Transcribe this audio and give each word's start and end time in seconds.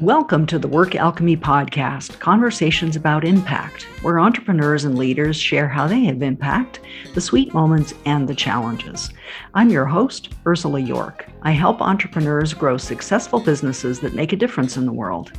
Welcome 0.00 0.46
to 0.48 0.58
the 0.58 0.68
Work 0.68 0.96
Alchemy 0.96 1.38
Podcast, 1.38 2.18
conversations 2.18 2.94
about 2.94 3.24
impact, 3.24 3.84
where 4.02 4.20
entrepreneurs 4.20 4.84
and 4.84 4.98
leaders 4.98 5.36
share 5.36 5.66
how 5.66 5.86
they 5.86 6.04
have 6.04 6.20
impact, 6.20 6.80
the 7.14 7.22
sweet 7.22 7.54
moments, 7.54 7.94
and 8.04 8.28
the 8.28 8.34
challenges. 8.34 9.10
I'm 9.54 9.70
your 9.70 9.86
host, 9.86 10.34
Ursula 10.46 10.80
Jorch. 10.80 11.26
I 11.42 11.52
help 11.52 11.80
entrepreneurs 11.80 12.52
grow 12.52 12.76
successful 12.76 13.40
businesses 13.40 14.00
that 14.00 14.14
make 14.14 14.34
a 14.34 14.36
difference 14.36 14.76
in 14.76 14.84
the 14.84 14.92
world. 14.92 15.32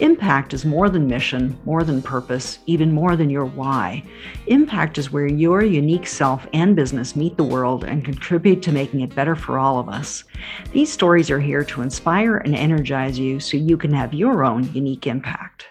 Impact 0.00 0.54
is 0.54 0.64
more 0.64 0.88
than 0.88 1.06
mission, 1.06 1.58
more 1.64 1.82
than 1.82 2.02
purpose, 2.02 2.58
even 2.66 2.92
more 2.92 3.16
than 3.16 3.30
your 3.30 3.44
why. 3.44 4.02
Impact 4.46 4.98
is 4.98 5.12
where 5.12 5.26
your 5.26 5.62
unique 5.62 6.06
self 6.06 6.46
and 6.52 6.76
business 6.76 7.16
meet 7.16 7.36
the 7.36 7.44
world 7.44 7.84
and 7.84 8.04
contribute 8.04 8.62
to 8.62 8.72
making 8.72 9.00
it 9.00 9.14
better 9.14 9.34
for 9.34 9.58
all 9.58 9.78
of 9.78 9.88
us. 9.88 10.24
These 10.72 10.92
stories 10.92 11.30
are 11.30 11.40
here 11.40 11.64
to 11.64 11.82
inspire 11.82 12.36
and 12.36 12.54
energize 12.54 13.18
you 13.18 13.40
so 13.40 13.56
you 13.56 13.76
can 13.76 13.92
have 13.92 14.14
your 14.14 14.44
own 14.44 14.72
unique 14.72 15.06
impact. 15.06 15.66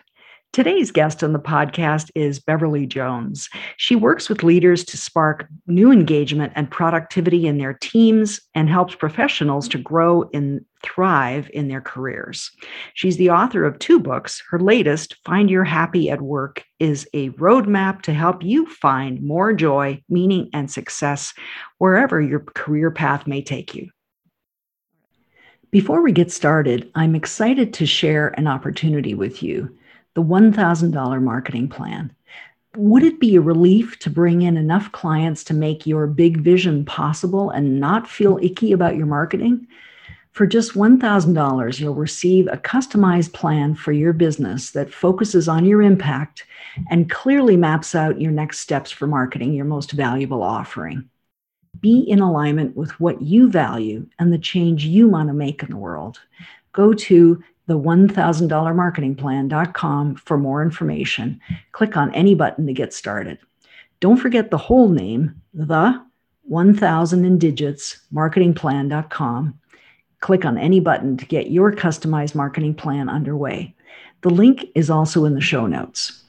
Today's 0.54 0.90
guest 0.90 1.24
on 1.24 1.34
the 1.34 1.40
podcast 1.40 2.10
is 2.16 2.40
Beverly 2.40 2.88
Jones. 2.88 3.48
She 3.78 3.96
works 3.96 4.28
with 4.28 4.42
leaders 4.42 4.84
to 4.86 4.98
spark 4.98 5.48
new 5.68 5.92
engagement 5.92 6.52
and 6.56 6.72
productivity 6.72 7.46
in 7.46 7.60
their 7.60 7.74
teams 7.74 8.42
and 8.56 8.68
helps 8.68 8.96
professionals 8.96 9.68
to 9.68 9.78
grow 9.78 10.28
and 10.34 10.66
thrive 10.84 11.48
in 11.54 11.68
their 11.68 11.82
careers. 11.82 12.50
She's 12.96 13.18
the 13.18 13.30
author 13.30 13.66
of 13.66 13.78
two 13.78 14.00
books. 14.00 14.42
Her 14.50 14.60
latest, 14.60 15.18
Find 15.26 15.48
Your 15.48 15.64
Happy 15.64 16.10
at 16.10 16.22
Work, 16.22 16.64
is 16.80 17.08
a 17.14 17.30
roadmap 17.32 18.02
to 18.04 18.14
help 18.14 18.42
you 18.42 18.66
find 18.66 19.22
more 19.22 19.54
joy, 19.54 20.02
meaning, 20.10 20.50
and 20.54 20.72
success 20.72 21.36
wherever 21.78 22.20
your 22.20 22.40
career 22.40 22.90
path 22.90 23.28
may 23.28 23.44
take 23.44 23.76
you. 23.76 23.90
Before 25.70 26.02
we 26.02 26.14
get 26.14 26.32
started, 26.32 26.90
I'm 26.96 27.14
excited 27.14 27.74
to 27.76 27.86
share 27.86 28.30
an 28.40 28.48
opportunity 28.48 29.14
with 29.14 29.44
you 29.44 29.77
the 30.18 30.24
$1,000 30.24 31.22
marketing 31.22 31.70
plan. 31.70 32.12
Would 32.76 33.04
it 33.04 33.20
be 33.20 33.36
a 33.36 33.42
relief 33.42 34.00
to 34.00 34.10
bring 34.10 34.42
in 34.42 34.58
enough 34.58 34.92
clients 34.92 35.44
to 35.44 35.54
make 35.54 35.86
your 35.86 36.08
big 36.08 36.38
vision 36.38 36.86
possible 36.86 37.52
and 37.52 37.80
not 37.80 38.10
feel 38.10 38.40
icky 38.42 38.72
about 38.72 38.96
your 38.96 39.06
marketing? 39.06 39.68
For 40.32 40.48
just 40.48 40.74
$1,000, 40.74 41.80
you'll 41.80 41.94
receive 41.94 42.48
a 42.48 42.58
customized 42.58 43.34
plan 43.34 43.76
for 43.76 43.92
your 43.92 44.12
business 44.12 44.72
that 44.72 44.92
focuses 44.92 45.48
on 45.48 45.66
your 45.66 45.84
impact 45.84 46.46
and 46.90 47.12
clearly 47.12 47.56
maps 47.56 47.94
out 47.94 48.20
your 48.20 48.32
next 48.32 48.62
steps 48.62 48.90
for 48.90 49.06
marketing 49.06 49.54
your 49.54 49.66
most 49.66 49.92
valuable 49.92 50.42
offering. 50.42 51.08
Be 51.80 52.00
in 52.00 52.22
alignment 52.22 52.76
with 52.76 53.00
what 53.00 53.22
you 53.22 53.52
value 53.52 54.08
and 54.18 54.34
the 54.34 54.40
change 54.40 54.84
you 54.84 55.10
want 55.10 55.30
to 55.30 55.34
make 55.36 55.62
in 55.62 55.70
the 55.70 55.78
world. 55.78 56.20
Go 56.74 56.96
to 56.96 57.44
the 57.68 57.80
$1000marketingplan.com 57.80 60.16
for 60.16 60.38
more 60.38 60.64
information. 60.64 61.40
Click 61.74 61.96
on 61.96 62.12
any 62.16 62.34
button 62.34 62.66
to 62.66 62.74
get 62.74 62.92
started. 62.94 63.38
Don't 64.00 64.18
forget 64.18 64.52
the 64.52 64.58
whole 64.58 64.90
name, 64.90 65.42
the 65.54 66.04
1000 66.44 67.26
in 67.26 67.38
digits 67.38 68.02
marketingplan.com. 68.14 69.60
Click 70.20 70.46
on 70.46 70.58
any 70.58 70.80
button 70.80 71.18
to 71.18 71.26
get 71.26 71.52
your 71.52 71.72
customized 71.72 72.34
marketing 72.34 72.74
plan 72.74 73.10
underway. 73.10 73.76
The 74.22 74.30
link 74.30 74.66
is 74.74 74.90
also 74.90 75.26
in 75.26 75.36
the 75.36 75.42
show 75.42 75.68
notes. 75.68 76.24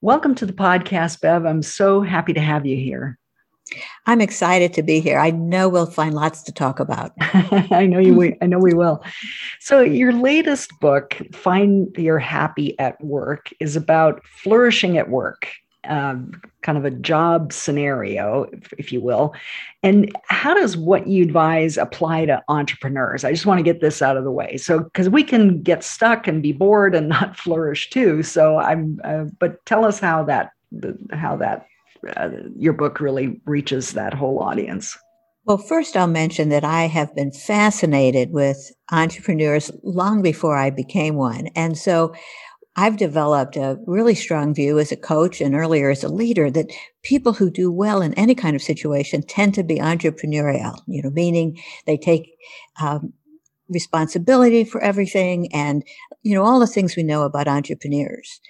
Welcome 0.00 0.36
to 0.36 0.46
the 0.46 0.52
podcast, 0.52 1.20
Bev. 1.20 1.44
I'm 1.44 1.62
so 1.62 2.02
happy 2.02 2.32
to 2.34 2.40
have 2.40 2.66
you 2.66 2.76
here. 2.76 3.18
I'm 4.06 4.20
excited 4.20 4.72
to 4.74 4.82
be 4.82 5.00
here. 5.00 5.18
I 5.18 5.30
know 5.30 5.68
we'll 5.68 5.86
find 5.86 6.14
lots 6.14 6.42
to 6.44 6.52
talk 6.52 6.80
about. 6.80 7.12
I 7.20 7.86
know 7.86 7.98
you. 7.98 8.36
I 8.40 8.46
know 8.46 8.58
we 8.58 8.74
will. 8.74 9.02
So, 9.60 9.80
your 9.80 10.12
latest 10.12 10.72
book, 10.80 11.16
"Find 11.32 11.94
Your 11.96 12.18
Happy 12.18 12.78
at 12.78 13.02
Work," 13.02 13.52
is 13.60 13.76
about 13.76 14.24
flourishing 14.24 14.96
at 14.96 15.10
work, 15.10 15.48
um, 15.86 16.32
kind 16.62 16.78
of 16.78 16.84
a 16.84 16.90
job 16.90 17.52
scenario, 17.52 18.44
if, 18.52 18.72
if 18.78 18.92
you 18.92 19.00
will. 19.00 19.34
And 19.82 20.10
how 20.28 20.54
does 20.54 20.76
what 20.76 21.06
you 21.06 21.22
advise 21.22 21.76
apply 21.76 22.26
to 22.26 22.42
entrepreneurs? 22.48 23.24
I 23.24 23.30
just 23.32 23.46
want 23.46 23.58
to 23.58 23.64
get 23.64 23.80
this 23.80 24.00
out 24.00 24.16
of 24.16 24.24
the 24.24 24.32
way. 24.32 24.56
So, 24.56 24.80
because 24.80 25.08
we 25.08 25.22
can 25.22 25.62
get 25.62 25.84
stuck 25.84 26.26
and 26.26 26.42
be 26.42 26.52
bored 26.52 26.94
and 26.94 27.08
not 27.10 27.36
flourish 27.36 27.90
too. 27.90 28.22
So, 28.22 28.58
I'm. 28.58 29.00
Uh, 29.04 29.26
but 29.38 29.64
tell 29.66 29.84
us 29.84 30.00
how 30.00 30.24
that 30.24 30.52
how 31.12 31.36
that 31.36 31.67
uh, 32.16 32.30
your 32.56 32.72
book 32.72 33.00
really 33.00 33.40
reaches 33.44 33.92
that 33.92 34.14
whole 34.14 34.40
audience? 34.40 34.96
Well, 35.44 35.58
first, 35.58 35.96
I'll 35.96 36.06
mention 36.06 36.50
that 36.50 36.64
I 36.64 36.88
have 36.88 37.14
been 37.14 37.32
fascinated 37.32 38.32
with 38.32 38.70
entrepreneurs 38.92 39.70
long 39.82 40.20
before 40.20 40.58
I 40.58 40.68
became 40.68 41.14
one. 41.14 41.46
And 41.56 41.78
so 41.78 42.12
I've 42.76 42.96
developed 42.96 43.56
a 43.56 43.78
really 43.86 44.14
strong 44.14 44.54
view 44.54 44.78
as 44.78 44.92
a 44.92 44.96
coach 44.96 45.40
and 45.40 45.54
earlier 45.54 45.90
as 45.90 46.04
a 46.04 46.08
leader 46.08 46.50
that 46.50 46.70
people 47.02 47.32
who 47.32 47.50
do 47.50 47.72
well 47.72 48.02
in 48.02 48.14
any 48.14 48.34
kind 48.34 48.54
of 48.54 48.62
situation 48.62 49.22
tend 49.22 49.54
to 49.54 49.64
be 49.64 49.76
entrepreneurial, 49.76 50.78
you 50.86 51.02
know, 51.02 51.10
meaning 51.10 51.58
they 51.86 51.96
take 51.96 52.30
um, 52.80 53.12
responsibility 53.68 54.64
for 54.64 54.80
everything 54.80 55.52
and, 55.52 55.82
you 56.22 56.34
know, 56.34 56.44
all 56.44 56.60
the 56.60 56.66
things 56.66 56.94
we 56.94 57.02
know 57.02 57.22
about 57.22 57.48
entrepreneurs 57.48 58.40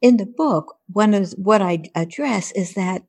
in 0.00 0.16
the 0.16 0.26
book, 0.26 0.76
one 0.92 1.14
of 1.14 1.32
what 1.32 1.62
I 1.62 1.84
address 1.94 2.52
is 2.52 2.74
that 2.74 3.02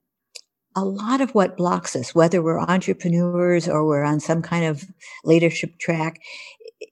a 0.75 0.85
lot 0.85 1.21
of 1.21 1.31
what 1.31 1.57
blocks 1.57 1.95
us, 1.95 2.15
whether 2.15 2.41
we're 2.41 2.59
entrepreneurs 2.59 3.67
or 3.67 3.85
we're 3.85 4.03
on 4.03 4.19
some 4.19 4.41
kind 4.41 4.65
of 4.65 4.85
leadership 5.23 5.77
track, 5.79 6.19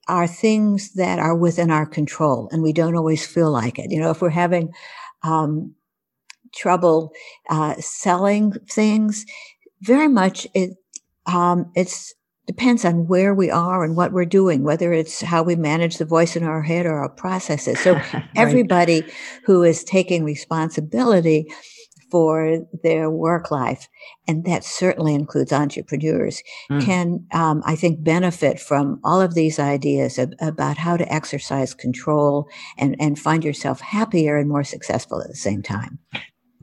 are 0.08 0.26
things 0.26 0.92
that 0.94 1.18
are 1.18 1.36
within 1.36 1.70
our 1.70 1.86
control 1.86 2.48
and 2.52 2.62
we 2.62 2.72
don't 2.72 2.96
always 2.96 3.26
feel 3.26 3.50
like 3.50 3.78
it. 3.78 3.90
You 3.90 4.00
know, 4.00 4.10
if 4.10 4.20
we're 4.20 4.28
having 4.30 4.72
um, 5.22 5.74
trouble 6.54 7.12
uh, 7.48 7.74
selling 7.78 8.52
things, 8.68 9.24
very 9.82 10.08
much 10.08 10.46
it 10.54 10.76
um, 11.26 11.70
it's 11.74 12.14
depends 12.50 12.84
on 12.84 13.06
where 13.06 13.32
we 13.32 13.48
are 13.48 13.84
and 13.84 13.94
what 13.94 14.10
we're 14.10 14.24
doing, 14.24 14.64
whether 14.64 14.92
it's 14.92 15.20
how 15.20 15.40
we 15.40 15.54
manage 15.54 15.98
the 15.98 16.04
voice 16.04 16.34
in 16.34 16.42
our 16.42 16.62
head 16.62 16.84
or 16.84 16.94
our 16.94 17.08
processes. 17.08 17.78
So 17.78 17.92
right. 18.12 18.24
everybody 18.34 19.04
who 19.44 19.62
is 19.62 19.84
taking 19.84 20.24
responsibility 20.24 21.46
for 22.10 22.66
their 22.82 23.08
work 23.08 23.52
life, 23.52 23.86
and 24.26 24.44
that 24.46 24.64
certainly 24.64 25.14
includes 25.14 25.52
entrepreneurs, 25.52 26.42
mm. 26.68 26.84
can, 26.84 27.24
um, 27.30 27.62
I 27.64 27.76
think, 27.76 28.02
benefit 28.02 28.58
from 28.58 28.98
all 29.04 29.20
of 29.20 29.34
these 29.34 29.60
ideas 29.60 30.18
of, 30.18 30.32
about 30.40 30.76
how 30.76 30.96
to 30.96 31.12
exercise 31.12 31.72
control 31.72 32.48
and, 32.76 32.96
and 32.98 33.16
find 33.16 33.44
yourself 33.44 33.80
happier 33.80 34.36
and 34.36 34.48
more 34.48 34.64
successful 34.64 35.22
at 35.22 35.28
the 35.28 35.36
same 35.36 35.62
time. 35.62 36.00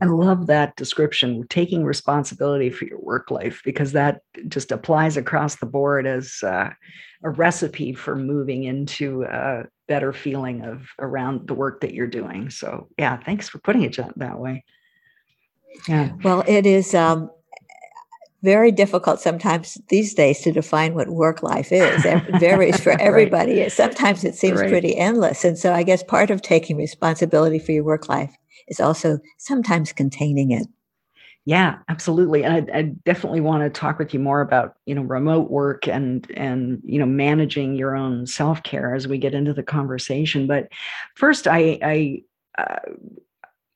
I 0.02 0.06
love 0.06 0.48
that 0.48 0.76
description, 0.76 1.48
taking 1.50 1.84
responsibility 1.84 2.70
for 2.70 2.86
your 2.86 3.00
work 3.00 3.32
life, 3.32 3.62
because 3.66 3.94
that 3.94 4.22
just 4.48 4.72
applies 4.72 5.18
across 5.18 5.56
the 5.56 5.66
board 5.66 6.06
as 6.06 6.44
uh, 6.44 6.70
a 7.24 7.30
recipe 7.30 7.94
for 7.94 8.16
moving 8.16 8.64
into 8.64 9.24
a 9.24 9.64
better 9.88 10.14
feeling 10.14 10.64
of 10.64 10.88
around 11.00 11.48
the 11.48 11.56
work 11.56 11.82
that 11.82 11.94
you're 11.94 12.06
doing. 12.06 12.52
So, 12.52 12.88
yeah, 13.00 13.18
thanks 13.18 13.50
for 13.50 13.58
putting 13.58 13.82
it 13.84 13.98
that 14.18 14.40
way. 14.40 14.64
Yeah. 15.88 16.12
Well, 16.24 16.44
it 16.48 16.68
is 16.68 16.94
um, 16.94 17.32
very 18.44 18.72
difficult 18.72 19.20
sometimes 19.20 19.80
these 19.90 20.14
days 20.14 20.42
to 20.42 20.52
define 20.52 20.94
what 20.94 21.08
work 21.10 21.42
life 21.42 21.72
is. 21.72 22.06
It 22.06 22.24
varies 22.40 22.80
for 22.80 23.00
everybody. 23.02 23.62
right. 23.62 23.72
Sometimes 23.72 24.24
it 24.24 24.36
seems 24.36 24.60
right. 24.62 24.70
pretty 24.70 24.96
endless. 24.96 25.44
And 25.44 25.58
so 25.58 25.74
I 25.74 25.82
guess 25.82 26.04
part 26.04 26.30
of 26.30 26.44
taking 26.44 26.78
responsibility 26.78 27.58
for 27.58 27.72
your 27.72 27.84
work 27.84 28.08
life 28.08 28.36
is 28.68 28.80
also 28.80 29.20
sometimes 29.38 29.94
containing 29.94 30.52
it. 30.52 30.68
Yeah, 31.48 31.78
absolutely. 31.88 32.44
And 32.44 32.70
I, 32.70 32.78
I, 32.78 32.82
definitely 32.82 33.40
want 33.40 33.64
to 33.64 33.70
talk 33.70 34.00
with 34.00 34.14
you 34.14 34.20
more 34.20 34.42
about, 34.42 34.76
you 34.86 34.94
know, 34.94 35.04
remote 35.04 35.50
work 35.50 35.88
and 35.88 36.30
and 36.36 36.82
you 36.84 37.00
know 37.00 37.06
managing 37.06 37.74
your 37.76 37.96
own 37.96 38.28
self 38.28 38.64
care 38.64 38.94
as 38.94 39.08
we 39.08 39.18
get 39.18 39.34
into 39.34 39.54
the 39.54 39.64
conversation. 39.64 40.46
But 40.46 40.68
first, 41.16 41.48
I 41.48 41.80
I 41.82 42.24
uh, 42.58 42.92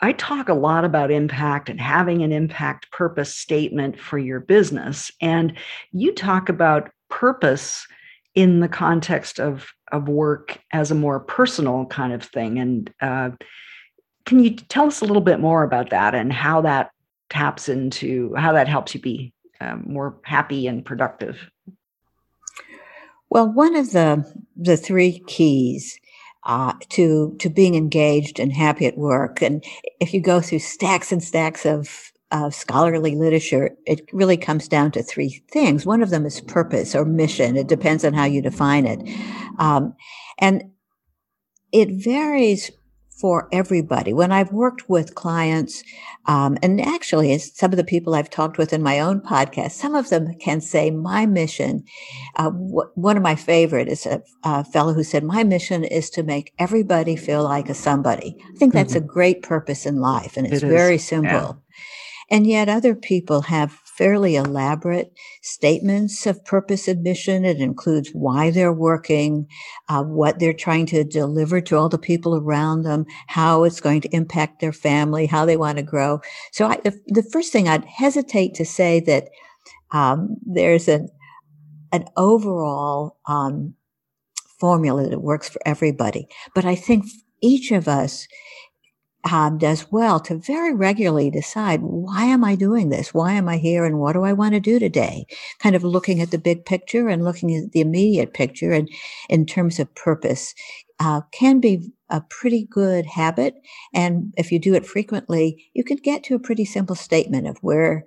I 0.01 0.11
talk 0.11 0.49
a 0.49 0.53
lot 0.53 0.83
about 0.83 1.11
impact 1.11 1.69
and 1.69 1.79
having 1.79 2.23
an 2.23 2.33
impact 2.33 2.91
purpose 2.91 3.33
statement 3.33 3.97
for 3.97 4.17
your 4.19 4.41
business, 4.41 5.09
and 5.21 5.57
you 5.93 6.13
talk 6.13 6.49
about 6.49 6.91
purpose 7.09 7.87
in 8.35 8.59
the 8.59 8.67
context 8.67 9.39
of 9.39 9.71
of 9.93 10.09
work 10.09 10.59
as 10.73 10.91
a 10.91 10.95
more 10.95 11.21
personal 11.21 11.85
kind 11.85 12.11
of 12.11 12.21
thing 12.21 12.59
and. 12.59 12.93
Uh, 12.99 13.29
can 14.25 14.43
you 14.43 14.51
tell 14.51 14.87
us 14.87 15.01
a 15.01 15.05
little 15.05 15.21
bit 15.21 15.39
more 15.39 15.63
about 15.63 15.89
that 15.89 16.15
and 16.15 16.31
how 16.31 16.61
that 16.61 16.91
taps 17.29 17.69
into 17.69 18.33
how 18.35 18.51
that 18.53 18.67
helps 18.67 18.93
you 18.93 19.01
be 19.01 19.33
um, 19.61 19.83
more 19.87 20.17
happy 20.23 20.67
and 20.67 20.85
productive? 20.85 21.49
Well, 23.29 23.51
one 23.51 23.75
of 23.75 23.91
the 23.91 24.25
the 24.55 24.77
three 24.77 25.19
keys 25.27 25.99
uh, 26.43 26.73
to 26.89 27.35
to 27.39 27.49
being 27.49 27.75
engaged 27.75 28.39
and 28.39 28.51
happy 28.51 28.85
at 28.85 28.97
work, 28.97 29.41
and 29.41 29.63
if 29.99 30.13
you 30.13 30.21
go 30.21 30.41
through 30.41 30.59
stacks 30.59 31.11
and 31.11 31.23
stacks 31.23 31.65
of 31.65 32.11
of 32.31 32.55
scholarly 32.55 33.15
literature, 33.15 33.71
it 33.85 34.09
really 34.13 34.37
comes 34.37 34.67
down 34.67 34.91
to 34.91 35.03
three 35.03 35.43
things. 35.51 35.85
One 35.85 36.01
of 36.01 36.09
them 36.09 36.25
is 36.25 36.41
purpose 36.41 36.95
or 36.95 37.05
mission. 37.05 37.57
It 37.57 37.67
depends 37.67 38.05
on 38.05 38.13
how 38.13 38.25
you 38.25 38.41
define 38.41 38.85
it. 38.85 39.01
Um, 39.59 39.93
and 40.39 40.63
it 41.73 41.89
varies 41.91 42.71
for 43.21 43.47
everybody. 43.51 44.13
When 44.13 44.31
I've 44.31 44.51
worked 44.51 44.89
with 44.89 45.13
clients, 45.13 45.83
um, 46.25 46.57
and 46.63 46.81
actually, 46.81 47.37
some 47.37 47.71
of 47.71 47.77
the 47.77 47.83
people 47.83 48.15
I've 48.15 48.31
talked 48.31 48.57
with 48.57 48.73
in 48.73 48.81
my 48.81 48.99
own 48.99 49.21
podcast, 49.21 49.71
some 49.71 49.93
of 49.93 50.09
them 50.09 50.33
can 50.39 50.59
say, 50.59 50.89
My 50.89 51.27
mission, 51.27 51.83
uh, 52.35 52.49
w- 52.49 52.89
one 52.95 53.17
of 53.17 53.23
my 53.23 53.35
favorite 53.35 53.87
is 53.87 54.07
a, 54.07 54.23
a, 54.43 54.63
fellow 54.63 54.93
who 54.93 55.03
said, 55.03 55.23
My 55.23 55.43
mission 55.43 55.83
is 55.83 56.09
to 56.11 56.23
make 56.23 56.53
everybody 56.57 57.15
feel 57.15 57.43
like 57.43 57.69
a 57.69 57.75
somebody. 57.75 58.35
I 58.39 58.57
think 58.57 58.73
that's 58.73 58.95
mm-hmm. 58.95 59.05
a 59.05 59.13
great 59.13 59.43
purpose 59.43 59.85
in 59.85 59.97
life, 59.97 60.35
and 60.35 60.47
it's 60.47 60.63
it 60.63 60.67
very 60.67 60.97
simple. 60.97 61.31
Yeah. 61.31 61.53
And 62.31 62.47
yet, 62.47 62.69
other 62.69 62.95
people 62.95 63.41
have 63.41 63.80
fairly 64.01 64.35
elaborate 64.35 65.13
statements 65.43 66.25
of 66.25 66.43
purpose 66.43 66.87
and 66.87 67.03
mission. 67.03 67.45
It 67.45 67.57
includes 67.57 68.09
why 68.13 68.49
they're 68.49 68.73
working, 68.73 69.45
uh, 69.89 70.01
what 70.01 70.39
they're 70.39 70.55
trying 70.55 70.87
to 70.87 71.03
deliver 71.03 71.61
to 71.61 71.77
all 71.77 71.87
the 71.87 71.99
people 71.99 72.35
around 72.35 72.81
them, 72.81 73.05
how 73.27 73.63
it's 73.63 73.79
going 73.79 74.01
to 74.01 74.09
impact 74.09 74.59
their 74.59 74.73
family, 74.73 75.27
how 75.27 75.45
they 75.45 75.55
want 75.55 75.77
to 75.77 75.83
grow. 75.83 76.19
So 76.51 76.65
I, 76.65 76.77
the, 76.77 76.99
the, 77.09 77.21
first 77.21 77.53
thing 77.53 77.67
I'd 77.67 77.85
hesitate 77.85 78.55
to 78.55 78.65
say 78.65 79.01
that 79.01 79.29
um, 79.91 80.35
there's 80.47 80.87
an 80.87 81.09
an 81.91 82.05
overall 82.17 83.19
um, 83.27 83.75
formula 84.59 85.07
that 85.09 85.21
works 85.21 85.47
for 85.47 85.61
everybody, 85.63 86.27
but 86.55 86.65
I 86.65 86.73
think 86.73 87.05
each 87.39 87.71
of 87.71 87.87
us 87.87 88.27
um, 89.29 89.57
does 89.57 89.91
well 89.91 90.19
to 90.21 90.35
very 90.35 90.73
regularly 90.73 91.29
decide 91.29 91.81
why 91.81 92.25
am 92.25 92.43
I 92.43 92.55
doing 92.55 92.89
this? 92.89 93.13
Why 93.13 93.33
am 93.33 93.47
I 93.47 93.57
here? 93.57 93.85
And 93.85 93.99
what 93.99 94.13
do 94.13 94.23
I 94.23 94.33
want 94.33 94.53
to 94.53 94.59
do 94.59 94.79
today? 94.79 95.25
Kind 95.59 95.75
of 95.75 95.83
looking 95.83 96.21
at 96.21 96.31
the 96.31 96.37
big 96.37 96.65
picture 96.65 97.07
and 97.07 97.23
looking 97.23 97.55
at 97.55 97.71
the 97.71 97.81
immediate 97.81 98.33
picture 98.33 98.71
and 98.71 98.89
in 99.29 99.45
terms 99.45 99.79
of 99.79 99.93
purpose 99.95 100.55
uh, 100.99 101.21
can 101.31 101.59
be 101.59 101.91
a 102.09 102.21
pretty 102.21 102.67
good 102.69 103.05
habit. 103.05 103.55
And 103.93 104.33
if 104.37 104.51
you 104.51 104.59
do 104.59 104.73
it 104.73 104.85
frequently, 104.85 105.69
you 105.73 105.83
can 105.83 105.97
get 105.97 106.23
to 106.25 106.35
a 106.35 106.39
pretty 106.39 106.65
simple 106.65 106.95
statement 106.95 107.47
of 107.47 107.57
where 107.61 108.05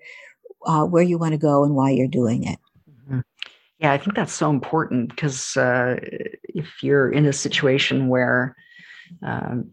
uh, 0.67 0.84
where 0.84 1.02
you 1.02 1.19
want 1.19 1.32
to 1.32 1.38
go 1.38 1.64
and 1.64 1.75
why 1.75 1.90
you're 1.90 2.08
doing 2.08 2.44
it. 2.44 2.58
Mm-hmm. 2.90 3.20
Yeah, 3.78 3.93
I 3.93 3.99
think 3.99 4.17
that's 4.17 4.32
so 4.32 4.49
important 4.49 5.10
because 5.10 5.56
uh, 5.56 5.96
if 6.44 6.82
you're 6.82 7.10
in 7.10 7.26
a 7.26 7.32
situation 7.32 8.08
where 8.08 8.56
um, 9.22 9.70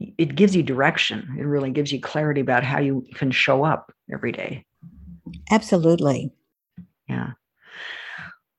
it 0.00 0.34
gives 0.34 0.56
you 0.56 0.62
direction. 0.62 1.36
It 1.38 1.44
really 1.44 1.70
gives 1.70 1.92
you 1.92 2.00
clarity 2.00 2.40
about 2.40 2.64
how 2.64 2.80
you 2.80 3.04
can 3.14 3.30
show 3.30 3.64
up 3.64 3.92
every 4.12 4.32
day. 4.32 4.64
Absolutely. 5.50 6.32
Yeah. 7.08 7.32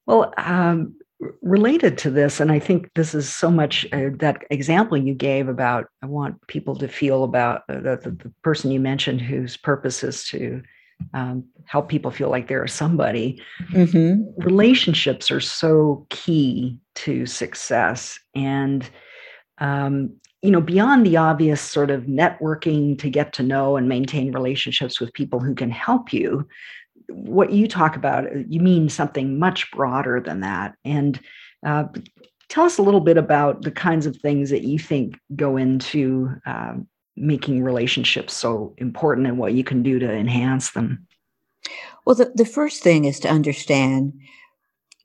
Well, 0.06 0.34
um, 0.38 0.96
related 1.42 1.98
to 2.00 2.10
this, 2.10 2.40
and 2.40 2.52
I 2.52 2.60
think 2.60 2.92
this 2.96 3.14
is 3.14 3.34
so 3.34 3.50
much 3.52 3.86
uh, 3.92 4.10
that 4.16 4.44
example 4.50 4.98
you 4.98 5.14
gave 5.14 5.48
about 5.48 5.86
I 6.02 6.06
want 6.08 6.46
people 6.48 6.76
to 6.78 6.88
feel 6.88 7.24
about 7.24 7.64
uh, 7.70 7.80
the, 7.80 8.18
the, 8.24 8.34
person 8.44 8.72
you 8.72 8.80
mentioned 8.80 9.22
whose 9.22 9.58
purpose 9.58 10.04
is 10.04 10.26
to 10.30 10.62
um, 11.14 11.44
help 11.66 11.90
people 11.90 12.12
feel 12.12 12.30
like 12.30 12.48
they're 12.48 12.68
somebody. 12.68 13.42
Mm-hmm. 13.72 14.44
Relationships 14.44 15.32
are 15.32 15.40
so 15.40 16.06
key 16.10 16.80
to 16.96 17.26
success. 17.26 18.20
And 18.36 18.90
um, 19.60 20.14
you 20.42 20.50
know, 20.50 20.62
beyond 20.62 21.06
the 21.06 21.18
obvious 21.18 21.62
sort 21.62 21.92
of 21.92 22.04
networking 22.04 22.98
to 23.00 23.10
get 23.10 23.32
to 23.34 23.44
know 23.44 23.78
and 23.78 23.88
maintain 23.88 24.32
relationships 24.32 25.00
with 25.00 25.14
people 25.14 25.40
who 25.40 25.54
can 25.54 25.70
help 25.70 26.12
you, 26.12 26.48
what 27.10 27.52
you 27.52 27.68
talk 27.68 27.96
about, 27.96 28.26
uh, 28.26 28.40
you 28.48 28.60
mean 28.60 28.90
something 28.90 29.38
much 29.38 29.70
broader 29.72 30.20
than 30.20 30.40
that. 30.42 30.76
And 30.84 31.20
uh, 31.66 31.86
tell 32.50 32.64
us 32.64 32.78
a 32.78 32.82
little 32.82 33.02
bit 33.02 33.18
about 33.18 33.62
the 33.62 33.72
kinds 33.72 34.06
of 34.06 34.18
things 34.18 34.50
that 34.50 34.64
you 34.64 34.80
think 34.80 35.18
go 35.36 35.58
into 35.58 36.30
uh, 36.46 36.74
making 37.16 37.64
relationships 37.64 38.34
so 38.34 38.74
important 38.78 39.28
and 39.28 39.38
what 39.38 39.54
you 39.54 39.64
can 39.64 39.84
do 39.84 40.00
to 40.00 40.12
enhance 40.12 40.72
them. 40.72 41.06
Well, 42.06 42.16
the, 42.16 42.32
the 42.34 42.46
first 42.46 42.82
thing 42.82 43.06
is 43.06 43.20
to 43.20 43.30
understand 43.30 44.14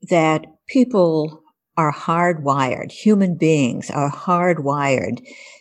that 0.08 0.46
people 0.68 1.42
are 1.76 1.92
hardwired, 1.92 2.90
human 2.90 3.36
beings 3.36 3.90
are 3.90 4.10
hardwired 4.10 5.20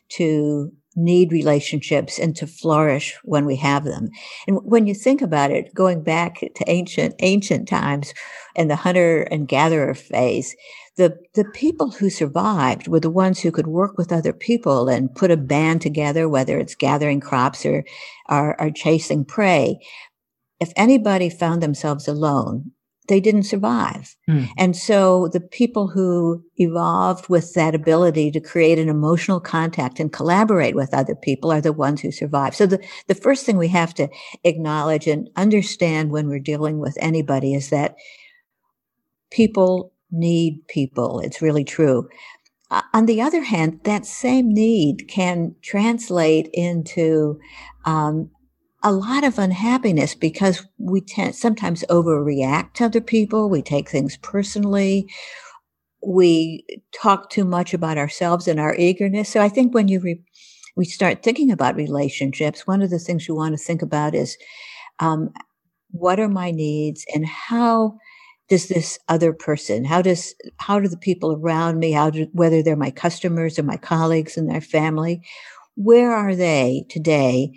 to 0.10 0.72
need 0.96 1.32
relationships 1.32 2.18
and 2.18 2.36
to 2.38 2.48
flourish 2.48 3.18
when 3.24 3.46
we 3.46 3.56
have 3.58 3.84
them. 3.84 4.10
And 4.48 4.60
when 4.64 4.88
you 4.88 4.94
think 4.94 5.22
about 5.22 5.52
it, 5.52 5.74
going 5.74 6.04
back 6.04 6.40
to 6.40 6.70
ancient, 6.70 7.16
ancient 7.20 7.68
times 7.68 8.14
and 8.56 8.72
the 8.72 8.78
hunter 8.78 9.24
and 9.24 9.48
gatherer 9.48 9.94
phase, 9.94 10.56
the, 10.96 11.18
the 11.34 11.44
people 11.44 11.92
who 11.92 12.10
survived 12.10 12.88
were 12.88 13.02
the 13.02 13.10
ones 13.10 13.42
who 13.42 13.52
could 13.52 13.68
work 13.68 13.98
with 13.98 14.14
other 14.14 14.32
people 14.32 14.88
and 14.88 15.14
put 15.14 15.32
a 15.32 15.38
band 15.38 15.82
together, 15.82 16.30
whether 16.30 16.58
it's 16.58 16.76
gathering 16.76 17.20
crops 17.20 17.66
or, 17.66 17.84
or, 18.30 18.60
or 18.60 18.72
chasing 18.72 19.26
prey. 19.26 19.80
If 20.62 20.72
anybody 20.78 21.30
found 21.30 21.62
themselves 21.62 22.08
alone, 22.08 22.72
they 23.08 23.20
didn't 23.20 23.44
survive. 23.44 24.16
Mm. 24.30 24.50
And 24.58 24.76
so 24.76 25.30
the 25.30 25.40
people 25.40 25.88
who 25.88 26.44
evolved 26.58 27.30
with 27.30 27.54
that 27.54 27.76
ability 27.76 28.32
to 28.32 28.40
create 28.40 28.80
an 28.80 28.90
emotional 28.90 29.40
contact 29.40 30.00
and 30.00 30.12
collaborate 30.12 30.76
with 30.76 30.94
other 30.94 31.16
people 31.16 31.52
are 31.52 31.62
the 31.62 31.74
ones 31.74 32.02
who 32.02 32.12
survive. 32.12 32.56
So 32.56 32.66
the, 32.66 32.84
the 33.08 33.16
first 33.16 33.46
thing 33.46 33.58
we 33.58 33.68
have 33.70 33.94
to 33.96 34.08
acknowledge 34.44 35.08
and 35.08 35.30
understand 35.36 36.12
when 36.12 36.28
we're 36.28 36.40
dealing 36.40 36.80
with 36.80 36.98
anybody 37.00 37.54
is 37.54 37.70
that 37.70 37.96
people 39.32 39.92
need 40.12 40.66
people. 40.68 41.20
It's 41.20 41.42
really 41.42 41.64
true. 41.64 42.08
Uh, 42.72 42.82
on 42.94 43.06
the 43.06 43.22
other 43.22 43.44
hand, 43.44 43.80
that 43.84 44.06
same 44.06 44.54
need 44.54 45.08
can 45.08 45.56
translate 45.62 46.50
into 46.54 47.40
um, 47.86 48.30
a 48.86 48.94
lot 48.94 49.26
of 49.26 49.40
unhappiness 49.40 50.16
because 50.16 50.68
we 50.80 51.02
tend 51.02 51.36
sometimes 51.36 51.86
overreact 51.92 52.76
to 52.76 52.86
other 52.86 53.02
people. 53.02 53.50
We 53.50 53.64
take 53.64 53.90
things 53.90 54.18
personally. 54.20 55.12
We 56.06 56.66
talk 56.94 57.30
too 57.32 57.46
much 57.46 57.74
about 57.74 57.98
ourselves 57.98 58.48
and 58.48 58.60
our 58.60 58.76
eagerness. 58.76 59.30
So 59.30 59.42
I 59.42 59.50
think 59.50 59.74
when 59.74 59.90
you 59.90 60.02
re- 60.02 60.24
we 60.78 60.86
start 60.86 61.24
thinking 61.24 61.52
about 61.52 61.76
relationships, 61.76 62.68
one 62.68 62.82
of 62.84 62.92
the 62.92 63.00
things 63.00 63.28
you 63.28 63.36
want 63.36 63.58
to 63.58 63.64
think 63.64 63.82
about 63.82 64.16
is 64.16 64.38
um, 65.00 65.32
what 65.92 66.20
are 66.20 66.30
my 66.30 66.52
needs 66.52 67.06
and 67.14 67.26
how 67.26 67.98
does 68.50 68.68
this 68.68 69.00
other 69.10 69.34
person 69.34 69.86
how 69.86 70.02
does 70.02 70.36
how 70.60 70.80
do 70.80 70.88
the 70.90 70.98
people 70.98 71.34
around 71.34 71.80
me 71.80 71.92
how 71.92 72.10
do 72.10 72.28
whether 72.34 72.64
they're 72.64 72.76
my 72.78 72.92
customers 72.92 73.60
or 73.60 73.64
my 73.64 73.78
colleagues 73.78 74.38
and 74.38 74.50
their 74.50 74.62
family 74.62 75.22
where 75.76 76.12
are 76.12 76.36
they 76.36 76.86
today 76.90 77.52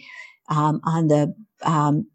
um, 0.48 0.80
on 0.84 1.08
the 1.08 1.34
um, 1.62 2.06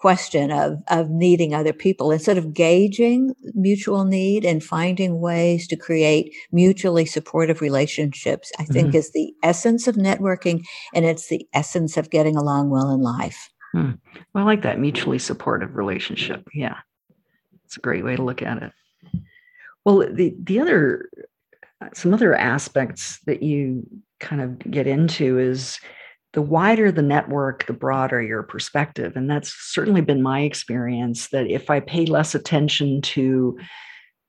question 0.00 0.50
of 0.50 0.78
of 0.88 1.10
needing 1.10 1.54
other 1.54 1.74
people. 1.74 2.10
Instead 2.10 2.38
of 2.38 2.54
gauging 2.54 3.34
mutual 3.54 4.04
need 4.04 4.46
and 4.46 4.64
finding 4.64 5.20
ways 5.20 5.68
to 5.68 5.76
create 5.76 6.34
mutually 6.52 7.04
supportive 7.04 7.60
relationships 7.60 8.50
i 8.58 8.64
think 8.64 8.88
mm-hmm. 8.88 8.96
is 8.96 9.12
the 9.12 9.34
essence 9.42 9.86
of 9.86 9.96
networking 9.96 10.64
and 10.94 11.04
it's 11.04 11.28
the 11.28 11.46
essence 11.52 11.98
of 11.98 12.08
getting 12.10 12.34
along 12.36 12.70
well 12.70 12.90
in 12.90 13.00
life. 13.00 13.50
Hmm. 13.72 13.92
well, 14.32 14.44
i 14.44 14.46
like 14.46 14.62
that 14.62 14.80
mutually 14.80 15.18
supportive 15.18 15.76
relationship. 15.76 16.48
Yeah. 16.54 16.78
It's 17.66 17.76
a 17.76 17.80
great 17.80 18.04
way 18.04 18.16
to 18.16 18.22
look 18.22 18.42
at 18.42 18.62
it. 18.62 18.72
Well 19.84 19.98
the 19.98 20.34
the 20.42 20.60
other 20.60 21.10
some 21.92 22.14
other 22.14 22.34
aspects 22.34 23.20
that 23.26 23.42
you 23.42 23.86
kind 24.18 24.40
of 24.40 24.58
get 24.70 24.86
into 24.86 25.38
is 25.38 25.78
the 26.32 26.42
wider 26.42 26.92
the 26.92 27.02
network, 27.02 27.66
the 27.66 27.72
broader 27.72 28.22
your 28.22 28.42
perspective. 28.42 29.16
And 29.16 29.28
that's 29.28 29.52
certainly 29.72 30.00
been 30.00 30.22
my 30.22 30.42
experience 30.42 31.28
that 31.28 31.48
if 31.48 31.70
I 31.70 31.80
pay 31.80 32.06
less 32.06 32.34
attention 32.34 33.02
to 33.02 33.58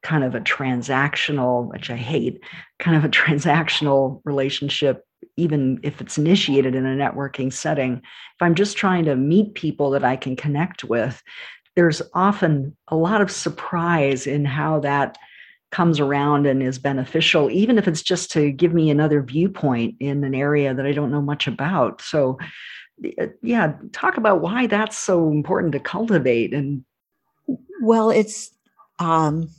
kind 0.04 0.24
of 0.24 0.34
a 0.34 0.40
transactional, 0.40 1.70
which 1.70 1.90
I 1.92 1.96
hate, 1.96 2.44
kind 2.80 2.98
of 2.98 3.06
a 3.06 3.10
transactional 3.22 4.22
relationship, 4.26 5.04
even 5.38 5.80
if 5.84 6.02
it's 6.02 6.18
initiated 6.18 6.76
in 6.76 6.86
a 6.86 6.96
networking 6.96 7.54
setting, 7.54 7.98
if 7.98 8.42
I'm 8.42 8.56
just 8.56 8.78
trying 8.78 9.06
to 9.06 9.16
meet 9.16 9.54
people 9.54 9.92
that 9.92 10.04
I 10.04 10.16
can 10.16 10.36
connect 10.36 10.84
with, 10.84 11.22
there's 11.76 12.02
often 12.14 12.76
a 12.88 12.96
lot 12.96 13.22
of 13.22 13.32
surprise 13.32 14.28
in 14.28 14.44
how 14.44 14.80
that 14.80 15.18
comes 15.72 16.00
around 16.00 16.46
and 16.46 16.62
is 16.62 16.78
beneficial, 16.78 17.50
even 17.50 17.78
if 17.78 17.88
it's 17.88 18.02
just 18.02 18.30
to 18.32 18.52
give 18.52 18.74
me 18.74 18.90
another 18.90 19.22
viewpoint 19.22 19.96
in 20.00 20.24
an 20.24 20.36
area 20.36 20.74
that 20.74 20.86
I 20.86 20.92
don't 20.92 21.12
know 21.12 21.22
much 21.22 21.48
about. 21.48 22.02
So, 22.02 22.38
uh, 23.20 23.28
yeah, 23.42 23.74
talk 23.94 24.18
about 24.18 24.42
why 24.42 24.68
that's 24.68 24.98
so 24.98 25.32
important 25.32 25.72
to 25.74 25.80
cultivate. 25.80 26.54
And 26.54 26.84
well, 27.82 28.10
it's 28.10 28.52
um, 29.00 29.50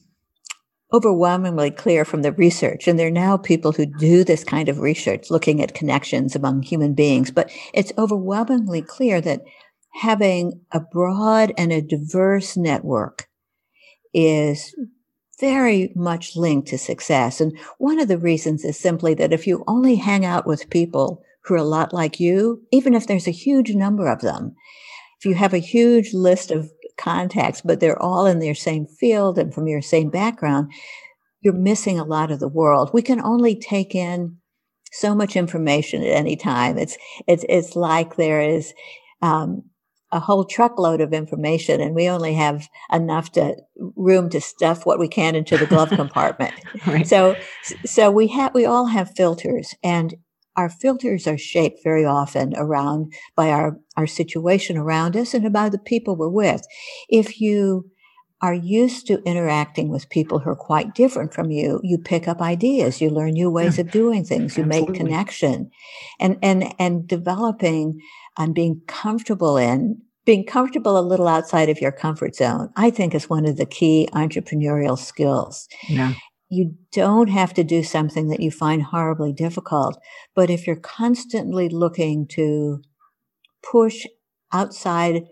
overwhelmingly 0.93 1.71
clear 1.71 2.05
from 2.05 2.23
the 2.23 2.33
research, 2.33 2.87
and 2.87 2.99
there 2.99 3.09
are 3.09 3.11
now 3.11 3.39
people 3.39 3.73
who 3.73 3.87
do 3.87 4.23
this 4.23 4.45
kind 4.45 4.69
of 4.69 4.81
research 4.81 5.31
looking 5.31 5.63
at 5.63 5.75
connections 5.75 6.37
among 6.37 6.63
human 6.63 6.93
beings, 6.93 7.31
but 7.31 7.51
it's 7.73 7.93
overwhelmingly 7.97 8.83
clear 8.83 9.21
that 9.23 9.43
having 9.95 10.61
a 10.73 10.81
broad 10.81 11.53
and 11.57 11.73
a 11.73 11.83
diverse 11.83 12.57
network 12.57 13.29
is 14.15 14.75
very 15.43 15.93
much 15.97 16.37
linked 16.37 16.69
to 16.69 16.79
success. 16.79 17.41
And 17.41 17.59
one 17.79 17.99
of 17.99 18.07
the 18.07 18.17
reasons 18.17 18.65
is 18.65 18.79
simply 18.79 19.13
that 19.15 19.33
if 19.33 19.45
you 19.45 19.65
only 19.67 19.97
hang 19.97 20.25
out 20.25 20.47
with 20.47 20.71
people 20.71 21.21
who 21.43 21.55
are 21.55 21.57
a 21.57 21.65
lot 21.65 21.93
like 21.93 22.21
you, 22.21 22.63
even 22.71 22.95
if 22.95 23.09
there's 23.09 23.27
a 23.27 23.33
huge 23.33 23.75
number 23.75 24.07
of 24.07 24.21
them, 24.21 24.55
if 25.19 25.27
you 25.27 25.35
have 25.35 25.53
a 25.53 25.59
huge 25.59 26.15
list 26.15 26.53
of 26.53 26.71
contacts, 26.97 27.61
but 27.61 27.81
they're 27.81 28.01
all 28.01 28.25
in 28.25 28.39
their 28.39 28.55
same 28.55 28.87
field 28.87 29.37
and 29.37 29.53
from 29.53 29.67
your 29.67 29.83
same 29.83 30.11
background, 30.11 30.71
you're 31.41 31.53
missing 31.53 31.99
a 31.99 32.05
lot 32.05 32.31
of 32.31 32.39
the 32.39 32.47
world. 32.47 32.91
We 32.95 33.03
can 33.03 33.21
only 33.21 33.57
take 33.57 33.97
in 33.97 34.37
so 34.93 35.13
much 35.13 35.35
information 35.35 36.05
at 36.05 36.13
any 36.13 36.37
time. 36.37 36.79
It's 36.79 36.97
it's 37.27 37.45
it's 37.49 37.75
like 37.75 38.15
there 38.15 38.41
is 38.41 38.75
um, 39.23 39.65
a 40.13 40.21
whole 40.21 40.45
truckload 40.45 41.01
of 41.01 41.13
information, 41.13 41.81
and 41.81 41.95
we 41.95 42.09
only 42.09 42.35
have 42.35 42.69
enough 42.93 43.33
to 43.33 43.57
room 43.97 44.29
to 44.31 44.41
stuff 44.41 44.85
what 44.85 44.99
we 44.99 45.09
can 45.09 45.35
into 45.35 45.57
the 45.57 45.67
glove 45.67 45.89
compartment. 45.91 46.55
right. 46.87 47.07
So 47.07 47.35
so 47.85 48.11
we 48.11 48.29
have 48.29 48.55
we 48.55 48.67
all 48.67 48.87
have 48.87 49.17
filters, 49.17 49.75
and 49.83 50.15
our 50.55 50.69
filters 50.69 51.27
are 51.27 51.39
shaped 51.39 51.81
very 51.83 52.05
often 52.05 52.53
around 52.57 53.13
by 53.35 53.51
our 53.51 53.79
our 53.97 54.07
situation 54.07 54.77
around 54.77 55.17
us 55.17 55.35
and 55.35 55.47
about 55.47 55.73
the 55.73 55.79
people 55.79 56.15
we're 56.15 56.29
with. 56.29 56.63
If 57.09 57.41
you 57.41 57.91
are 58.43 58.53
used 58.53 59.07
to 59.07 59.23
interacting 59.23 59.89
with 59.89 60.11
people 60.11 60.41
who 60.41 60.51
are 60.51 60.57
quite 60.57 60.97
different 60.97 61.33
from 61.33 61.53
you, 61.53 61.81
you 61.85 61.97
pick 61.97 62.27
up 62.27 62.43
ideas, 62.43 63.01
you 63.01 63.09
learn 63.09 63.31
new 63.31 63.49
ways 63.49 63.79
yeah. 63.79 63.83
of 63.85 63.93
doing 63.93 64.25
things, 64.25 64.59
you 64.59 64.65
Absolutely. 64.65 64.93
make 64.93 64.99
connection. 64.99 65.71
And 66.19 66.39
and 66.43 66.75
and 66.79 67.07
developing 67.07 68.01
and 68.39 68.55
being 68.55 68.83
comfortable 68.87 69.57
in 69.57 70.03
being 70.25 70.45
comfortable 70.45 70.99
a 70.99 71.01
little 71.01 71.29
outside 71.29 71.69
of 71.69 71.81
your 71.81 71.93
comfort 71.93 72.37
zone, 72.37 72.71
I 72.77 72.91
think 72.91 73.15
is 73.15 73.29
one 73.29 73.47
of 73.47 73.57
the 73.57 73.67
key 73.67 74.09
entrepreneurial 74.13 74.99
skills. 74.99 75.69
Yeah. 75.89 76.15
You 76.49 76.75
don't 76.93 77.29
have 77.29 77.55
to 77.55 77.65
do 77.65 77.83
something 77.83 78.29
that 78.29 78.41
you 78.41 78.51
find 78.51 78.83
horribly 78.83 79.33
difficult, 79.33 79.99
but 80.35 80.51
if 80.51 80.67
you're 80.67 80.77
constantly 80.77 81.69
looking 81.69 82.27
to 82.33 82.83
push 83.69 84.07
outside 84.53 85.23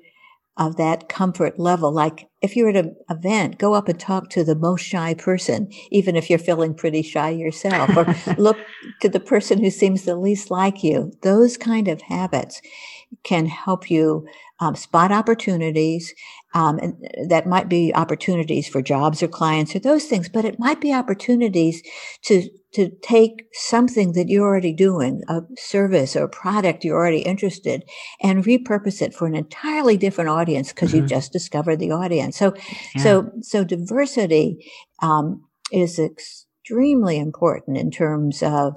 of 0.56 0.76
that 0.76 1.08
comfort 1.08 1.58
level. 1.58 1.92
Like 1.92 2.28
if 2.42 2.56
you're 2.56 2.68
at 2.68 2.76
an 2.76 2.96
event, 3.08 3.58
go 3.58 3.74
up 3.74 3.88
and 3.88 3.98
talk 3.98 4.28
to 4.30 4.44
the 4.44 4.54
most 4.54 4.82
shy 4.82 5.14
person, 5.14 5.70
even 5.90 6.16
if 6.16 6.28
you're 6.28 6.38
feeling 6.38 6.74
pretty 6.74 7.02
shy 7.02 7.30
yourself, 7.30 7.96
or 7.96 8.14
look 8.38 8.58
to 9.00 9.08
the 9.08 9.20
person 9.20 9.62
who 9.62 9.70
seems 9.70 10.02
the 10.02 10.16
least 10.16 10.50
like 10.50 10.82
you. 10.82 11.12
Those 11.22 11.56
kind 11.56 11.88
of 11.88 12.02
habits 12.02 12.60
can 13.22 13.46
help 13.46 13.90
you 13.90 14.26
um, 14.60 14.76
spot 14.76 15.10
opportunities. 15.10 16.14
Um, 16.52 16.78
and 16.78 17.28
that 17.28 17.46
might 17.46 17.68
be 17.68 17.94
opportunities 17.94 18.68
for 18.68 18.82
jobs 18.82 19.22
or 19.22 19.28
clients 19.28 19.74
or 19.76 19.78
those 19.78 20.06
things, 20.06 20.28
but 20.28 20.44
it 20.44 20.58
might 20.58 20.80
be 20.80 20.92
opportunities 20.92 21.82
to 22.24 22.48
to 22.72 22.88
take 23.02 23.46
something 23.52 24.12
that 24.12 24.28
you're 24.28 24.46
already 24.46 24.72
doing, 24.72 25.22
a 25.28 25.40
service 25.56 26.14
or 26.14 26.24
a 26.24 26.28
product 26.28 26.84
you're 26.84 26.96
already 26.96 27.22
interested, 27.22 27.84
and 28.22 28.44
repurpose 28.44 29.02
it 29.02 29.12
for 29.12 29.26
an 29.26 29.34
entirely 29.34 29.96
different 29.96 30.30
audience 30.30 30.72
because 30.72 30.90
mm-hmm. 30.90 30.98
you've 30.98 31.10
just 31.10 31.32
discovered 31.32 31.80
the 31.80 31.90
audience. 31.90 32.36
So, 32.36 32.54
yeah. 32.94 33.02
so, 33.02 33.30
so 33.40 33.64
diversity 33.64 34.70
um, 35.02 35.44
is 35.72 35.98
extremely 35.98 37.18
important 37.18 37.76
in 37.76 37.90
terms 37.90 38.40
of 38.40 38.76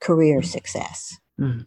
career 0.00 0.38
mm-hmm. 0.38 0.46
success. 0.46 1.18
Mm-hmm. 1.38 1.62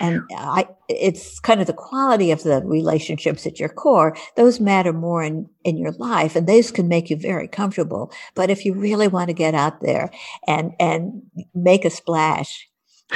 And 0.00 0.22
I, 0.36 0.68
it's 0.88 1.40
kind 1.40 1.60
of 1.60 1.66
the 1.66 1.72
quality 1.72 2.30
of 2.30 2.42
the 2.42 2.62
relationships 2.64 3.46
at 3.46 3.58
your 3.58 3.68
core. 3.68 4.16
Those 4.36 4.60
matter 4.60 4.92
more 4.92 5.22
in, 5.22 5.48
in 5.64 5.76
your 5.76 5.92
life 5.92 6.36
and 6.36 6.46
those 6.46 6.70
can 6.70 6.88
make 6.88 7.10
you 7.10 7.16
very 7.16 7.48
comfortable. 7.48 8.12
But 8.34 8.50
if 8.50 8.64
you 8.64 8.74
really 8.74 9.08
want 9.08 9.28
to 9.28 9.34
get 9.34 9.54
out 9.54 9.80
there 9.80 10.10
and, 10.46 10.72
and 10.78 11.22
make 11.54 11.84
a 11.84 11.90
splash 11.90 12.68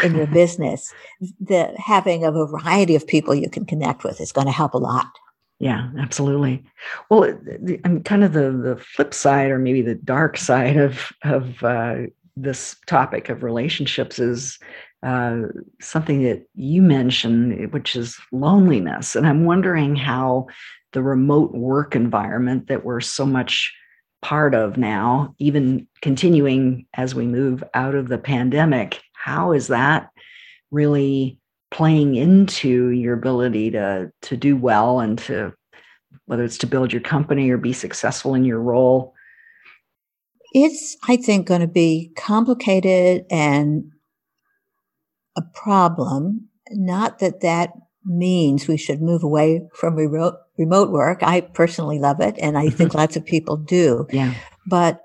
in 0.03 0.15
your 0.15 0.27
business, 0.33 0.93
the 1.41 1.75
having 1.77 2.25
a 2.25 2.33
variety 2.33 2.95
of 2.95 3.07
people 3.07 3.35
you 3.35 3.51
can 3.51 3.65
connect 3.65 4.05
with 4.05 4.21
is 4.21 4.33
going 4.33 4.47
to 4.47 4.53
help 4.53 4.75
a 4.75 4.79
lot. 4.79 5.07
Yeah, 5.61 5.89
absolutely. 5.99 6.65
Well, 7.11 7.33
I'm 7.85 8.03
kind 8.03 8.25
of 8.25 8.33
the 8.33 8.51
the 8.51 8.77
flip 8.77 9.15
side, 9.15 9.51
or 9.51 9.59
maybe 9.59 9.83
the 9.83 9.95
dark 9.95 10.37
side 10.37 10.77
of 10.77 11.13
of 11.23 11.63
uh, 11.63 11.95
this 12.37 12.77
topic 12.87 13.29
of 13.29 13.43
relationships 13.43 14.19
is 14.19 14.59
uh, 15.05 15.43
something 15.81 16.23
that 16.23 16.49
you 16.55 16.81
mentioned, 16.81 17.73
which 17.73 17.95
is 17.95 18.17
loneliness. 18.33 19.15
And 19.15 19.27
I'm 19.27 19.45
wondering 19.45 19.97
how 19.97 20.47
the 20.93 21.03
remote 21.03 21.53
work 21.53 21.95
environment 21.95 22.69
that 22.69 22.85
we're 22.85 23.03
so 23.03 23.27
much 23.27 23.75
part 24.23 24.55
of 24.55 24.79
now, 24.79 25.35
even 25.39 25.87
continuing 26.01 26.87
as 26.95 27.15
we 27.15 27.27
move 27.27 27.63
out 27.75 27.95
of 27.95 28.09
the 28.09 28.17
pandemic, 28.17 29.03
how 29.13 29.53
is 29.53 29.67
that 29.67 30.09
really 30.71 31.39
playing 31.71 32.15
into 32.15 32.89
your 32.91 33.13
ability 33.15 33.71
to 33.73 34.11
to 34.23 34.37
do 34.37 34.57
well 34.57 35.01
and 35.01 35.19
to 35.19 35.53
whether 36.27 36.45
it's 36.45 36.59
to 36.59 36.67
build 36.67 36.93
your 36.93 37.03
company 37.03 37.51
or 37.51 37.59
be 37.59 37.75
successful 37.75 38.35
in 38.35 38.45
your 38.45 38.61
role? 38.61 39.13
It's, 40.55 40.97
I 41.09 41.17
think, 41.17 41.47
going 41.47 41.61
to 41.61 41.67
be 41.67 42.13
complicated 42.17 43.27
and 43.31 43.91
a 45.37 45.43
problem. 45.43 46.49
Not 46.71 47.19
that 47.19 47.41
that 47.41 47.73
means 48.05 48.69
we 48.69 48.77
should 48.77 49.01
move 49.01 49.23
away 49.23 49.67
from 49.75 49.97
remote 49.97 50.37
remote 50.59 50.91
work. 50.91 51.23
I 51.23 51.41
personally 51.41 51.99
love 51.99 52.21
it, 52.21 52.37
and 52.41 52.57
I 52.57 52.69
think 52.69 52.95
lots 52.95 53.17
of 53.17 53.25
people 53.25 53.57
do. 53.57 54.07
Yeah. 54.11 54.35
But 54.67 55.01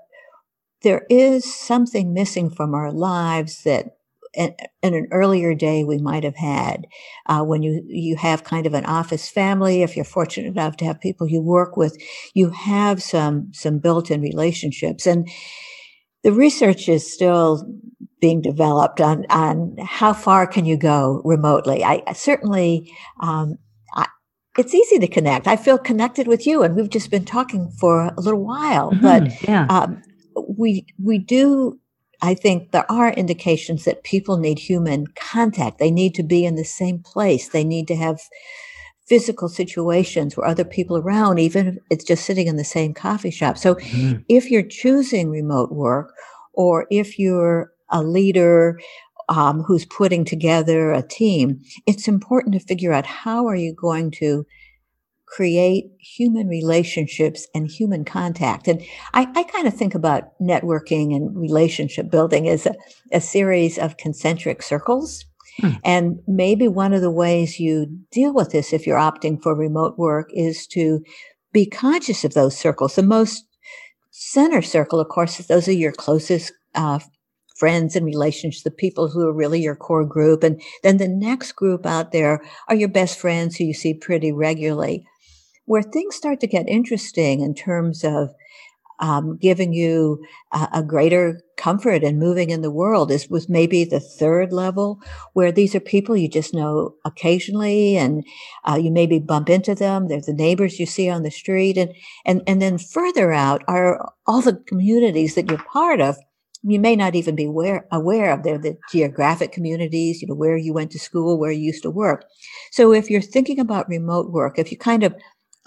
there 0.82 1.06
is 1.10 1.52
something 1.52 2.14
missing 2.14 2.50
from 2.50 2.74
our 2.74 2.92
lives 2.92 3.64
that 3.64 3.96
in, 4.32 4.54
in 4.82 4.94
an 4.94 5.08
earlier 5.10 5.54
day 5.54 5.84
we 5.84 5.98
might 5.98 6.24
have 6.24 6.36
had 6.36 6.86
uh, 7.26 7.42
when 7.42 7.62
you 7.62 7.84
you 7.88 8.16
have 8.16 8.44
kind 8.44 8.66
of 8.66 8.74
an 8.74 8.84
office 8.84 9.28
family 9.28 9.82
if 9.82 9.96
you're 9.96 10.04
fortunate 10.04 10.48
enough 10.48 10.76
to 10.76 10.84
have 10.84 11.00
people 11.00 11.28
you 11.28 11.40
work 11.40 11.76
with 11.76 12.00
you 12.32 12.50
have 12.50 13.02
some 13.02 13.52
some 13.52 13.78
built-in 13.78 14.20
relationships 14.20 15.06
and 15.06 15.28
the 16.22 16.32
research 16.32 16.88
is 16.88 17.12
still 17.12 17.66
being 18.20 18.40
developed 18.42 19.00
on 19.00 19.26
on 19.30 19.76
how 19.78 20.12
far 20.12 20.46
can 20.46 20.64
you 20.64 20.76
go 20.76 21.22
remotely. 21.24 21.82
I, 21.84 22.02
I 22.06 22.12
certainly. 22.12 22.92
Um, 23.20 23.58
I, 23.94 24.06
it's 24.58 24.74
easy 24.74 24.98
to 24.98 25.08
connect. 25.08 25.46
I 25.46 25.56
feel 25.56 25.78
connected 25.78 26.26
with 26.26 26.46
you, 26.46 26.62
and 26.62 26.76
we've 26.76 26.90
just 26.90 27.10
been 27.10 27.24
talking 27.24 27.70
for 27.78 28.12
a 28.16 28.20
little 28.20 28.44
while. 28.44 28.90
Mm-hmm, 28.92 29.02
but 29.02 29.42
yeah. 29.48 29.66
um, 29.70 30.02
we 30.34 30.86
we 31.02 31.18
do. 31.18 31.78
I 32.22 32.34
think 32.34 32.72
there 32.72 32.90
are 32.92 33.10
indications 33.10 33.84
that 33.84 34.04
people 34.04 34.36
need 34.36 34.58
human 34.58 35.06
contact. 35.14 35.78
They 35.78 35.90
need 35.90 36.14
to 36.16 36.22
be 36.22 36.44
in 36.44 36.54
the 36.54 36.66
same 36.66 36.98
place. 36.98 37.48
They 37.48 37.64
need 37.64 37.88
to 37.88 37.96
have 37.96 38.20
physical 39.10 39.48
situations 39.48 40.36
where 40.36 40.46
other 40.46 40.64
people 40.64 40.96
around, 40.96 41.40
even 41.40 41.66
if 41.66 41.76
it's 41.90 42.04
just 42.04 42.24
sitting 42.24 42.46
in 42.46 42.56
the 42.56 42.64
same 42.64 42.94
coffee 42.94 43.30
shop. 43.32 43.58
So 43.58 43.74
mm-hmm. 43.74 44.22
if 44.28 44.52
you're 44.52 44.62
choosing 44.62 45.30
remote 45.30 45.72
work, 45.72 46.14
or 46.54 46.86
if 46.90 47.18
you're 47.18 47.72
a 47.90 48.04
leader 48.04 48.78
um, 49.28 49.62
who's 49.62 49.84
putting 49.84 50.24
together 50.24 50.92
a 50.92 51.02
team, 51.02 51.60
it's 51.88 52.06
important 52.06 52.54
to 52.54 52.60
figure 52.60 52.92
out 52.92 53.04
how 53.04 53.48
are 53.48 53.56
you 53.56 53.74
going 53.74 54.12
to 54.12 54.46
create 55.26 55.86
human 56.00 56.46
relationships 56.46 57.48
and 57.52 57.68
human 57.68 58.04
contact. 58.04 58.68
And 58.68 58.80
I, 59.12 59.28
I 59.34 59.42
kind 59.42 59.66
of 59.66 59.74
think 59.74 59.94
about 59.94 60.38
networking 60.40 61.16
and 61.16 61.36
relationship 61.36 62.10
building 62.10 62.48
as 62.48 62.66
a, 62.66 62.74
a 63.12 63.20
series 63.20 63.76
of 63.76 63.96
concentric 63.96 64.62
circles. 64.62 65.24
Hmm. 65.60 65.70
And 65.84 66.20
maybe 66.26 66.68
one 66.68 66.92
of 66.92 67.02
the 67.02 67.10
ways 67.10 67.60
you 67.60 67.86
deal 68.10 68.32
with 68.32 68.50
this 68.50 68.72
if 68.72 68.86
you're 68.86 68.98
opting 68.98 69.42
for 69.42 69.54
remote 69.54 69.98
work 69.98 70.30
is 70.32 70.66
to 70.68 71.02
be 71.52 71.66
conscious 71.66 72.24
of 72.24 72.34
those 72.34 72.56
circles. 72.56 72.94
The 72.94 73.02
most 73.02 73.44
center 74.10 74.62
circle, 74.62 75.00
of 75.00 75.08
course, 75.08 75.38
those 75.38 75.68
are 75.68 75.72
your 75.72 75.92
closest 75.92 76.52
uh, 76.74 77.00
friends 77.56 77.94
and 77.94 78.06
relationships, 78.06 78.62
the 78.62 78.70
people 78.70 79.08
who 79.08 79.26
are 79.28 79.34
really 79.34 79.60
your 79.60 79.76
core 79.76 80.04
group. 80.04 80.42
And 80.42 80.60
then 80.82 80.96
the 80.96 81.08
next 81.08 81.52
group 81.52 81.84
out 81.84 82.10
there 82.10 82.42
are 82.68 82.74
your 82.74 82.88
best 82.88 83.18
friends 83.18 83.56
who 83.56 83.64
you 83.64 83.74
see 83.74 83.94
pretty 83.94 84.32
regularly. 84.32 85.06
Where 85.66 85.82
things 85.82 86.16
start 86.16 86.40
to 86.40 86.46
get 86.46 86.68
interesting 86.68 87.42
in 87.42 87.54
terms 87.54 88.02
of 88.02 88.30
um, 89.00 89.36
giving 89.38 89.72
you 89.72 90.22
a, 90.52 90.68
a, 90.74 90.82
greater 90.82 91.40
comfort 91.56 92.04
and 92.04 92.18
moving 92.18 92.50
in 92.50 92.62
the 92.62 92.70
world 92.70 93.10
is 93.10 93.28
was 93.28 93.48
maybe 93.48 93.84
the 93.84 94.00
third 94.00 94.52
level 94.52 95.00
where 95.32 95.50
these 95.50 95.74
are 95.74 95.80
people 95.80 96.16
you 96.16 96.28
just 96.28 96.54
know 96.54 96.94
occasionally 97.04 97.96
and 97.96 98.24
uh, 98.64 98.78
you 98.80 98.90
maybe 98.90 99.18
bump 99.18 99.48
into 99.50 99.74
them 99.74 100.08
they're 100.08 100.20
the 100.20 100.32
neighbors 100.32 100.78
you 100.78 100.86
see 100.86 101.08
on 101.08 101.22
the 101.22 101.30
street 101.30 101.76
and 101.76 101.92
and 102.24 102.42
and 102.46 102.62
then 102.62 102.78
further 102.78 103.32
out 103.32 103.62
are 103.68 104.12
all 104.26 104.40
the 104.40 104.56
communities 104.66 105.34
that 105.34 105.48
you're 105.48 105.64
part 105.64 106.00
of 106.00 106.16
you 106.62 106.78
may 106.78 106.94
not 106.94 107.14
even 107.14 107.34
be 107.34 107.44
aware, 107.44 107.86
aware 107.90 108.32
of. 108.32 108.42
They're 108.42 108.58
the 108.58 108.76
geographic 108.90 109.52
communities, 109.52 110.20
you 110.20 110.28
know, 110.28 110.34
where 110.34 110.56
you 110.56 110.74
went 110.74 110.90
to 110.92 110.98
school, 110.98 111.38
where 111.38 111.50
you 111.50 111.62
used 111.62 111.82
to 111.84 111.90
work. 111.90 112.24
So 112.70 112.92
if 112.92 113.08
you're 113.08 113.22
thinking 113.22 113.58
about 113.58 113.88
remote 113.88 114.30
work, 114.30 114.58
if 114.58 114.70
you 114.70 114.76
kind 114.76 115.02
of 115.02 115.14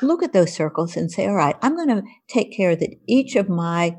look 0.01 0.23
at 0.23 0.33
those 0.33 0.53
circles 0.53 0.97
and 0.97 1.11
say, 1.11 1.27
all 1.27 1.35
right, 1.35 1.55
I'm 1.61 1.75
going 1.75 1.89
to 1.89 2.03
take 2.27 2.55
care 2.55 2.75
that 2.75 2.95
each 3.07 3.35
of 3.35 3.49
my 3.49 3.97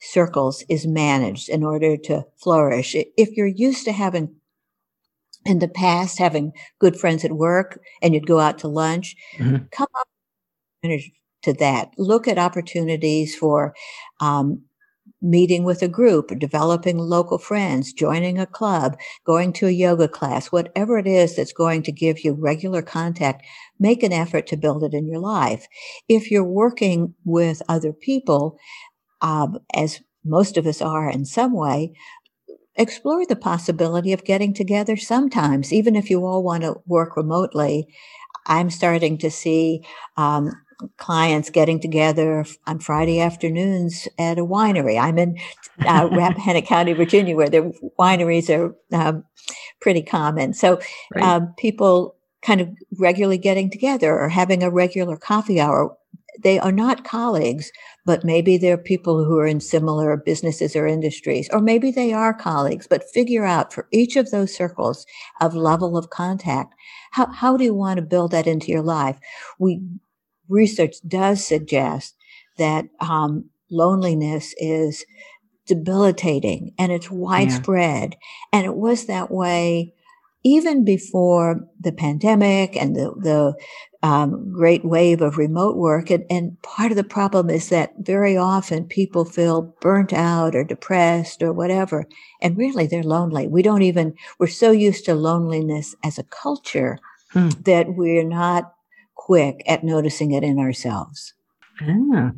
circles 0.00 0.64
is 0.68 0.86
managed 0.86 1.48
in 1.48 1.62
order 1.64 1.96
to 1.96 2.24
flourish. 2.42 2.94
If 2.94 3.30
you're 3.36 3.46
used 3.46 3.84
to 3.84 3.92
having 3.92 4.36
in 5.46 5.58
the 5.58 5.68
past 5.68 6.18
having 6.18 6.52
good 6.78 6.98
friends 6.98 7.24
at 7.24 7.32
work 7.32 7.78
and 8.00 8.14
you'd 8.14 8.26
go 8.26 8.40
out 8.40 8.58
to 8.58 8.68
lunch, 8.68 9.14
mm-hmm. 9.36 9.64
come 9.70 9.88
up 10.00 10.08
to 11.42 11.52
that. 11.54 11.90
Look 11.98 12.26
at 12.26 12.38
opportunities 12.38 13.36
for 13.36 13.74
um, 14.20 14.62
meeting 15.24 15.64
with 15.64 15.82
a 15.82 15.88
group, 15.88 16.38
developing 16.38 16.98
local 16.98 17.38
friends, 17.38 17.92
joining 17.92 18.38
a 18.38 18.46
club, 18.46 18.96
going 19.24 19.52
to 19.54 19.66
a 19.66 19.70
yoga 19.70 20.06
class, 20.06 20.48
whatever 20.48 20.98
it 20.98 21.06
is 21.06 21.34
that's 21.34 21.52
going 21.52 21.82
to 21.82 21.90
give 21.90 22.22
you 22.24 22.34
regular 22.34 22.82
contact, 22.82 23.42
make 23.80 24.02
an 24.02 24.12
effort 24.12 24.46
to 24.46 24.56
build 24.56 24.84
it 24.84 24.92
in 24.92 25.06
your 25.06 25.20
life. 25.20 25.66
If 26.08 26.30
you're 26.30 26.44
working 26.44 27.14
with 27.24 27.62
other 27.68 27.92
people, 27.92 28.58
um, 29.22 29.58
as 29.74 30.02
most 30.24 30.56
of 30.58 30.66
us 30.66 30.82
are 30.82 31.10
in 31.10 31.24
some 31.24 31.54
way, 31.54 31.94
explore 32.76 33.24
the 33.26 33.36
possibility 33.36 34.12
of 34.12 34.24
getting 34.24 34.52
together 34.52 34.96
sometimes, 34.96 35.72
even 35.72 35.96
if 35.96 36.10
you 36.10 36.24
all 36.24 36.42
want 36.42 36.62
to 36.62 36.76
work 36.86 37.16
remotely. 37.16 37.86
I'm 38.46 38.68
starting 38.68 39.16
to 39.18 39.30
see 39.30 39.86
um, 40.18 40.50
clients 40.96 41.50
getting 41.50 41.80
together 41.80 42.44
on 42.66 42.78
Friday 42.78 43.20
afternoons 43.20 44.08
at 44.18 44.38
a 44.38 44.44
winery. 44.44 45.00
I'm 45.00 45.18
in 45.18 45.38
uh, 45.86 46.08
Rappahannock 46.10 46.66
County, 46.66 46.92
Virginia, 46.92 47.36
where 47.36 47.50
the 47.50 47.72
wineries 47.98 48.48
are 48.50 48.74
um, 48.92 49.24
pretty 49.80 50.02
common. 50.02 50.54
So 50.54 50.80
right. 51.14 51.24
um, 51.24 51.54
people 51.58 52.16
kind 52.42 52.60
of 52.60 52.68
regularly 52.98 53.38
getting 53.38 53.70
together 53.70 54.18
or 54.18 54.28
having 54.28 54.62
a 54.62 54.70
regular 54.70 55.16
coffee 55.16 55.60
hour. 55.60 55.96
They 56.42 56.58
are 56.58 56.72
not 56.72 57.04
colleagues, 57.04 57.70
but 58.04 58.24
maybe 58.24 58.58
they're 58.58 58.76
people 58.76 59.24
who 59.24 59.38
are 59.38 59.46
in 59.46 59.60
similar 59.60 60.16
businesses 60.16 60.74
or 60.76 60.86
industries, 60.86 61.48
or 61.52 61.60
maybe 61.60 61.90
they 61.90 62.12
are 62.12 62.34
colleagues, 62.34 62.86
but 62.86 63.08
figure 63.08 63.44
out 63.44 63.72
for 63.72 63.86
each 63.92 64.16
of 64.16 64.30
those 64.30 64.54
circles 64.54 65.06
of 65.40 65.54
level 65.54 65.96
of 65.96 66.10
contact, 66.10 66.74
how, 67.12 67.30
how 67.30 67.56
do 67.56 67.64
you 67.64 67.74
want 67.74 67.98
to 67.98 68.02
build 68.02 68.32
that 68.32 68.48
into 68.48 68.72
your 68.72 68.82
life? 68.82 69.18
We 69.58 69.80
research 70.48 70.96
does 71.06 71.44
suggest 71.44 72.16
that 72.58 72.86
um, 73.00 73.50
loneliness 73.70 74.54
is 74.58 75.04
debilitating 75.66 76.74
and 76.78 76.92
it's 76.92 77.10
widespread. 77.10 78.12
Yeah. 78.12 78.58
And 78.58 78.66
it 78.66 78.76
was 78.76 79.06
that 79.06 79.30
way 79.30 79.94
even 80.44 80.84
before 80.84 81.66
the 81.80 81.92
pandemic 81.92 82.76
and 82.76 82.94
the, 82.94 83.14
the 83.16 83.54
um, 84.06 84.52
great 84.52 84.84
wave 84.84 85.22
of 85.22 85.38
remote 85.38 85.76
work. 85.76 86.10
And, 86.10 86.24
and 86.28 86.60
part 86.60 86.92
of 86.92 86.98
the 86.98 87.04
problem 87.04 87.48
is 87.48 87.70
that 87.70 87.94
very 87.98 88.36
often 88.36 88.84
people 88.84 89.24
feel 89.24 89.74
burnt 89.80 90.12
out 90.12 90.54
or 90.54 90.62
depressed 90.62 91.42
or 91.42 91.54
whatever. 91.54 92.06
And 92.42 92.58
really 92.58 92.86
they're 92.86 93.02
lonely. 93.02 93.48
We 93.48 93.62
don't 93.62 93.80
even, 93.80 94.14
we're 94.38 94.48
so 94.48 94.70
used 94.70 95.06
to 95.06 95.14
loneliness 95.14 95.96
as 96.04 96.18
a 96.18 96.24
culture 96.24 96.98
hmm. 97.30 97.48
that 97.62 97.94
we're 97.94 98.28
not 98.28 98.74
quick 99.24 99.62
at 99.66 99.82
noticing 99.82 100.32
it 100.32 100.44
in 100.44 100.58
ourselves. 100.58 101.32
Yeah, 101.80 102.30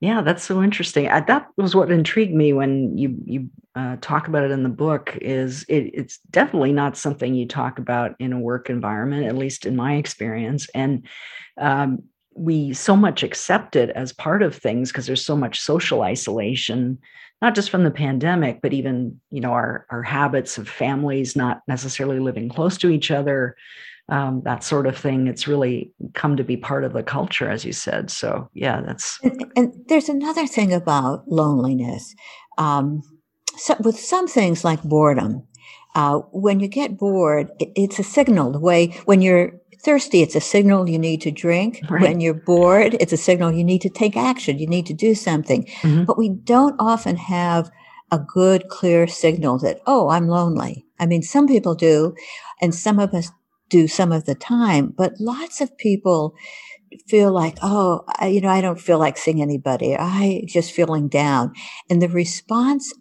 yeah, 0.00 0.20
that's 0.20 0.44
so 0.44 0.62
interesting. 0.62 1.08
I, 1.08 1.20
that 1.20 1.48
was 1.56 1.74
what 1.74 1.90
intrigued 1.90 2.34
me 2.34 2.52
when 2.52 2.96
you 2.96 3.16
you 3.24 3.50
uh, 3.74 3.96
talk 4.02 4.28
about 4.28 4.44
it 4.44 4.50
in 4.50 4.62
the 4.62 4.68
book. 4.68 5.16
Is 5.22 5.64
it, 5.68 5.90
it's 5.94 6.18
definitely 6.30 6.72
not 6.72 6.96
something 6.96 7.34
you 7.34 7.48
talk 7.48 7.78
about 7.78 8.14
in 8.18 8.34
a 8.34 8.38
work 8.38 8.68
environment, 8.68 9.26
at 9.26 9.36
least 9.36 9.64
in 9.64 9.76
my 9.76 9.94
experience. 9.94 10.68
And 10.74 11.08
um, 11.58 12.02
we 12.34 12.74
so 12.74 12.96
much 12.96 13.22
accept 13.22 13.74
it 13.74 13.88
as 13.90 14.12
part 14.12 14.42
of 14.42 14.54
things 14.54 14.92
because 14.92 15.06
there's 15.06 15.24
so 15.24 15.36
much 15.36 15.58
social 15.58 16.02
isolation, 16.02 16.98
not 17.40 17.54
just 17.54 17.70
from 17.70 17.82
the 17.82 17.90
pandemic, 17.90 18.60
but 18.60 18.74
even 18.74 19.18
you 19.30 19.40
know 19.40 19.52
our 19.52 19.86
our 19.88 20.02
habits 20.02 20.58
of 20.58 20.68
families 20.68 21.34
not 21.34 21.62
necessarily 21.66 22.20
living 22.20 22.50
close 22.50 22.76
to 22.78 22.90
each 22.90 23.10
other 23.10 23.56
um, 24.08 24.42
that 24.44 24.62
sort 24.62 24.86
of 24.86 24.96
thing. 24.96 25.26
It's 25.26 25.48
really 25.48 25.92
come 26.14 26.36
to 26.36 26.44
be 26.44 26.56
part 26.56 26.84
of 26.84 26.92
the 26.92 27.02
culture, 27.02 27.50
as 27.50 27.64
you 27.64 27.72
said. 27.72 28.10
So, 28.10 28.48
yeah, 28.54 28.80
that's. 28.80 29.18
And, 29.22 29.52
and 29.56 29.74
there's 29.88 30.08
another 30.08 30.46
thing 30.46 30.72
about 30.72 31.26
loneliness. 31.28 32.14
Um, 32.58 33.02
so 33.56 33.74
with 33.80 33.98
some 33.98 34.28
things 34.28 34.64
like 34.64 34.82
boredom, 34.82 35.46
uh, 35.94 36.18
when 36.30 36.60
you 36.60 36.68
get 36.68 36.98
bored, 36.98 37.50
it, 37.58 37.72
it's 37.74 37.98
a 37.98 38.04
signal. 38.04 38.52
The 38.52 38.60
way 38.60 38.88
when 39.06 39.22
you're 39.22 39.58
thirsty, 39.82 40.22
it's 40.22 40.34
a 40.34 40.40
signal 40.40 40.88
you 40.88 40.98
need 40.98 41.22
to 41.22 41.30
drink. 41.30 41.80
Right. 41.90 42.02
When 42.02 42.20
you're 42.20 42.34
bored, 42.34 42.96
it's 43.00 43.12
a 43.12 43.16
signal 43.16 43.52
you 43.52 43.64
need 43.64 43.80
to 43.82 43.88
take 43.88 44.16
action. 44.16 44.58
You 44.58 44.66
need 44.66 44.86
to 44.86 44.94
do 44.94 45.14
something. 45.14 45.64
Mm-hmm. 45.82 46.04
But 46.04 46.18
we 46.18 46.28
don't 46.28 46.76
often 46.78 47.16
have 47.16 47.70
a 48.10 48.18
good, 48.18 48.68
clear 48.68 49.06
signal 49.06 49.58
that, 49.58 49.80
oh, 49.86 50.08
I'm 50.08 50.28
lonely. 50.28 50.84
I 50.98 51.06
mean, 51.06 51.22
some 51.22 51.46
people 51.46 51.74
do, 51.74 52.14
and 52.60 52.74
some 52.74 52.98
of 52.98 53.14
us 53.14 53.30
do 53.68 53.88
some 53.88 54.12
of 54.12 54.24
the 54.24 54.34
time, 54.34 54.92
but 54.96 55.14
lots 55.18 55.60
of 55.60 55.76
people 55.76 56.34
feel 57.08 57.32
like, 57.32 57.58
oh, 57.62 58.02
I, 58.06 58.28
you 58.28 58.40
know, 58.40 58.48
I 58.48 58.60
don't 58.60 58.80
feel 58.80 58.98
like 58.98 59.16
seeing 59.16 59.42
anybody. 59.42 59.96
I 59.98 60.44
just 60.46 60.72
feeling 60.72 61.08
down. 61.08 61.52
And 61.90 62.00
the 62.00 62.08
response 62.08 62.92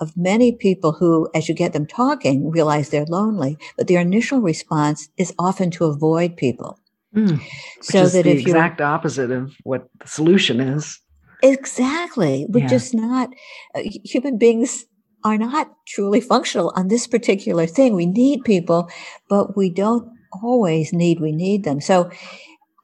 of 0.00 0.16
many 0.16 0.52
people 0.52 0.92
who, 0.92 1.28
as 1.34 1.48
you 1.48 1.54
get 1.54 1.72
them 1.72 1.86
talking, 1.86 2.50
realize 2.50 2.88
they're 2.88 3.04
lonely, 3.04 3.58
but 3.76 3.88
their 3.88 4.00
initial 4.00 4.40
response 4.40 5.08
is 5.16 5.34
often 5.38 5.70
to 5.72 5.84
avoid 5.84 6.36
people. 6.36 6.78
Mm, 7.14 7.40
so 7.80 8.06
that 8.06 8.24
the 8.24 8.30
if 8.30 8.46
you 8.46 8.52
exact 8.52 8.80
opposite 8.80 9.30
of 9.30 9.54
what 9.64 9.88
the 10.00 10.06
solution 10.06 10.60
is. 10.60 11.00
Exactly. 11.42 12.46
We're 12.48 12.60
yeah. 12.60 12.68
just 12.68 12.94
not 12.94 13.30
uh, 13.74 13.80
human 14.04 14.38
beings 14.38 14.84
are 15.24 15.38
not 15.38 15.72
truly 15.86 16.20
functional 16.20 16.72
on 16.76 16.88
this 16.88 17.06
particular 17.06 17.66
thing. 17.66 17.94
We 17.94 18.06
need 18.06 18.44
people, 18.44 18.88
but 19.28 19.56
we 19.56 19.70
don't 19.70 20.08
always 20.42 20.92
need, 20.92 21.20
we 21.20 21.32
need 21.32 21.64
them. 21.64 21.80
So 21.80 22.10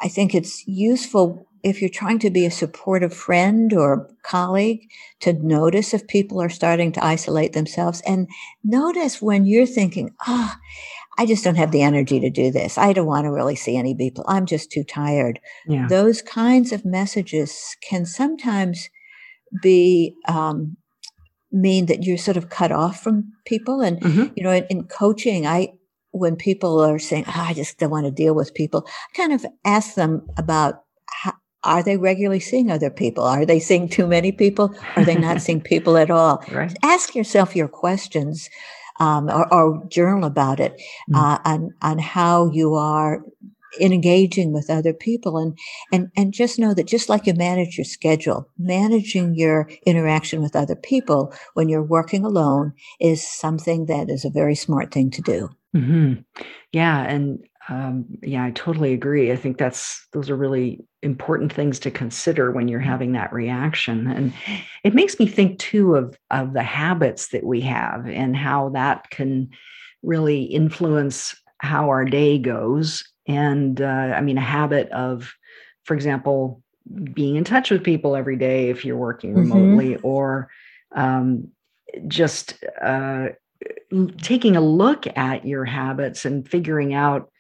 I 0.01 0.09
think 0.09 0.35
it's 0.35 0.67
useful 0.67 1.47
if 1.63 1.81
you're 1.81 1.89
trying 1.89 2.19
to 2.19 2.31
be 2.31 2.45
a 2.45 2.51
supportive 2.51 3.15
friend 3.15 3.73
or 3.73 4.11
colleague 4.23 4.91
to 5.21 5.33
notice 5.33 5.95
if 5.95 6.07
people 6.07 6.41
are 6.43 6.51
starting 6.51 6.93
to 6.93 7.05
isolate 7.05 7.55
themselves 7.55 8.03
and 8.07 8.29
notice 8.63 9.23
when 9.23 9.47
you're 9.47 9.67
thinking, 9.67 10.15
ah, 10.27 10.55
oh, 10.55 10.61
I 11.17 11.27
just 11.27 11.45
don't 11.45 11.55
have 11.55 11.71
the 11.71 11.83
energy 11.83 12.21
to 12.21 12.29
do 12.29 12.51
this. 12.51 12.77
I 12.77 12.93
don't 12.93 13.07
want 13.07 13.25
to 13.25 13.31
really 13.31 13.55
see 13.55 13.77
any 13.77 13.95
people. 13.95 14.25
I'm 14.27 14.47
just 14.47 14.71
too 14.71 14.85
tired. 14.85 15.41
Yeah. 15.67 15.87
Those 15.89 16.21
kinds 16.21 16.73
of 16.73 16.85
messages 16.85 17.77
can 17.89 18.05
sometimes 18.05 18.91
be 19.63 20.17
um, 20.29 20.77
mean 21.55 21.87
that 21.87 22.03
you're 22.03 22.19
sort 22.19 22.37
of 22.37 22.51
cut 22.51 22.73
off 22.73 23.01
from 23.01 23.33
people. 23.47 23.81
And, 23.81 24.01
mm-hmm. 24.01 24.33
you 24.35 24.43
know, 24.43 24.51
in, 24.51 24.67
in, 24.69 24.85
coaching, 24.85 25.47
I, 25.47 25.73
when 26.11 26.37
people 26.37 26.81
are 26.81 26.99
saying, 26.99 27.25
oh, 27.29 27.33
I 27.49 27.55
just 27.55 27.79
don't 27.79 27.91
want 27.91 28.07
to 28.07 28.11
deal 28.11 28.35
with 28.35 28.55
people, 28.55 28.87
I 28.87 29.17
kind 29.17 29.33
of 29.33 29.47
ask 29.65 29.95
them 29.95 30.27
about 30.37 30.83
how, 31.09 31.35
are 31.63 31.83
they 31.83 31.97
regularly 31.97 32.41
seeing 32.41 32.71
other 32.71 32.91
people? 32.91 33.25
Are 33.25 33.47
they 33.47 33.61
seeing 33.61 33.89
too 33.89 34.07
many 34.07 34.33
people? 34.33 34.75
Are 34.97 35.05
they 35.05 35.15
not 35.15 35.41
seeing 35.41 35.61
people 35.73 35.97
at 35.97 36.11
all? 36.11 36.45
Right. 36.51 36.77
Ask 36.83 37.15
yourself 37.15 37.57
your 37.57 37.69
questions 37.69 38.51
um, 39.01 39.29
or, 39.29 39.53
or, 39.53 39.85
journal 39.89 40.25
about 40.25 40.61
it 40.61 40.81
mm-hmm. 41.11 41.17
uh, 41.17 41.39
on, 41.45 41.71
on 41.83 41.99
how 41.99 42.51
you 42.51 42.75
are 42.75 43.23
engaging 43.81 44.53
with 44.53 44.71
other 44.71 44.93
people 44.93 45.39
and 45.39 45.59
and 45.93 46.11
and 46.17 46.33
just 46.33 46.59
know 46.59 46.75
that 46.75 46.87
just 46.87 47.09
like 47.09 47.27
you 47.27 47.35
manage 47.35 47.77
your 47.77 47.85
schedule 47.85 48.49
managing 48.59 49.35
your 49.35 49.69
interaction 49.87 50.43
with 50.43 50.57
other 50.57 50.77
people 50.77 51.33
when 51.55 51.69
you're 51.69 51.83
working 51.83 52.25
alone 52.25 52.73
is 53.01 53.27
something 53.27 53.87
that 53.87 54.11
is 54.11 54.25
a 54.25 54.31
very 54.31 54.55
smart 54.55 54.93
thing 54.93 55.11
to 55.11 55.23
do. 55.23 55.49
Mm-hmm. 55.75 56.21
yeah 56.73 57.03
and 57.03 57.41
um, 57.69 58.05
yeah 58.23 58.45
i 58.45 58.51
totally 58.53 58.93
agree. 58.93 59.33
I 59.33 59.37
think 59.37 59.59
that's 59.59 60.07
those 60.13 60.31
are 60.31 60.37
really 60.37 60.85
important 61.03 61.53
things 61.53 61.79
to 61.81 61.91
consider 61.91 62.53
when 62.53 62.69
you're 62.69 62.79
having 62.79 63.13
that 63.13 63.33
reaction. 63.33 64.07
And 64.07 64.33
it 64.85 64.95
makes 64.95 65.19
me 65.19 65.27
think 65.27 65.59
too 65.59 65.97
of 65.97 66.17
of 66.31 66.53
the 66.53 66.63
habits 66.63 67.29
that 67.29 67.45
we 67.45 67.61
have 67.63 68.07
and 68.07 68.37
how 68.37 68.69
that 68.71 69.11
can 69.11 69.49
really 70.03 70.43
influence 70.43 71.35
how 71.59 71.89
our 71.89 72.05
day 72.05 72.39
goes 72.39 73.03
and 73.27 73.81
uh, 73.81 73.85
i 74.17 74.21
mean 74.21 74.39
a 74.39 74.43
habit 74.43 74.89
of 74.91 75.35
for 75.85 75.95
example 75.95 76.63
being 77.13 77.37
in 77.37 77.45
touch 77.45 77.71
with 77.71 77.83
people 77.83 78.15
every 78.15 78.37
day 78.37 78.69
if 78.69 78.85
you're 78.85 78.97
working 78.97 79.31
mm-hmm. 79.31 79.53
remotely 79.53 79.95
mm-hmm. 79.95 80.07
or 80.07 80.51
um, 80.95 81.49
just 82.07 82.63
uh, 82.83 83.29
taking 84.21 84.57
a 84.57 84.61
look 84.61 85.07
at 85.17 85.47
your 85.47 85.65
habits 85.65 86.25
and 86.25 86.49
figuring 86.49 86.95
out 86.95 87.31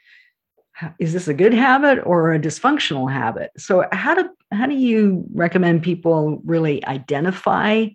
is 0.98 1.12
this 1.12 1.28
a 1.28 1.34
good 1.34 1.54
habit 1.54 2.00
or 2.04 2.32
a 2.32 2.38
dysfunctional 2.38 3.10
habit 3.10 3.50
so 3.56 3.84
how 3.92 4.14
do 4.14 4.28
how 4.50 4.66
do 4.66 4.74
you 4.74 5.24
recommend 5.32 5.82
people 5.82 6.40
really 6.44 6.84
identify 6.86 7.86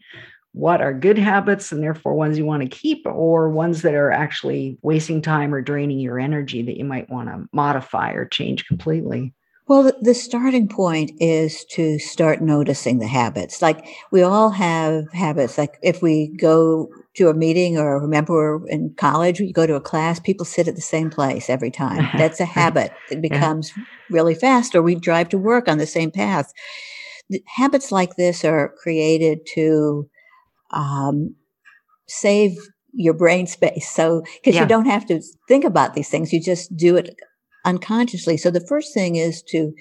what 0.54 0.82
are 0.82 0.94
good 0.94 1.18
habits 1.18 1.72
and 1.72 1.84
therefore 1.84 2.16
ones 2.16 2.38
you 2.38 2.46
want 2.46 2.64
to 2.64 2.70
keep 2.70 3.06
or 3.06 3.50
ones 3.50 3.82
that 3.84 3.94
are 3.94 4.12
actually 4.12 4.78
wasting 4.82 5.22
time 5.22 5.54
or 5.54 5.62
draining 5.62 6.00
your 6.00 6.20
energy 6.20 6.62
that 6.62 6.78
you 6.78 6.86
might 6.86 7.10
want 7.10 7.30
to 7.30 7.48
modify 7.54 8.12
or 8.12 8.26
change 8.26 8.66
completely 8.68 9.34
well, 9.70 9.92
the 10.02 10.16
starting 10.16 10.68
point 10.68 11.12
is 11.20 11.64
to 11.66 12.00
start 12.00 12.42
noticing 12.42 12.98
the 12.98 13.06
habits. 13.06 13.62
Like 13.62 13.86
we 14.10 14.24
all 14.24 14.50
have 14.50 15.06
habits. 15.14 15.60
Like 15.60 15.78
if 15.84 16.02
we 16.02 16.36
go 16.40 16.90
to 17.14 17.30
a 17.30 17.36
meeting 17.36 17.78
or 17.78 18.00
remember 18.00 18.68
in 18.68 18.92
college, 18.96 19.40
we 19.40 19.54
go 19.54 19.68
to 19.68 19.76
a 19.76 19.80
class, 19.80 20.20
people 20.20 20.44
sit 20.44 20.68
at 20.68 20.74
the 20.74 20.82
same 20.82 21.12
place 21.12 21.52
every 21.52 21.70
time. 21.70 22.10
That's 22.18 22.40
a 22.40 22.46
habit. 22.46 22.92
It 23.12 23.22
becomes 23.22 23.72
yeah. 23.78 23.84
really 24.10 24.34
fast, 24.34 24.74
or 24.74 24.82
we 24.82 24.96
drive 24.96 25.30
to 25.30 25.38
work 25.38 25.68
on 25.68 25.78
the 25.78 25.86
same 25.86 26.10
path. 26.10 26.52
Habits 27.46 27.92
like 27.92 28.16
this 28.16 28.44
are 28.44 28.74
created 28.82 29.46
to 29.54 30.10
um, 30.72 31.36
save 32.08 32.58
your 32.94 33.14
brain 33.14 33.48
space. 33.48 33.90
So, 33.90 34.24
because 34.36 34.56
yeah. 34.56 34.62
you 34.62 34.68
don't 34.68 34.88
have 34.88 35.06
to 35.08 35.22
think 35.48 35.64
about 35.64 35.94
these 35.94 36.10
things, 36.10 36.34
you 36.34 36.42
just 36.42 36.76
do 36.76 36.96
it 36.96 37.16
unconsciously. 37.66 38.38
So 38.38 38.52
the 38.52 38.66
first 38.66 38.94
thing 38.94 39.16
is 39.16 39.42
to 39.44 39.74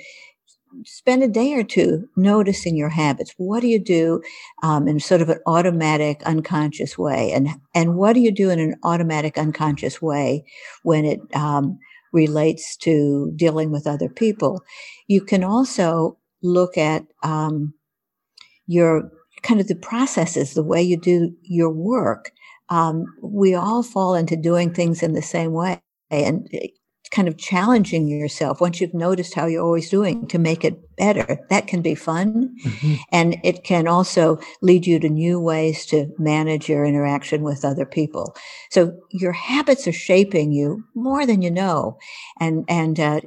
spend 0.84 1.22
a 1.22 1.28
day 1.28 1.54
or 1.54 1.64
two 1.64 2.08
noticing 2.16 2.76
your 2.76 2.88
habits. 2.88 3.32
What 3.36 3.60
do 3.60 3.68
you 3.68 3.78
do 3.78 4.22
um, 4.62 4.86
in 4.86 5.00
sort 5.00 5.22
of 5.22 5.28
an 5.28 5.38
automatic, 5.46 6.22
unconscious 6.24 6.98
way, 6.98 7.32
and 7.32 7.48
and 7.74 7.96
what 7.96 8.12
do 8.12 8.20
you 8.20 8.32
do 8.32 8.50
in 8.50 8.58
an 8.58 8.76
automatic, 8.82 9.38
unconscious 9.38 10.02
way 10.02 10.44
when 10.82 11.04
it 11.04 11.20
um, 11.34 11.78
relates 12.12 12.76
to 12.78 13.32
dealing 13.36 13.70
with 13.70 13.86
other 13.86 14.08
people? 14.08 14.62
You 15.06 15.22
can 15.22 15.42
also 15.42 16.18
look 16.42 16.76
at 16.76 17.04
um, 17.22 17.74
your 18.66 19.10
kind 19.42 19.60
of 19.60 19.68
the 19.68 19.76
processes, 19.76 20.54
the 20.54 20.62
way 20.62 20.82
you 20.82 20.96
do 20.96 21.32
your 21.42 21.70
work. 21.70 22.32
Um, 22.68 23.06
we 23.22 23.54
all 23.54 23.82
fall 23.82 24.14
into 24.14 24.36
doing 24.36 24.72
things 24.72 25.02
in 25.02 25.14
the 25.14 25.22
same 25.22 25.52
way. 25.52 25.80
And 26.10 26.48
kind 27.10 27.28
of 27.28 27.38
challenging 27.38 28.06
yourself 28.08 28.60
once 28.60 28.80
you've 28.80 28.94
noticed 28.94 29.34
how 29.34 29.46
you're 29.46 29.64
always 29.64 29.88
doing 29.88 30.26
to 30.28 30.38
make 30.38 30.64
it 30.64 30.96
better. 30.96 31.38
That 31.48 31.66
can 31.66 31.80
be 31.80 31.94
fun. 31.94 32.54
Mm-hmm. 32.64 32.94
And 33.12 33.36
it 33.44 33.64
can 33.64 33.88
also 33.88 34.38
lead 34.62 34.86
you 34.86 34.98
to 35.00 35.08
new 35.08 35.40
ways 35.40 35.86
to 35.86 36.08
manage 36.18 36.68
your 36.68 36.84
interaction 36.84 37.42
with 37.42 37.64
other 37.64 37.86
people. 37.86 38.36
So 38.70 38.92
your 39.10 39.32
habits 39.32 39.86
are 39.86 39.92
shaping 39.92 40.52
you 40.52 40.84
more 40.94 41.26
than 41.26 41.42
you 41.42 41.50
know. 41.50 41.98
And, 42.40 42.64
and, 42.68 43.00
uh, 43.00 43.20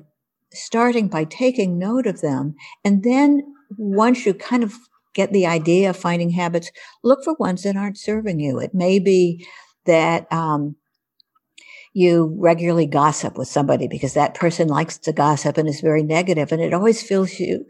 starting 0.53 1.07
by 1.07 1.23
taking 1.23 1.79
note 1.79 2.05
of 2.05 2.21
them. 2.21 2.55
And 2.83 3.03
then 3.03 3.41
once 3.77 4.25
you 4.25 4.33
kind 4.33 4.63
of 4.63 4.73
get 5.13 5.31
the 5.31 5.45
idea 5.45 5.89
of 5.89 5.97
finding 5.97 6.31
habits, 6.31 6.71
look 7.03 7.23
for 7.23 7.33
ones 7.35 7.63
that 7.63 7.75
aren't 7.75 7.97
serving 7.97 8.39
you. 8.39 8.59
It 8.59 8.73
may 8.73 8.99
be 8.99 9.45
that, 9.85 10.31
um, 10.31 10.75
you 11.93 12.33
regularly 12.39 12.85
gossip 12.85 13.37
with 13.37 13.49
somebody 13.49 13.87
because 13.87 14.13
that 14.13 14.33
person 14.33 14.69
likes 14.69 14.97
to 14.97 15.11
gossip 15.11 15.57
and 15.57 15.67
is 15.67 15.81
very 15.81 16.03
negative 16.03 16.51
and 16.53 16.61
it 16.61 16.73
always 16.73 17.03
fills 17.03 17.37
you 17.37 17.65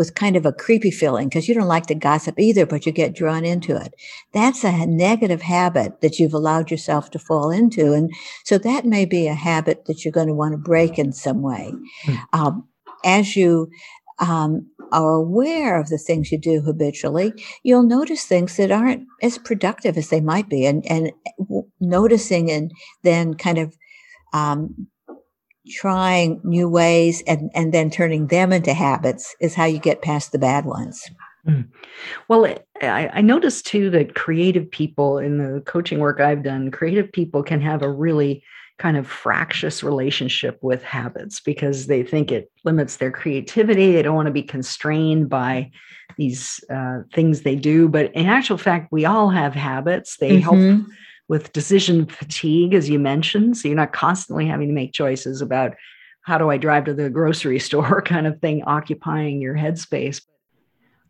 with 0.00 0.14
kind 0.14 0.34
of 0.34 0.46
a 0.46 0.52
creepy 0.52 0.90
feeling 0.90 1.28
because 1.28 1.46
you 1.46 1.54
don't 1.54 1.68
like 1.68 1.84
to 1.84 1.94
gossip 1.94 2.40
either, 2.40 2.64
but 2.64 2.86
you 2.86 2.92
get 2.92 3.14
drawn 3.14 3.44
into 3.44 3.76
it. 3.76 3.92
That's 4.32 4.64
a 4.64 4.86
negative 4.86 5.42
habit 5.42 6.00
that 6.00 6.18
you've 6.18 6.32
allowed 6.32 6.70
yourself 6.70 7.10
to 7.10 7.18
fall 7.18 7.50
into. 7.50 7.92
And 7.92 8.10
so 8.44 8.56
that 8.56 8.86
may 8.86 9.04
be 9.04 9.26
a 9.26 9.34
habit 9.34 9.84
that 9.84 10.02
you're 10.02 10.12
going 10.12 10.28
to 10.28 10.34
want 10.34 10.52
to 10.52 10.58
break 10.58 10.98
in 10.98 11.12
some 11.12 11.42
way. 11.42 11.74
Mm. 12.06 12.18
Um, 12.32 12.68
as 13.04 13.36
you 13.36 13.70
um, 14.20 14.66
are 14.92 15.14
aware 15.14 15.80
of 15.80 15.88
the 15.88 15.98
things 15.98 16.30
you 16.30 16.38
do 16.38 16.60
habitually, 16.60 17.32
you'll 17.62 17.82
notice 17.82 18.24
things 18.24 18.56
that 18.56 18.70
aren't 18.70 19.06
as 19.22 19.38
productive 19.38 19.96
as 19.96 20.08
they 20.08 20.20
might 20.20 20.48
be. 20.48 20.66
And, 20.66 20.84
and 20.90 21.12
noticing 21.80 22.50
and 22.50 22.72
then 23.02 23.34
kind 23.34 23.58
of 23.58 23.76
um, 24.32 24.86
trying 25.68 26.40
new 26.44 26.68
ways 26.68 27.22
and, 27.26 27.50
and 27.54 27.72
then 27.72 27.90
turning 27.90 28.26
them 28.26 28.52
into 28.52 28.74
habits 28.74 29.34
is 29.40 29.54
how 29.54 29.64
you 29.64 29.78
get 29.78 30.02
past 30.02 30.32
the 30.32 30.38
bad 30.38 30.64
ones. 30.64 31.08
Mm. 31.46 31.68
Well, 32.28 32.46
I, 32.82 33.08
I 33.12 33.20
noticed 33.20 33.66
too 33.66 33.90
that 33.90 34.14
creative 34.14 34.70
people 34.70 35.18
in 35.18 35.38
the 35.38 35.60
coaching 35.62 35.98
work 35.98 36.20
I've 36.20 36.42
done, 36.42 36.70
creative 36.70 37.10
people 37.12 37.42
can 37.42 37.60
have 37.60 37.82
a 37.82 37.90
really 37.90 38.42
kind 38.80 38.96
of 38.96 39.06
fractious 39.06 39.82
relationship 39.82 40.58
with 40.62 40.82
habits 40.82 41.38
because 41.38 41.86
they 41.86 42.02
think 42.02 42.32
it 42.32 42.50
limits 42.64 42.96
their 42.96 43.10
creativity. 43.10 43.92
They 43.92 44.00
don't 44.00 44.16
want 44.16 44.26
to 44.26 44.32
be 44.32 44.42
constrained 44.42 45.28
by 45.28 45.70
these 46.16 46.64
uh, 46.70 47.00
things 47.12 47.42
they 47.42 47.56
do. 47.56 47.90
But 47.90 48.10
in 48.14 48.26
actual 48.26 48.56
fact, 48.56 48.90
we 48.90 49.04
all 49.04 49.28
have 49.28 49.54
habits. 49.54 50.16
They 50.16 50.40
mm-hmm. 50.40 50.78
help 50.78 50.86
with 51.28 51.52
decision 51.52 52.06
fatigue, 52.06 52.72
as 52.72 52.88
you 52.88 52.98
mentioned. 52.98 53.58
So 53.58 53.68
you're 53.68 53.76
not 53.76 53.92
constantly 53.92 54.46
having 54.46 54.68
to 54.68 54.74
make 54.74 54.94
choices 54.94 55.42
about 55.42 55.74
how 56.22 56.38
do 56.38 56.48
I 56.48 56.56
drive 56.56 56.86
to 56.86 56.94
the 56.94 57.10
grocery 57.10 57.58
store 57.66 58.00
kind 58.00 58.26
of 58.26 58.40
thing, 58.40 58.62
occupying 58.64 59.42
your 59.42 59.54
headspace. 59.54 60.22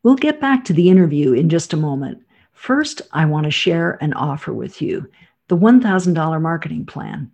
We'll 0.03 0.17
get 0.17 0.41
back 0.41 0.65
to 0.65 0.73
the 0.73 0.91
interview 0.91 1.35
in 1.35 1.49
just 1.49 1.73
a 1.73 1.77
moment. 1.77 2.19
First, 2.53 3.03
I 3.13 3.27
want 3.27 3.45
to 3.45 3.53
share 3.53 3.97
an 4.01 4.13
offer 4.15 4.53
with 4.53 4.83
you 4.83 5.09
the 5.47 5.57
$1,000 5.57 6.43
marketing 6.43 6.87
plan. 6.87 7.31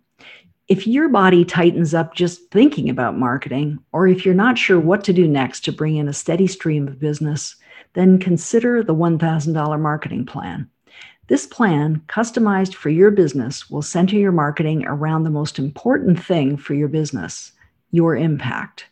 If 0.67 0.85
your 0.85 1.07
body 1.07 1.45
tightens 1.45 1.93
up 1.93 2.13
just 2.13 2.51
thinking 2.51 2.89
about 2.89 3.17
marketing, 3.17 3.79
or 3.93 4.05
if 4.05 4.25
you're 4.25 4.35
not 4.35 4.57
sure 4.57 4.77
what 4.77 5.01
to 5.05 5.13
do 5.13 5.25
next 5.25 5.63
to 5.63 5.71
bring 5.71 5.95
in 5.95 6.09
a 6.09 6.13
steady 6.13 6.45
stream 6.45 6.89
of 6.89 6.99
business, 6.99 7.55
then 7.93 8.19
consider 8.19 8.83
the 8.83 8.93
$1,000 8.93 9.79
marketing 9.79 10.25
plan. 10.25 10.69
This 11.27 11.45
plan, 11.45 12.01
customized 12.07 12.73
for 12.73 12.89
your 12.89 13.11
business, 13.11 13.69
will 13.69 13.81
center 13.81 14.17
your 14.17 14.33
marketing 14.33 14.85
around 14.85 15.23
the 15.23 15.29
most 15.29 15.57
important 15.57 16.21
thing 16.21 16.57
for 16.57 16.73
your 16.73 16.89
business 16.89 17.53
your 17.91 18.17
impact. 18.17 18.87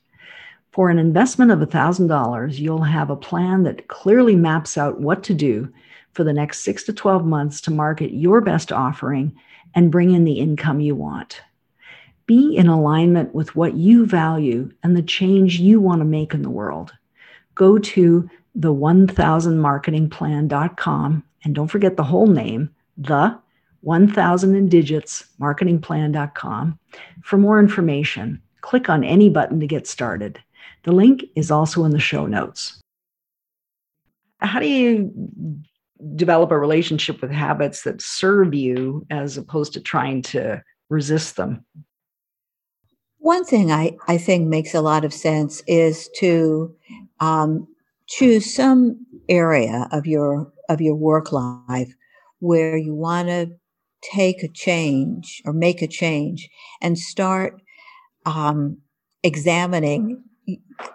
For 0.71 0.89
an 0.89 0.97
investment 0.97 1.51
of 1.51 1.59
$1,000, 1.59 2.57
you'll 2.57 2.83
have 2.83 3.09
a 3.09 3.17
plan 3.17 3.63
that 3.63 3.89
clearly 3.89 4.37
maps 4.37 4.77
out 4.77 5.01
what 5.01 5.23
to 5.23 5.33
do 5.33 5.73
for 6.13 6.23
the 6.23 6.31
next 6.31 6.63
six 6.63 6.85
to 6.85 6.93
12 6.93 7.25
months 7.25 7.59
to 7.61 7.71
market 7.71 8.13
your 8.13 8.39
best 8.39 8.71
offering 8.71 9.35
and 9.73 9.91
bring 9.91 10.11
in 10.11 10.23
the 10.23 10.39
income 10.39 10.79
you 10.79 10.95
want. 10.95 11.41
Be 12.27 12.55
in 12.55 12.67
alignment 12.67 13.35
with 13.35 13.55
what 13.55 13.75
you 13.75 14.05
value 14.05 14.71
and 14.83 14.97
the 14.97 15.03
change 15.03 15.59
you 15.59 15.79
want 15.79 15.99
to 15.99 16.05
make 16.05 16.33
in 16.33 16.41
the 16.41 16.49
world. 16.49 16.91
Go 17.53 17.77
to 17.77 18.27
the 18.55 18.73
1000marketingplan.com 18.73 21.23
and 21.43 21.55
don't 21.55 21.67
forget 21.67 21.97
the 21.97 22.03
whole 22.03 22.27
name, 22.27 22.73
the 22.97 23.37
1000 23.81 24.55
in 24.55 24.67
digits 24.67 25.25
marketingplan.com. 25.39 26.79
For 27.21 27.37
more 27.37 27.59
information, 27.59 28.41
click 28.61 28.89
on 28.89 29.03
any 29.03 29.29
button 29.29 29.59
to 29.59 29.67
get 29.67 29.85
started. 29.85 30.39
The 30.83 30.91
link 30.91 31.23
is 31.35 31.51
also 31.51 31.83
in 31.83 31.91
the 31.91 31.99
show 31.99 32.25
notes. 32.25 32.81
How 34.39 34.59
do 34.59 34.67
you 34.67 35.13
develop 36.15 36.51
a 36.51 36.57
relationship 36.57 37.21
with 37.21 37.31
habits 37.31 37.83
that 37.83 38.01
serve 38.01 38.53
you 38.53 39.05
as 39.09 39.37
opposed 39.37 39.73
to 39.73 39.81
trying 39.81 40.21
to 40.23 40.63
resist 40.89 41.35
them? 41.35 41.65
One 43.25 43.43
thing 43.43 43.71
I, 43.71 43.97
I 44.07 44.19
think 44.19 44.47
makes 44.47 44.75
a 44.75 44.81
lot 44.81 45.03
of 45.03 45.11
sense 45.11 45.63
is 45.65 46.11
to 46.17 46.75
um, 47.19 47.67
choose 48.05 48.53
some 48.53 49.03
area 49.27 49.87
of 49.91 50.05
your 50.05 50.53
of 50.69 50.79
your 50.79 50.93
work 50.93 51.31
life 51.31 51.91
where 52.37 52.77
you 52.77 52.93
want 52.93 53.29
to 53.29 53.49
take 54.03 54.43
a 54.43 54.47
change 54.47 55.41
or 55.43 55.53
make 55.53 55.81
a 55.81 55.87
change 55.87 56.47
and 56.83 56.99
start 56.99 57.59
um, 58.27 58.77
examining 59.23 60.23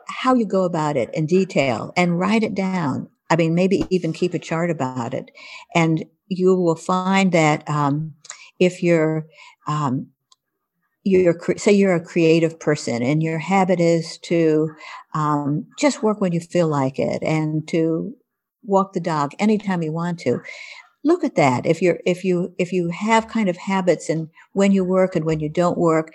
how 0.07 0.33
you 0.33 0.47
go 0.47 0.63
about 0.63 0.97
it 0.97 1.13
in 1.13 1.27
detail 1.27 1.93
and 1.97 2.21
write 2.21 2.45
it 2.45 2.55
down. 2.55 3.09
I 3.29 3.35
mean, 3.35 3.57
maybe 3.57 3.85
even 3.91 4.13
keep 4.13 4.35
a 4.35 4.39
chart 4.39 4.71
about 4.71 5.15
it, 5.15 5.33
and 5.75 6.05
you 6.29 6.55
will 6.55 6.77
find 6.77 7.33
that 7.33 7.69
um, 7.69 8.15
if 8.61 8.85
you're 8.85 9.27
um, 9.67 10.13
you're 11.05 11.39
say 11.57 11.73
you're 11.73 11.95
a 11.95 12.05
creative 12.05 12.59
person 12.61 13.03
and 13.03 13.23
your 13.23 13.39
habit 13.39 13.81
is 13.81 14.19
to 14.19 14.71
um, 15.15 15.67
just 15.79 16.03
work 16.03 16.21
when 16.21 16.33
you 16.33 16.41
feel 16.41 16.69
like 16.69 16.99
it 16.99 17.23
and 17.23 17.67
to 17.69 18.15
walk 18.65 18.93
the 18.93 19.01
dog 19.01 19.33
anytime 19.39 19.83
you 19.83 19.93
want 19.93 20.19
to. 20.21 20.41
Look 21.03 21.25
at 21.25 21.37
that. 21.37 21.65
If 21.65 21.81
you're 21.81 22.01
if 22.05 22.25
you 22.25 22.55
if 22.59 22.73
you 22.73 22.91
have 22.91 23.29
kind 23.29 23.49
of 23.49 23.57
habits 23.57 24.11
and 24.11 24.29
when 24.53 24.73
you 24.73 24.85
work 24.85 25.17
and 25.17 25.25
when 25.25 25.41
you 25.41 25.49
don't 25.49 25.79
work 25.79 26.13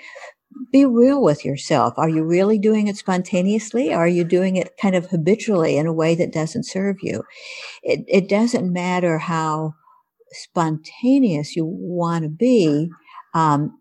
be 0.71 0.85
real 0.85 1.21
with 1.21 1.43
yourself. 1.43 1.93
Are 1.97 2.09
you 2.09 2.23
really 2.23 2.57
doing 2.57 2.87
it 2.87 2.97
spontaneously? 2.97 3.93
Are 3.93 4.07
you 4.07 4.23
doing 4.23 4.55
it 4.55 4.77
kind 4.77 4.95
of 4.95 5.07
habitually 5.07 5.77
in 5.77 5.85
a 5.87 5.93
way 5.93 6.15
that 6.15 6.31
doesn't 6.31 6.65
serve 6.65 6.97
you? 7.01 7.23
It, 7.83 8.05
it 8.07 8.29
doesn't 8.29 8.71
matter 8.71 9.17
how 9.17 9.73
spontaneous 10.31 11.55
you 11.55 11.65
want 11.65 12.23
to 12.23 12.29
be 12.29 12.89
um, 13.33 13.77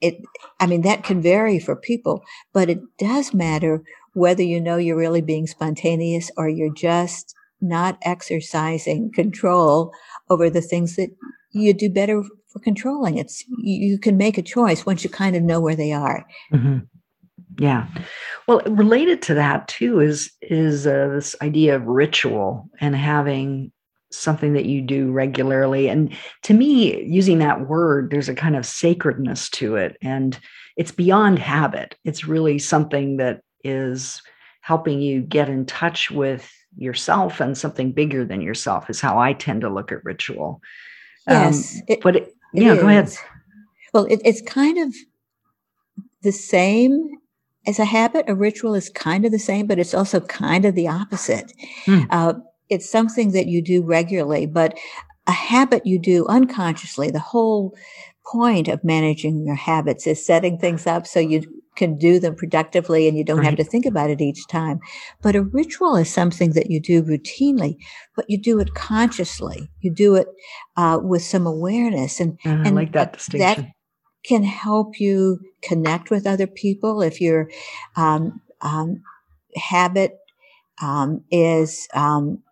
it 0.00 0.20
i 0.60 0.66
mean 0.66 0.82
that 0.82 1.04
can 1.04 1.20
vary 1.20 1.58
for 1.58 1.76
people 1.76 2.22
but 2.52 2.68
it 2.70 2.80
does 2.98 3.34
matter 3.34 3.82
whether 4.14 4.42
you 4.42 4.60
know 4.60 4.76
you're 4.76 4.96
really 4.96 5.20
being 5.20 5.46
spontaneous 5.46 6.30
or 6.36 6.48
you're 6.48 6.74
just 6.74 7.34
not 7.60 7.98
exercising 8.02 9.10
control 9.12 9.92
over 10.30 10.50
the 10.50 10.60
things 10.60 10.96
that 10.96 11.10
you 11.52 11.72
do 11.72 11.90
better 11.90 12.22
for 12.48 12.58
controlling. 12.60 13.18
It's 13.18 13.44
you 13.58 13.98
can 13.98 14.16
make 14.16 14.38
a 14.38 14.42
choice 14.42 14.86
once 14.86 15.04
you 15.04 15.10
kind 15.10 15.36
of 15.36 15.42
know 15.42 15.60
where 15.60 15.76
they 15.76 15.92
are. 15.92 16.24
Mm-hmm. 16.52 16.78
Yeah. 17.58 17.88
Well, 18.46 18.60
related 18.66 19.22
to 19.22 19.34
that 19.34 19.68
too 19.68 20.00
is 20.00 20.30
is 20.42 20.86
uh, 20.86 21.08
this 21.08 21.34
idea 21.42 21.76
of 21.76 21.86
ritual 21.86 22.68
and 22.80 22.94
having 22.94 23.72
something 24.10 24.54
that 24.54 24.66
you 24.66 24.80
do 24.80 25.10
regularly. 25.10 25.88
And 25.88 26.14
to 26.42 26.54
me, 26.54 27.04
using 27.04 27.38
that 27.38 27.68
word, 27.68 28.10
there's 28.10 28.28
a 28.28 28.34
kind 28.34 28.56
of 28.56 28.66
sacredness 28.66 29.48
to 29.50 29.76
it, 29.76 29.96
and 30.02 30.38
it's 30.76 30.92
beyond 30.92 31.38
habit. 31.38 31.96
It's 32.04 32.26
really 32.26 32.58
something 32.58 33.16
that 33.18 33.42
is 33.64 34.22
helping 34.60 35.00
you 35.00 35.20
get 35.20 35.48
in 35.48 35.66
touch 35.66 36.10
with 36.10 36.50
yourself 36.76 37.40
and 37.40 37.56
something 37.56 37.92
bigger 37.92 38.24
than 38.24 38.40
yourself. 38.40 38.88
Is 38.88 39.00
how 39.00 39.18
I 39.18 39.32
tend 39.32 39.62
to 39.62 39.68
look 39.68 39.92
at 39.92 40.04
ritual. 40.04 40.60
Yes, 41.28 41.76
um, 41.76 41.82
it, 41.88 42.00
but 42.02 42.16
it, 42.16 42.22
it 42.54 42.62
yeah, 42.62 42.74
is. 42.74 42.80
go 42.80 42.88
ahead. 42.88 43.12
Well, 43.92 44.04
it, 44.04 44.20
it's 44.24 44.42
kind 44.42 44.78
of 44.78 44.94
the 46.22 46.32
same 46.32 47.18
as 47.66 47.78
a 47.78 47.84
habit, 47.84 48.24
a 48.28 48.34
ritual 48.34 48.74
is 48.74 48.88
kind 48.88 49.26
of 49.26 49.30
the 49.30 49.38
same, 49.38 49.66
but 49.66 49.78
it's 49.78 49.92
also 49.92 50.20
kind 50.20 50.64
of 50.64 50.74
the 50.74 50.88
opposite. 50.88 51.52
Hmm. 51.84 52.00
Uh, 52.08 52.34
it's 52.70 52.90
something 52.90 53.32
that 53.32 53.46
you 53.46 53.62
do 53.62 53.82
regularly, 53.82 54.46
but 54.46 54.78
a 55.26 55.32
habit 55.32 55.86
you 55.86 55.98
do 55.98 56.26
unconsciously. 56.26 57.10
The 57.10 57.18
whole 57.18 57.76
point 58.26 58.68
of 58.68 58.84
managing 58.84 59.46
your 59.46 59.54
habits 59.54 60.06
is 60.06 60.24
setting 60.24 60.58
things 60.58 60.86
up 60.86 61.06
so 61.06 61.20
you 61.20 61.42
can 61.76 61.96
do 61.96 62.18
them 62.18 62.34
productively 62.34 63.06
and 63.06 63.16
you 63.16 63.24
don't 63.24 63.38
right. 63.38 63.46
have 63.46 63.56
to 63.56 63.64
think 63.64 63.86
about 63.86 64.10
it 64.10 64.20
each 64.20 64.46
time. 64.48 64.80
But 65.22 65.36
a 65.36 65.42
ritual 65.42 65.96
is 65.96 66.12
something 66.12 66.52
that 66.52 66.70
you 66.70 66.80
do 66.80 67.02
routinely, 67.02 67.76
but 68.16 68.28
you 68.28 68.36
do 68.36 68.58
it 68.58 68.74
consciously. 68.74 69.70
You 69.80 69.92
do 69.92 70.16
it 70.16 70.26
uh, 70.76 70.98
with 71.02 71.22
some 71.22 71.46
awareness, 71.46 72.20
and, 72.20 72.38
uh, 72.44 72.48
and 72.64 72.74
like 72.74 72.92
that 72.92 73.14
distinction. 73.14 73.64
That 73.64 73.72
can 74.24 74.42
help 74.42 74.98
you 74.98 75.40
connect 75.62 76.10
with 76.10 76.26
other 76.26 76.46
people 76.46 77.00
if 77.00 77.20
your 77.20 77.48
um, 77.96 78.40
um, 78.60 79.02
habit 79.56 80.18
um, 80.82 81.24
is 81.30 81.88
um, 81.94 82.42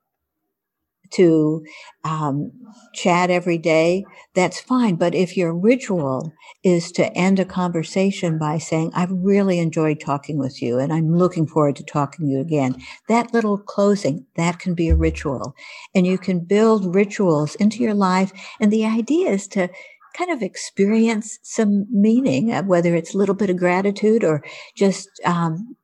to 1.12 1.64
um, 2.04 2.52
chat 2.94 3.30
every 3.30 3.58
day, 3.58 4.04
that's 4.34 4.60
fine. 4.60 4.96
But 4.96 5.14
if 5.14 5.36
your 5.36 5.54
ritual 5.54 6.32
is 6.64 6.92
to 6.92 7.12
end 7.16 7.38
a 7.38 7.44
conversation 7.44 8.38
by 8.38 8.58
saying, 8.58 8.92
I've 8.94 9.12
really 9.12 9.58
enjoyed 9.58 10.00
talking 10.00 10.38
with 10.38 10.62
you 10.62 10.78
and 10.78 10.92
I'm 10.92 11.14
looking 11.14 11.46
forward 11.46 11.76
to 11.76 11.84
talking 11.84 12.26
to 12.26 12.32
you 12.32 12.40
again, 12.40 12.76
that 13.08 13.32
little 13.32 13.58
closing, 13.58 14.26
that 14.36 14.58
can 14.58 14.74
be 14.74 14.88
a 14.88 14.96
ritual. 14.96 15.54
And 15.94 16.06
you 16.06 16.18
can 16.18 16.40
build 16.40 16.94
rituals 16.94 17.54
into 17.56 17.78
your 17.78 17.94
life. 17.94 18.32
And 18.60 18.72
the 18.72 18.86
idea 18.86 19.30
is 19.30 19.46
to 19.48 19.68
kind 20.16 20.30
of 20.30 20.42
experience 20.42 21.38
some 21.42 21.86
meaning, 21.90 22.52
uh, 22.52 22.62
whether 22.62 22.94
it's 22.94 23.14
a 23.14 23.18
little 23.18 23.34
bit 23.34 23.50
of 23.50 23.56
gratitude 23.56 24.24
or 24.24 24.42
just 24.74 25.08
um, 25.24 25.76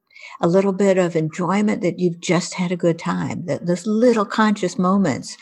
a 0.42 0.48
little 0.48 0.72
bit 0.72 0.98
of 0.98 1.16
enjoyment 1.16 1.82
that 1.82 1.98
you've 1.98 2.20
just 2.20 2.54
had 2.54 2.72
a 2.72 2.76
good 2.76 2.98
time. 2.98 3.46
That 3.46 3.66
those 3.66 3.86
little 3.86 4.26
conscious 4.26 4.78
moments 4.78 5.36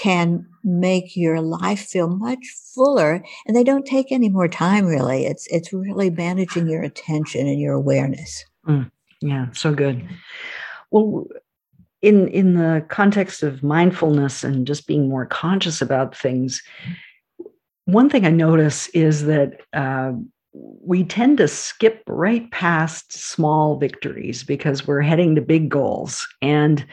can 0.00 0.46
make 0.62 1.16
your 1.16 1.40
life 1.40 1.80
feel 1.80 2.08
much 2.08 2.38
fuller, 2.74 3.22
and 3.46 3.56
they 3.56 3.64
don't 3.64 3.86
take 3.86 4.12
any 4.12 4.28
more 4.28 4.48
time. 4.48 4.86
Really, 4.86 5.26
it's 5.26 5.46
it's 5.48 5.72
really 5.72 6.10
managing 6.10 6.68
your 6.68 6.82
attention 6.82 7.46
and 7.46 7.60
your 7.60 7.74
awareness. 7.74 8.44
Mm, 8.66 8.90
yeah, 9.20 9.46
so 9.52 9.74
good. 9.74 10.08
Well, 10.90 11.26
in 12.00 12.28
in 12.28 12.54
the 12.54 12.86
context 12.88 13.42
of 13.42 13.62
mindfulness 13.62 14.44
and 14.44 14.66
just 14.66 14.86
being 14.86 15.08
more 15.08 15.26
conscious 15.26 15.82
about 15.82 16.16
things 16.16 16.62
one 17.88 18.10
thing 18.10 18.26
I 18.26 18.30
notice 18.30 18.88
is 18.88 19.24
that 19.24 19.62
uh, 19.72 20.12
we 20.58 21.04
tend 21.04 21.38
to 21.38 21.48
skip 21.48 22.02
right 22.06 22.50
past 22.50 23.12
small 23.12 23.76
victories 23.76 24.42
because 24.42 24.86
we're 24.86 25.02
heading 25.02 25.34
to 25.34 25.40
big 25.40 25.68
goals. 25.68 26.26
And 26.42 26.84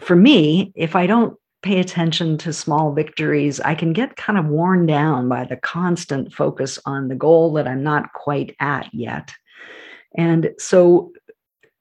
for 0.00 0.16
me, 0.16 0.72
if 0.74 0.96
I 0.96 1.06
don't 1.06 1.36
pay 1.62 1.78
attention 1.78 2.38
to 2.38 2.52
small 2.52 2.92
victories, 2.92 3.60
I 3.60 3.74
can 3.74 3.92
get 3.92 4.16
kind 4.16 4.38
of 4.38 4.46
worn 4.46 4.86
down 4.86 5.28
by 5.28 5.44
the 5.44 5.56
constant 5.56 6.32
focus 6.32 6.78
on 6.86 7.08
the 7.08 7.14
goal 7.14 7.52
that 7.54 7.68
I'm 7.68 7.82
not 7.82 8.12
quite 8.12 8.56
at 8.60 8.92
yet. 8.92 9.32
And 10.16 10.50
so, 10.58 11.12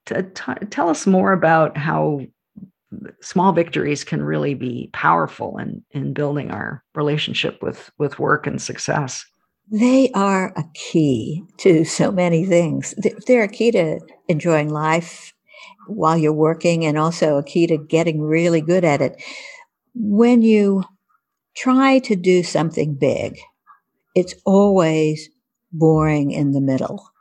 to 0.06 0.24
t- 0.24 0.66
tell 0.70 0.90
us 0.90 1.08
more 1.08 1.34
about 1.34 1.78
how 1.78 2.22
small 3.22 3.52
victories 3.52 4.04
can 4.04 4.24
really 4.24 4.54
be 4.54 4.90
powerful 4.94 5.58
in 5.58 5.84
in 5.92 6.14
building 6.14 6.52
our 6.52 6.84
relationship 6.96 7.62
with 7.62 7.92
with 7.98 8.20
work 8.20 8.48
and 8.48 8.62
success 8.62 9.26
they 9.72 10.10
are 10.14 10.52
a 10.56 10.64
key 10.74 11.44
to 11.58 11.84
so 11.84 12.12
many 12.12 12.46
things 12.46 12.96
they're 13.28 13.44
a 13.44 13.48
key 13.48 13.72
to 13.72 14.00
enjoying 14.28 14.70
life 14.70 15.34
while 15.88 16.18
you're 16.18 16.34
working 16.34 16.86
and 16.86 16.98
also 16.98 17.38
a 17.38 17.44
key 17.44 17.68
to 17.68 17.78
getting 17.78 18.22
really 18.22 18.62
good 18.62 18.84
at 18.84 19.02
it 19.02 19.22
when 19.94 20.42
you 20.42 20.84
try 21.56 22.00
to 22.00 22.16
do 22.16 22.42
something 22.44 22.96
big 22.96 23.38
it's 24.16 24.34
always 24.46 25.30
boring 25.72 26.32
in 26.32 26.52
the 26.52 26.62
middle 26.62 27.12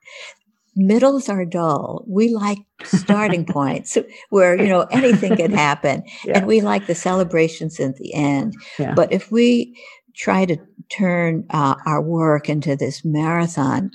middles 0.78 1.28
are 1.28 1.44
dull. 1.44 2.04
We 2.06 2.28
like 2.30 2.58
starting 2.84 3.44
points 3.52 3.98
where, 4.30 4.56
you 4.56 4.68
know, 4.68 4.82
anything 4.90 5.36
can 5.36 5.52
happen. 5.66 6.04
Yeah. 6.24 6.38
And 6.38 6.46
we 6.46 6.60
like 6.60 6.86
the 6.86 6.94
celebrations 6.94 7.78
at 7.80 7.96
the 7.96 8.14
end. 8.14 8.54
Yeah. 8.78 8.94
But 8.94 9.12
if 9.12 9.30
we 9.30 9.76
try 10.18 10.44
to 10.44 10.58
turn 10.90 11.46
uh, 11.50 11.76
our 11.86 12.02
work 12.02 12.48
into 12.48 12.76
this 12.76 13.04
marathon, 13.04 13.90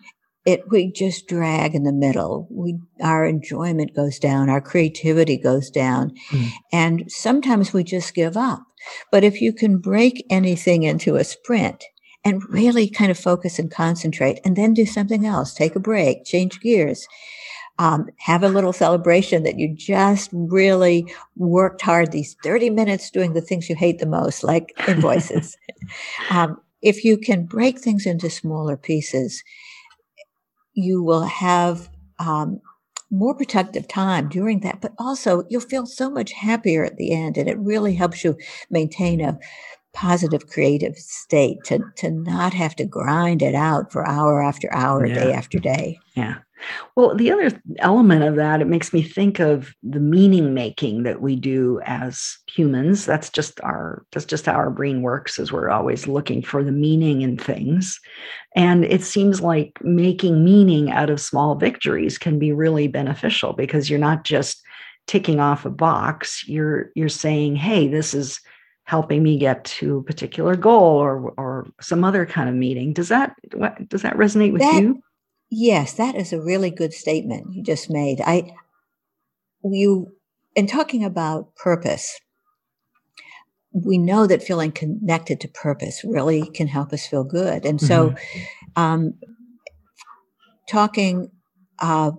it 0.45 0.69
we 0.69 0.91
just 0.91 1.27
drag 1.27 1.75
in 1.75 1.83
the 1.83 1.93
middle. 1.93 2.47
We 2.49 2.79
our 3.01 3.25
enjoyment 3.25 3.95
goes 3.95 4.19
down, 4.19 4.49
our 4.49 4.61
creativity 4.61 5.37
goes 5.37 5.69
down, 5.69 6.11
mm. 6.29 6.49
and 6.71 7.05
sometimes 7.07 7.73
we 7.73 7.83
just 7.83 8.13
give 8.13 8.35
up. 8.35 8.63
But 9.11 9.23
if 9.23 9.41
you 9.41 9.53
can 9.53 9.77
break 9.77 10.25
anything 10.29 10.83
into 10.83 11.15
a 11.15 11.23
sprint, 11.23 11.85
and 12.23 12.41
really 12.49 12.89
kind 12.89 13.11
of 13.11 13.19
focus 13.19 13.59
and 13.59 13.69
concentrate 13.69 14.39
and 14.45 14.55
then 14.55 14.73
do 14.73 14.85
something 14.85 15.25
else. 15.25 15.53
Take 15.53 15.75
a 15.75 15.79
break, 15.79 16.23
change 16.25 16.59
gears. 16.61 17.05
Um, 17.83 18.07
have 18.17 18.43
a 18.43 18.49
little 18.49 18.71
celebration 18.71 19.43
that 19.43 19.57
you 19.57 19.75
just 19.75 20.29
really 20.31 21.13
worked 21.35 21.81
hard 21.81 22.11
these 22.11 22.37
30 22.41 22.69
minutes 22.69 23.09
doing 23.09 23.33
the 23.33 23.41
things 23.41 23.69
you 23.69 23.75
hate 23.75 23.99
the 23.99 24.05
most, 24.05 24.41
like 24.43 24.71
invoices. 24.87 25.57
um, 26.29 26.61
if 26.81 27.03
you 27.03 27.17
can 27.17 27.45
break 27.45 27.79
things 27.79 28.05
into 28.05 28.29
smaller 28.29 28.77
pieces, 28.77 29.43
you 30.73 31.03
will 31.03 31.23
have 31.23 31.89
um, 32.19 32.61
more 33.11 33.35
productive 33.35 33.87
time 33.87 34.29
during 34.29 34.61
that, 34.61 34.81
but 34.81 34.93
also 34.97 35.43
you'll 35.49 35.61
feel 35.61 35.85
so 35.85 36.09
much 36.09 36.31
happier 36.31 36.85
at 36.85 36.97
the 36.97 37.11
end, 37.11 37.37
and 37.37 37.49
it 37.49 37.57
really 37.59 37.95
helps 37.95 38.23
you 38.23 38.37
maintain 38.69 39.19
a 39.19 39.37
positive 39.93 40.47
creative 40.47 40.97
state 40.97 41.57
to 41.65 41.79
to 41.95 42.09
not 42.09 42.53
have 42.53 42.75
to 42.75 42.85
grind 42.85 43.43
it 43.43 43.53
out 43.53 43.91
for 43.91 44.07
hour 44.07 44.41
after 44.41 44.73
hour 44.73 45.05
yeah. 45.05 45.13
day 45.13 45.31
after 45.31 45.59
day 45.59 45.99
yeah 46.15 46.37
well 46.95 47.15
the 47.15 47.31
other 47.31 47.51
element 47.79 48.23
of 48.23 48.35
that 48.35 48.61
it 48.61 48.67
makes 48.67 48.93
me 48.93 49.01
think 49.01 49.39
of 49.39 49.73
the 49.83 49.99
meaning 49.99 50.53
making 50.53 51.03
that 51.03 51.21
we 51.21 51.35
do 51.35 51.79
as 51.85 52.37
humans. 52.47 53.05
That's 53.05 53.29
just 53.29 53.59
our 53.61 54.05
that's 54.11 54.25
just 54.25 54.45
how 54.45 54.53
our 54.53 54.69
brain 54.69 55.01
works 55.01 55.39
is 55.39 55.51
we're 55.51 55.69
always 55.69 56.07
looking 56.07 56.41
for 56.41 56.63
the 56.63 56.71
meaning 56.71 57.21
in 57.21 57.37
things. 57.37 57.99
And 58.55 58.85
it 58.85 59.03
seems 59.03 59.41
like 59.41 59.79
making 59.83 60.43
meaning 60.43 60.91
out 60.91 61.09
of 61.09 61.19
small 61.19 61.55
victories 61.55 62.17
can 62.17 62.39
be 62.39 62.51
really 62.53 62.87
beneficial 62.87 63.53
because 63.53 63.89
you're 63.89 63.99
not 63.99 64.23
just 64.23 64.61
ticking 65.07 65.39
off 65.39 65.65
a 65.65 65.69
box. 65.69 66.47
You're 66.47 66.91
you're 66.95 67.09
saying 67.09 67.55
hey 67.55 67.87
this 67.87 68.13
is 68.13 68.39
helping 68.85 69.23
me 69.23 69.37
get 69.37 69.63
to 69.63 69.97
a 69.97 70.03
particular 70.03 70.55
goal 70.55 70.97
or 70.97 71.33
or 71.37 71.67
some 71.81 72.03
other 72.03 72.25
kind 72.25 72.49
of 72.49 72.55
meeting 72.55 72.91
does 72.91 73.07
that 73.07 73.33
what, 73.53 73.87
does 73.87 74.01
that 74.01 74.17
resonate 74.17 74.51
with 74.51 74.61
that, 74.61 74.81
you 74.81 75.01
yes 75.53 75.93
that 75.93 76.15
is 76.15 76.33
a 76.33 76.41
really 76.41 76.71
good 76.71 76.93
statement 76.93 77.53
you 77.53 77.63
just 77.63 77.89
made. 77.89 78.21
I 78.21 78.55
you 79.63 80.15
in 80.55 80.67
talking 80.67 81.03
about 81.03 81.55
purpose 81.55 82.19
we 83.73 83.97
know 83.97 84.27
that 84.27 84.43
feeling 84.43 84.71
connected 84.71 85.41
to 85.41 85.47
purpose 85.47 86.03
really 86.03 86.45
can 86.51 86.67
help 86.67 86.93
us 86.93 87.07
feel 87.07 87.23
good. 87.23 87.65
And 87.65 87.81
so 87.81 88.11
mm-hmm. 88.11 88.43
um, 88.75 89.13
talking 90.69 91.31
uh, 91.79 92.11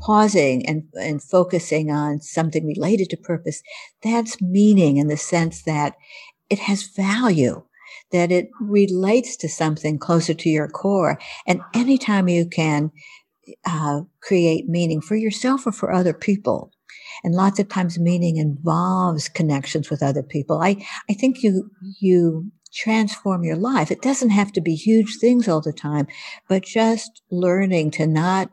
pausing 0.00 0.66
and, 0.66 0.84
and 1.00 1.22
focusing 1.22 1.90
on 1.90 2.20
something 2.20 2.66
related 2.66 3.08
to 3.10 3.16
purpose, 3.16 3.62
that's 4.02 4.40
meaning 4.42 4.98
in 4.98 5.08
the 5.08 5.16
sense 5.16 5.62
that 5.62 5.94
it 6.50 6.58
has 6.60 6.82
value, 6.82 7.62
that 8.12 8.32
it 8.32 8.48
relates 8.60 9.36
to 9.36 9.48
something 9.48 9.98
closer 9.98 10.34
to 10.34 10.48
your 10.48 10.68
core. 10.68 11.18
And 11.46 11.60
anytime 11.74 12.28
you 12.28 12.48
can 12.48 12.90
uh, 13.66 14.02
create 14.20 14.68
meaning 14.68 15.00
for 15.00 15.16
yourself 15.16 15.66
or 15.66 15.72
for 15.72 15.92
other 15.92 16.12
people, 16.12 16.72
and 17.24 17.34
lots 17.34 17.58
of 17.58 17.68
times 17.68 17.98
meaning 17.98 18.36
involves 18.36 19.28
connections 19.28 19.90
with 19.90 20.02
other 20.02 20.22
people. 20.22 20.60
I, 20.60 20.84
I 21.10 21.14
think 21.14 21.42
you, 21.42 21.70
you 22.00 22.50
transform 22.72 23.44
your 23.44 23.56
life. 23.56 23.90
It 23.90 24.02
doesn't 24.02 24.30
have 24.30 24.52
to 24.52 24.60
be 24.60 24.74
huge 24.74 25.16
things 25.18 25.48
all 25.48 25.60
the 25.60 25.72
time, 25.72 26.06
but 26.48 26.62
just 26.62 27.22
learning 27.30 27.90
to 27.92 28.06
not 28.06 28.50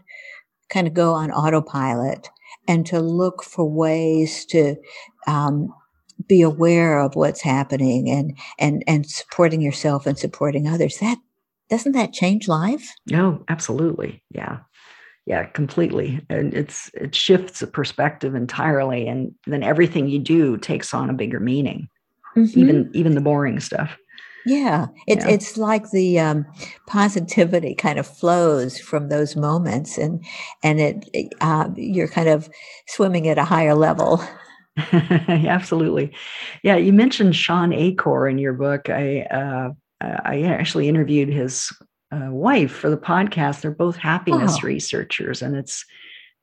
kind 0.70 0.88
of 0.88 0.94
go 0.94 1.14
on 1.14 1.32
autopilot 1.32 2.30
and 2.68 2.86
to 2.88 3.00
look 3.00 3.44
for 3.44 3.70
ways 3.70 4.46
to 4.48 4.76
um, 5.28 5.74
be 6.28 6.42
aware 6.42 7.00
of 7.00 7.16
what's 7.16 7.42
happening 7.42 8.10
and 8.10 8.38
and 8.60 8.84
and 8.88 9.10
supporting 9.10 9.62
yourself 9.62 10.06
and 10.06 10.18
supporting 10.18 10.68
others. 10.68 10.98
That 10.98 11.18
doesn't 11.70 11.94
that 11.94 12.14
change 12.14 12.48
life? 12.48 12.88
No, 13.10 13.44
absolutely. 13.50 14.24
Yeah. 14.32 14.60
Yeah, 15.26 15.46
completely. 15.46 16.22
And 16.30 16.54
it's 16.54 16.92
it 16.94 17.16
shifts 17.16 17.60
the 17.60 17.68
perspective 17.68 18.36
entirely 18.36 19.08
and 19.08 19.34
then 19.48 19.64
everything 19.64 20.08
you 20.08 20.20
do 20.20 20.58
takes 20.58 20.94
on 20.94 21.10
a 21.10 21.14
bigger 21.14 21.40
meaning. 21.40 21.88
Mm-hmm. 22.36 22.60
Even 22.60 22.92
even 22.94 23.16
the 23.16 23.22
boring 23.22 23.60
stuff. 23.60 23.98
Yeah, 24.46 24.88
it's 25.08 25.26
yeah. 25.26 25.32
it's 25.32 25.58
like 25.58 25.90
the 25.90 26.20
um, 26.20 26.46
positivity 26.86 27.74
kind 27.74 27.98
of 27.98 28.06
flows 28.06 28.78
from 28.78 29.10
those 29.10 29.36
moments, 29.36 29.98
and 29.98 30.24
and 30.62 30.80
it 30.80 31.34
uh, 31.42 31.70
you're 31.76 32.08
kind 32.08 32.30
of 32.30 32.48
swimming 32.88 33.28
at 33.28 33.40
a 33.40 33.44
higher 33.44 33.74
level. 33.74 34.24
Absolutely, 34.92 36.14
yeah. 36.64 36.76
You 36.76 36.92
mentioned 36.92 37.36
Shawn 37.36 37.72
Achor 37.72 38.28
in 38.28 38.38
your 38.38 38.54
book. 38.54 38.90
I 38.90 39.22
uh, 39.22 39.70
I 40.02 40.44
actually 40.44 40.90
interviewed 40.90 41.30
his 41.30 41.72
uh, 42.12 42.30
wife 42.30 42.72
for 42.72 42.90
the 42.90 42.98
podcast. 42.98 43.62
They're 43.62 43.72
both 43.72 43.96
happiness 43.96 44.58
oh. 44.58 44.68
researchers, 44.68 45.42
and 45.42 45.56
it's 45.56 45.86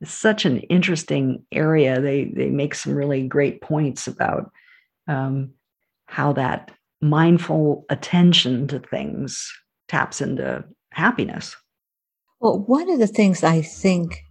it's 0.00 0.12
such 0.12 0.44
an 0.44 0.58
interesting 0.60 1.44
area. 1.52 2.00
They 2.00 2.24
they 2.24 2.48
make 2.48 2.74
some 2.74 2.94
really 2.94 3.26
great 3.26 3.60
points 3.60 4.06
about 4.06 4.50
um, 5.08 5.50
how 6.06 6.32
that 6.32 6.70
mindful 7.00 7.84
attention 7.90 8.66
to 8.68 8.78
things 8.78 9.52
taps 9.88 10.20
into 10.20 10.64
happiness. 10.90 11.56
Well, 12.40 12.60
one 12.60 12.90
of 12.90 12.98
the 12.98 13.06
things 13.06 13.44
I 13.44 13.62
think 13.62 14.24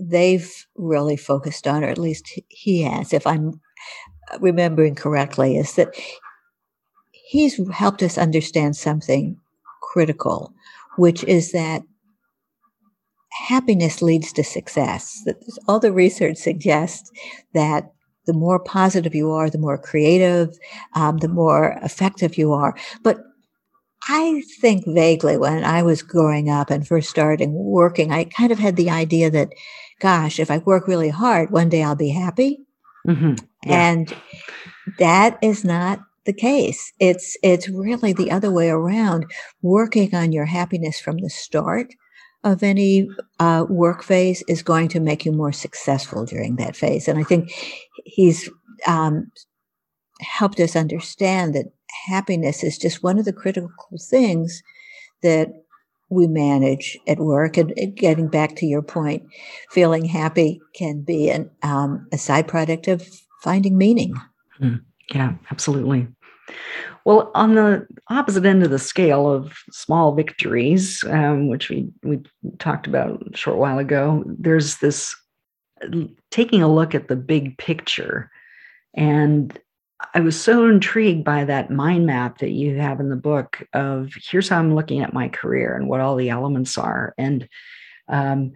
they've 0.00 0.66
really 0.76 1.16
focused 1.16 1.66
on, 1.66 1.84
or 1.84 1.88
at 1.88 1.98
least 1.98 2.40
he 2.48 2.82
has, 2.82 3.12
if 3.12 3.26
I'm 3.26 3.60
remembering 4.40 4.94
correctly, 4.94 5.56
is 5.56 5.74
that 5.74 5.94
he's 7.12 7.60
helped 7.70 8.02
us 8.02 8.16
understand 8.16 8.76
something 8.76 9.36
critical, 9.82 10.52
which 10.96 11.22
is 11.24 11.52
that 11.52 11.82
happiness 13.48 14.02
leads 14.02 14.32
to 14.32 14.44
success. 14.44 15.20
That 15.26 15.36
all 15.68 15.80
the 15.80 15.92
research 15.92 16.36
suggests 16.38 17.10
that 17.54 17.92
the 18.26 18.32
more 18.32 18.58
positive 18.58 19.14
you 19.14 19.30
are, 19.32 19.50
the 19.50 19.58
more 19.58 19.78
creative, 19.78 20.56
um, 20.94 21.18
the 21.18 21.28
more 21.28 21.78
effective 21.82 22.38
you 22.38 22.52
are. 22.52 22.76
But 23.02 23.18
I 24.08 24.42
think 24.60 24.84
vaguely 24.86 25.36
when 25.36 25.64
I 25.64 25.82
was 25.82 26.02
growing 26.02 26.48
up 26.48 26.70
and 26.70 26.86
first 26.86 27.10
starting 27.10 27.52
working, 27.52 28.12
I 28.12 28.24
kind 28.24 28.52
of 28.52 28.58
had 28.58 28.76
the 28.76 28.90
idea 28.90 29.30
that, 29.30 29.48
gosh, 30.00 30.40
if 30.40 30.50
I 30.50 30.58
work 30.58 30.88
really 30.88 31.10
hard, 31.10 31.50
one 31.50 31.68
day 31.68 31.82
I'll 31.82 31.94
be 31.94 32.10
happy. 32.10 32.60
Mm-hmm. 33.06 33.34
Yeah. 33.64 33.90
And 33.90 34.14
that 34.98 35.38
is 35.42 35.64
not 35.64 36.00
the 36.26 36.32
case. 36.32 36.92
It's 36.98 37.36
it's 37.42 37.68
really 37.68 38.12
the 38.12 38.30
other 38.30 38.50
way 38.50 38.68
around. 38.70 39.30
Working 39.62 40.14
on 40.14 40.32
your 40.32 40.46
happiness 40.46 41.00
from 41.00 41.18
the 41.18 41.30
start 41.30 41.94
of 42.42 42.62
any 42.62 43.08
uh, 43.38 43.66
work 43.68 44.02
phase 44.02 44.42
is 44.48 44.62
going 44.62 44.88
to 44.88 45.00
make 45.00 45.24
you 45.24 45.32
more 45.32 45.52
successful 45.52 46.24
during 46.24 46.56
that 46.56 46.74
phase. 46.74 47.06
And 47.06 47.18
I 47.18 47.22
think 47.22 47.52
he's 48.04 48.50
um, 48.86 49.30
helped 50.20 50.58
us 50.60 50.74
understand 50.74 51.54
that 51.54 51.66
happiness 52.06 52.64
is 52.64 52.78
just 52.78 53.02
one 53.02 53.18
of 53.18 53.24
the 53.24 53.32
critical 53.32 53.70
things 54.08 54.62
that 55.22 55.48
we 56.10 56.26
manage 56.26 56.98
at 57.06 57.18
work. 57.18 57.56
And 57.56 57.72
getting 57.94 58.28
back 58.28 58.56
to 58.56 58.66
your 58.66 58.82
point, 58.82 59.22
feeling 59.70 60.04
happy 60.04 60.60
can 60.74 61.02
be 61.02 61.30
an, 61.30 61.50
um, 61.62 62.06
a 62.12 62.18
side 62.18 62.48
product 62.48 62.88
of 62.88 63.06
finding 63.42 63.78
meaning. 63.78 64.14
Mm, 64.60 64.82
yeah, 65.14 65.34
absolutely. 65.50 66.08
Well, 67.04 67.30
on 67.34 67.54
the 67.54 67.86
opposite 68.08 68.44
end 68.44 68.62
of 68.62 68.70
the 68.70 68.78
scale 68.78 69.30
of 69.30 69.56
small 69.70 70.14
victories, 70.14 71.02
um, 71.08 71.48
which 71.48 71.70
we, 71.70 71.88
we 72.02 72.20
talked 72.58 72.86
about 72.86 73.22
a 73.32 73.36
short 73.36 73.56
while 73.56 73.78
ago, 73.78 74.22
there's 74.26 74.78
this 74.78 75.14
taking 76.30 76.62
a 76.62 76.72
look 76.72 76.94
at 76.94 77.08
the 77.08 77.16
big 77.16 77.56
picture. 77.56 78.30
And 78.94 79.58
I 80.14 80.20
was 80.20 80.40
so 80.40 80.68
intrigued 80.68 81.24
by 81.24 81.44
that 81.44 81.70
mind 81.70 82.06
map 82.06 82.38
that 82.38 82.50
you 82.50 82.76
have 82.78 83.00
in 83.00 83.10
the 83.10 83.16
book 83.16 83.66
of 83.72 84.12
here's 84.16 84.48
how 84.48 84.58
I'm 84.58 84.74
looking 84.74 85.00
at 85.02 85.12
my 85.12 85.28
career 85.28 85.76
and 85.76 85.88
what 85.88 86.00
all 86.00 86.16
the 86.16 86.30
elements 86.30 86.78
are. 86.78 87.14
And 87.18 87.48
um, 88.08 88.52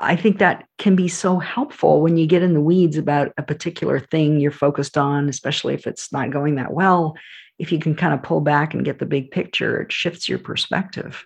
I 0.00 0.16
think 0.16 0.38
that 0.38 0.66
can 0.78 0.96
be 0.96 1.08
so 1.08 1.38
helpful 1.38 2.00
when 2.00 2.16
you 2.16 2.26
get 2.26 2.42
in 2.42 2.54
the 2.54 2.60
weeds 2.60 2.96
about 2.96 3.32
a 3.38 3.42
particular 3.42 4.00
thing 4.00 4.40
you're 4.40 4.50
focused 4.50 4.96
on, 4.96 5.28
especially 5.28 5.74
if 5.74 5.86
it's 5.86 6.12
not 6.12 6.30
going 6.30 6.56
that 6.56 6.72
well. 6.72 7.14
If 7.58 7.70
you 7.70 7.78
can 7.78 7.94
kind 7.94 8.14
of 8.14 8.22
pull 8.22 8.40
back 8.40 8.74
and 8.74 8.84
get 8.84 8.98
the 8.98 9.06
big 9.06 9.30
picture, 9.30 9.82
it 9.82 9.92
shifts 9.92 10.28
your 10.28 10.38
perspective. 10.38 11.24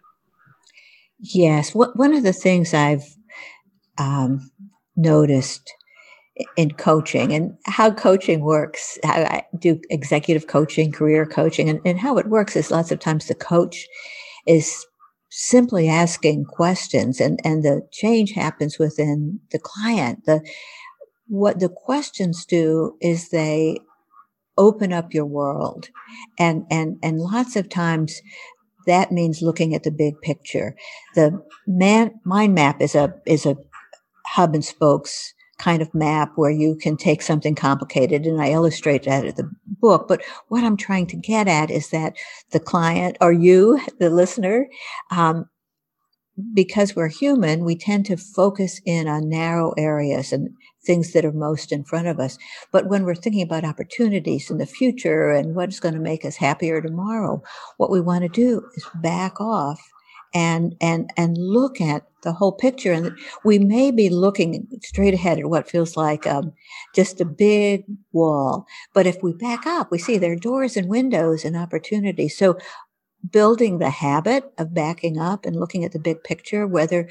Yes. 1.19 1.75
One 1.75 2.15
of 2.15 2.23
the 2.23 2.33
things 2.33 2.75
I've 2.75 3.05
um, 3.97 4.51
noticed 4.97 5.73
in 6.57 6.71
coaching 6.73 7.33
and 7.33 7.57
how 7.65 7.91
coaching 7.91 8.41
works, 8.41 8.99
how 9.03 9.23
I 9.23 9.45
do 9.59 9.81
executive 9.89 10.47
coaching, 10.47 10.93
career 10.93 11.25
coaching, 11.25 11.69
and, 11.71 11.81
and 11.85 11.99
how 11.99 12.19
it 12.19 12.27
works 12.27 12.57
is 12.57 12.71
lots 12.71 12.91
of 12.91 12.99
times 12.99 13.27
the 13.27 13.35
coach 13.35 13.87
is 14.47 14.87
simply 15.31 15.89
asking 15.89 16.45
questions 16.45 17.21
and, 17.21 17.41
and 17.45 17.63
the 17.63 17.87
change 17.93 18.33
happens 18.33 18.79
within 18.79 19.41
the 19.51 19.59
client. 19.59 20.25
The 20.27 20.47
what 21.29 21.59
the 21.59 21.69
questions 21.69 22.45
do 22.45 22.97
is 23.01 23.31
they 23.31 23.79
open 24.59 24.93
up 24.93 25.13
your 25.13 25.27
world. 25.27 25.89
And 26.39 26.65
and 26.71 26.99
and 27.03 27.19
lots 27.19 27.57
of 27.57 27.69
times 27.69 28.21
that 28.87 29.11
means 29.11 29.43
looking 29.43 29.75
at 29.75 29.83
the 29.83 29.91
big 29.91 30.21
picture. 30.21 30.77
The 31.15 31.43
man 31.67 32.21
mind 32.25 32.55
map 32.55 32.81
is 32.81 32.95
a 32.95 33.15
is 33.27 33.47
a 33.47 33.57
hub 34.27 34.55
and 34.55 34.65
spokes 34.65 35.35
kind 35.59 35.81
of 35.81 35.95
map 35.95 36.33
where 36.37 36.51
you 36.51 36.77
can 36.77 36.97
take 36.97 37.23
something 37.23 37.55
complicated 37.55 38.27
and 38.27 38.41
I 38.41 38.51
illustrate 38.51 39.05
that 39.05 39.25
in 39.25 39.35
the 39.35 39.51
book. 39.67 40.07
But 40.09 40.23
what 40.49 40.65
I'm 40.65 40.77
trying 40.77 41.07
to 41.09 41.17
get 41.17 41.49
at 41.49 41.71
is 41.71 41.91
that 41.91 42.15
the 42.51 42.61
client 42.61 43.17
or 43.21 43.33
you, 43.33 43.81
the 43.99 44.11
listener, 44.11 44.69
um, 45.11 45.47
because 46.53 46.95
we're 46.95 47.09
human, 47.09 47.65
we 47.65 47.77
tend 47.77 48.05
to 48.07 48.17
focus 48.17 48.81
in 48.85 49.09
on 49.09 49.29
narrow 49.29 49.73
areas 49.79 50.33
and 50.33 50.51
things 50.85 51.13
that 51.13 51.25
are 51.25 51.33
most 51.33 51.73
in 51.73 51.83
front 51.83 52.07
of 52.07 52.21
us. 52.21 52.37
But 52.73 52.89
when 52.89 53.05
we're 53.05 53.15
thinking 53.15 53.43
about 53.43 53.65
opportunities 53.65 54.51
in 54.51 54.59
the 54.59 54.67
future 54.67 55.31
and 55.31 55.55
what's 55.55 55.81
going 55.81 55.95
to 55.95 56.01
make 56.01 56.25
us 56.25 56.37
happier 56.37 56.83
tomorrow, 56.83 57.43
what 57.79 57.91
we 57.91 58.01
want 58.01 58.23
to 58.23 58.29
do 58.29 58.63
is 58.77 58.87
back 58.97 59.41
off 59.41 59.81
and 60.35 60.77
and 60.81 61.11
and 61.17 61.37
look 61.39 61.81
at 61.81 62.07
the 62.23 62.33
whole 62.33 62.53
picture. 62.53 62.93
And 62.93 63.17
we 63.45 63.59
may 63.59 63.91
be 63.91 64.09
looking 64.09 64.67
straight 64.83 65.15
ahead 65.15 65.39
at 65.39 65.49
what 65.49 65.71
feels 65.71 65.97
like 65.97 66.27
um, 66.27 66.53
just 66.95 67.21
a 67.21 67.25
big 67.25 67.85
wall. 68.13 68.67
But 68.93 69.07
if 69.07 69.23
we 69.23 69.33
back 69.33 69.67
up 69.67 69.91
we 69.91 69.99
see 69.99 70.19
there 70.19 70.33
are 70.33 70.37
doors 70.37 70.77
and 70.77 70.89
windows 70.89 71.45
and 71.45 71.57
opportunities. 71.57 72.37
So 72.37 72.59
building 73.31 73.79
the 73.79 73.91
habit 73.91 74.53
of 74.59 74.75
backing 74.75 75.19
up 75.19 75.47
and 75.47 75.57
looking 75.57 75.85
at 75.85 75.93
the 75.93 75.99
big 75.99 76.23
picture 76.23 76.67
whether 76.67 77.09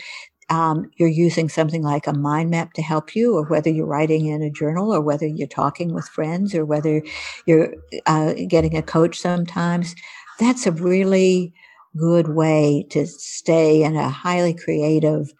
um, 0.49 0.91
you're 0.97 1.09
using 1.09 1.49
something 1.49 1.81
like 1.81 2.07
a 2.07 2.13
mind 2.13 2.51
map 2.51 2.73
to 2.73 2.81
help 2.81 3.15
you, 3.15 3.35
or 3.35 3.45
whether 3.45 3.69
you're 3.69 3.87
writing 3.87 4.27
in 4.27 4.43
a 4.43 4.51
journal, 4.51 4.93
or 4.93 5.01
whether 5.01 5.25
you're 5.25 5.47
talking 5.47 5.93
with 5.93 6.07
friends, 6.07 6.53
or 6.53 6.65
whether 6.65 7.01
you're 7.45 7.73
uh, 8.05 8.33
getting 8.47 8.77
a 8.77 8.83
coach 8.83 9.19
sometimes, 9.19 9.95
that's 10.39 10.67
a 10.67 10.71
really 10.71 11.53
good 11.97 12.29
way 12.29 12.85
to 12.89 13.05
stay 13.05 13.83
in 13.83 13.95
a 13.95 14.09
highly 14.09 14.53
creative, 14.53 15.33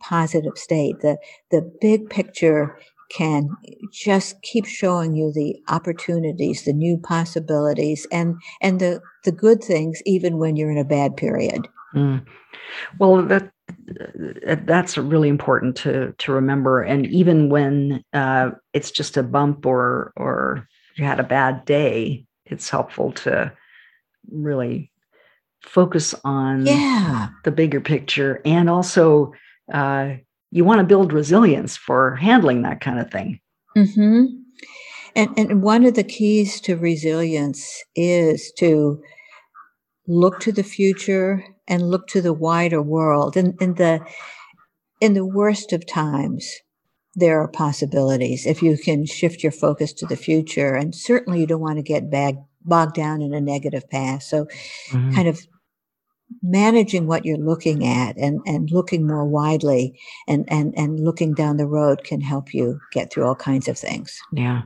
positive 0.00 0.56
state. 0.56 1.00
The, 1.00 1.18
the 1.50 1.62
big 1.80 2.10
picture 2.10 2.78
can 3.10 3.48
just 3.92 4.40
keep 4.42 4.66
showing 4.66 5.14
you 5.14 5.32
the 5.32 5.56
opportunities, 5.68 6.64
the 6.64 6.72
new 6.72 6.98
possibilities, 6.98 8.06
and, 8.10 8.36
and 8.60 8.80
the, 8.80 9.00
the 9.24 9.32
good 9.32 9.62
things, 9.62 10.02
even 10.04 10.38
when 10.38 10.56
you're 10.56 10.70
in 10.70 10.78
a 10.78 10.84
bad 10.84 11.16
period. 11.16 11.68
Mm. 11.94 12.26
Well, 12.98 13.22
that 13.26 13.50
that's 14.66 14.98
really 14.98 15.28
important 15.28 15.76
to 15.76 16.14
to 16.18 16.32
remember. 16.32 16.82
And 16.82 17.06
even 17.06 17.48
when 17.48 18.02
uh, 18.12 18.50
it's 18.72 18.90
just 18.90 19.16
a 19.16 19.22
bump 19.22 19.64
or 19.66 20.12
or 20.16 20.68
you 20.96 21.04
had 21.04 21.20
a 21.20 21.24
bad 21.24 21.64
day, 21.64 22.26
it's 22.46 22.68
helpful 22.68 23.12
to 23.12 23.52
really 24.30 24.90
focus 25.64 26.14
on 26.24 26.66
yeah. 26.66 27.28
the 27.44 27.50
bigger 27.50 27.80
picture 27.80 28.40
and 28.44 28.70
also 28.70 29.32
uh, 29.72 30.10
you 30.50 30.64
want 30.64 30.78
to 30.78 30.84
build 30.84 31.12
resilience 31.12 31.76
for 31.76 32.14
handling 32.16 32.62
that 32.62 32.80
kind 32.80 33.00
of 33.00 33.10
thing 33.10 33.40
Mm-hmm. 33.76 34.24
And, 35.16 35.38
and 35.38 35.62
one 35.62 35.84
of 35.84 35.94
the 35.94 36.04
keys 36.04 36.60
to 36.62 36.76
resilience 36.76 37.82
is 37.94 38.52
to 38.58 39.00
look 40.06 40.40
to 40.40 40.52
the 40.52 40.62
future 40.62 41.44
and 41.68 41.90
look 41.90 42.06
to 42.08 42.20
the 42.20 42.32
wider 42.32 42.82
world. 42.82 43.36
And 43.36 43.54
in 43.60 43.74
the 43.74 44.00
in 45.00 45.14
the 45.14 45.26
worst 45.26 45.72
of 45.72 45.86
times, 45.86 46.48
there 47.14 47.40
are 47.40 47.48
possibilities 47.48 48.46
if 48.46 48.62
you 48.62 48.76
can 48.76 49.06
shift 49.06 49.42
your 49.42 49.52
focus 49.52 49.92
to 49.94 50.06
the 50.06 50.16
future. 50.16 50.74
And 50.74 50.94
certainly, 50.94 51.40
you 51.40 51.46
don't 51.46 51.60
want 51.60 51.76
to 51.76 51.82
get 51.82 52.10
bag, 52.10 52.36
bogged 52.64 52.94
down 52.94 53.22
in 53.22 53.34
a 53.34 53.40
negative 53.40 53.88
past. 53.90 54.28
So, 54.30 54.46
mm-hmm. 54.90 55.14
kind 55.14 55.28
of 55.28 55.46
managing 56.42 57.06
what 57.06 57.24
you're 57.24 57.36
looking 57.36 57.86
at 57.86 58.16
and, 58.16 58.40
and 58.46 58.70
looking 58.70 59.06
more 59.06 59.24
widely 59.24 59.98
and, 60.28 60.44
and, 60.48 60.74
and 60.76 61.00
looking 61.00 61.34
down 61.34 61.56
the 61.56 61.66
road 61.66 62.04
can 62.04 62.20
help 62.20 62.52
you 62.52 62.80
get 62.92 63.12
through 63.12 63.24
all 63.24 63.34
kinds 63.34 63.68
of 63.68 63.78
things. 63.78 64.18
Yeah 64.32 64.62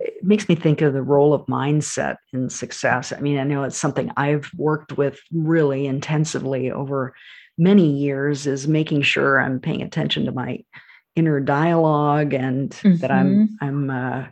it 0.00 0.24
makes 0.24 0.48
me 0.48 0.54
think 0.54 0.80
of 0.80 0.92
the 0.92 1.02
role 1.02 1.32
of 1.32 1.46
mindset 1.46 2.16
in 2.32 2.50
success. 2.50 3.12
I 3.12 3.20
mean, 3.20 3.38
I 3.38 3.44
know 3.44 3.62
it's 3.62 3.76
something 3.76 4.10
I've 4.16 4.50
worked 4.56 4.96
with 4.98 5.20
really 5.32 5.86
intensively 5.86 6.70
over 6.70 7.14
many 7.56 7.88
years 7.88 8.46
is 8.46 8.66
making 8.66 9.02
sure 9.02 9.40
I'm 9.40 9.60
paying 9.60 9.82
attention 9.82 10.24
to 10.24 10.32
my 10.32 10.64
inner 11.14 11.38
dialogue 11.40 12.34
and 12.34 12.70
mm-hmm. 12.70 12.96
that 12.96 13.10
I'm 13.10 13.48
mm-hmm. 13.48 13.64
I'm 13.64 13.90
uh, 13.90 14.26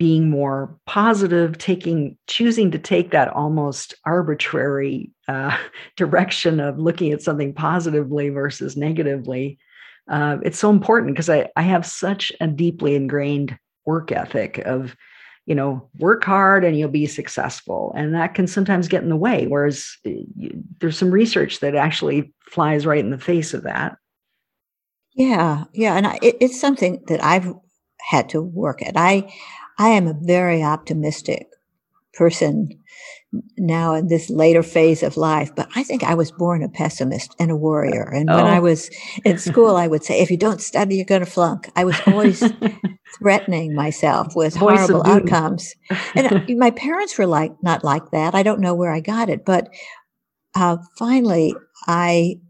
being 0.00 0.30
more 0.30 0.74
positive, 0.86 1.58
taking 1.58 2.16
choosing 2.26 2.70
to 2.70 2.78
take 2.78 3.10
that 3.10 3.28
almost 3.28 3.94
arbitrary 4.06 5.10
uh, 5.28 5.54
direction 5.96 6.58
of 6.58 6.78
looking 6.78 7.12
at 7.12 7.20
something 7.20 7.52
positively 7.52 8.30
versus 8.30 8.78
negatively. 8.78 9.58
Uh, 10.10 10.38
it's 10.42 10.58
so 10.58 10.70
important 10.70 11.14
because 11.14 11.28
I, 11.28 11.50
I 11.54 11.62
have 11.62 11.84
such 11.84 12.32
a 12.40 12.46
deeply 12.46 12.94
ingrained 12.94 13.58
work 13.84 14.10
ethic 14.10 14.58
of 14.60 14.96
you 15.44 15.54
know 15.54 15.86
work 15.98 16.24
hard 16.24 16.64
and 16.64 16.78
you'll 16.78 16.88
be 16.88 17.06
successful 17.06 17.92
and 17.96 18.14
that 18.14 18.34
can 18.34 18.46
sometimes 18.46 18.88
get 18.88 19.02
in 19.02 19.08
the 19.08 19.16
way 19.16 19.46
whereas 19.46 19.96
eh, 20.04 20.22
there's 20.78 20.98
some 20.98 21.10
research 21.10 21.60
that 21.60 21.74
actually 21.74 22.32
flies 22.42 22.86
right 22.86 23.00
in 23.00 23.10
the 23.10 23.18
face 23.18 23.54
of 23.54 23.62
that 23.62 23.96
yeah 25.14 25.64
yeah 25.72 25.96
and 25.96 26.06
I, 26.06 26.18
it, 26.22 26.36
it's 26.40 26.60
something 26.60 27.02
that 27.08 27.24
i've 27.24 27.52
had 28.10 28.28
to 28.28 28.42
work 28.42 28.82
at 28.82 28.96
i 28.96 29.32
i 29.80 29.88
am 29.88 30.06
a 30.06 30.14
very 30.22 30.62
optimistic 30.62 31.48
person 32.14 32.68
now 33.56 33.94
in 33.94 34.08
this 34.08 34.28
later 34.28 34.62
phase 34.62 35.02
of 35.02 35.16
life, 35.16 35.54
but 35.54 35.68
I 35.76 35.84
think 35.84 36.02
I 36.02 36.14
was 36.14 36.32
born 36.32 36.62
a 36.62 36.68
pessimist 36.68 37.34
and 37.38 37.50
a 37.50 37.56
worrier. 37.56 38.02
And 38.02 38.28
oh. 38.28 38.36
when 38.36 38.46
I 38.46 38.58
oh. 38.58 38.62
was 38.62 38.90
in 39.24 39.38
school, 39.38 39.76
I 39.76 39.86
would 39.86 40.02
say, 40.02 40.20
if 40.20 40.30
you 40.30 40.36
don't 40.36 40.60
study, 40.60 40.96
you're 40.96 41.04
going 41.04 41.24
to 41.24 41.30
flunk. 41.30 41.70
I 41.76 41.84
was 41.84 41.96
always 42.06 42.42
threatening 43.18 43.74
myself 43.74 44.34
with 44.34 44.56
Voice 44.56 44.78
horrible 44.78 45.06
outcomes. 45.06 45.74
and 46.14 46.32
uh, 46.32 46.54
my 46.56 46.70
parents 46.70 47.16
were 47.16 47.26
like, 47.26 47.52
not 47.62 47.84
like 47.84 48.10
that. 48.10 48.34
I 48.34 48.42
don't 48.42 48.60
know 48.60 48.74
where 48.74 48.92
I 48.92 49.00
got 49.00 49.28
it. 49.28 49.44
But 49.44 49.68
uh, 50.56 50.78
finally, 50.98 51.54
I 51.86 52.40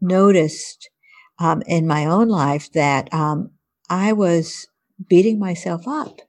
noticed 0.00 0.90
um, 1.38 1.62
in 1.66 1.86
my 1.86 2.06
own 2.06 2.28
life 2.28 2.72
that 2.72 3.12
um, 3.14 3.50
I 3.88 4.12
was 4.12 4.66
beating 5.08 5.38
myself 5.38 5.86
up 5.86 6.20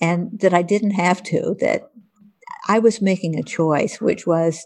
and 0.00 0.30
that 0.40 0.54
I 0.54 0.62
didn't 0.62 0.92
have 0.92 1.22
to, 1.24 1.56
that 1.60 1.90
I 2.68 2.78
was 2.78 3.02
making 3.02 3.38
a 3.38 3.42
choice, 3.42 4.00
which 4.00 4.26
was 4.26 4.64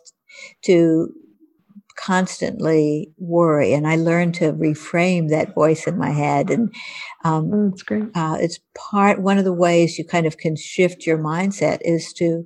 to 0.62 1.12
constantly 1.96 3.12
worry. 3.18 3.72
And 3.72 3.86
I 3.86 3.96
learned 3.96 4.34
to 4.36 4.52
reframe 4.52 5.30
that 5.30 5.54
voice 5.54 5.86
in 5.86 5.96
my 5.96 6.10
head. 6.10 6.50
And 6.50 6.74
um, 7.24 7.50
oh, 7.52 7.70
that's 7.70 7.82
great. 7.82 8.04
Uh, 8.14 8.36
it's 8.40 8.58
part, 8.74 9.22
one 9.22 9.38
of 9.38 9.44
the 9.44 9.52
ways 9.52 9.98
you 9.98 10.04
kind 10.04 10.26
of 10.26 10.38
can 10.38 10.56
shift 10.56 11.06
your 11.06 11.18
mindset 11.18 11.78
is 11.82 12.12
to 12.14 12.44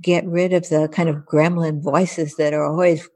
get 0.00 0.26
rid 0.26 0.52
of 0.52 0.68
the 0.68 0.88
kind 0.88 1.08
of 1.08 1.26
gremlin 1.30 1.82
voices 1.82 2.36
that 2.36 2.54
are 2.54 2.64
always 2.64 3.08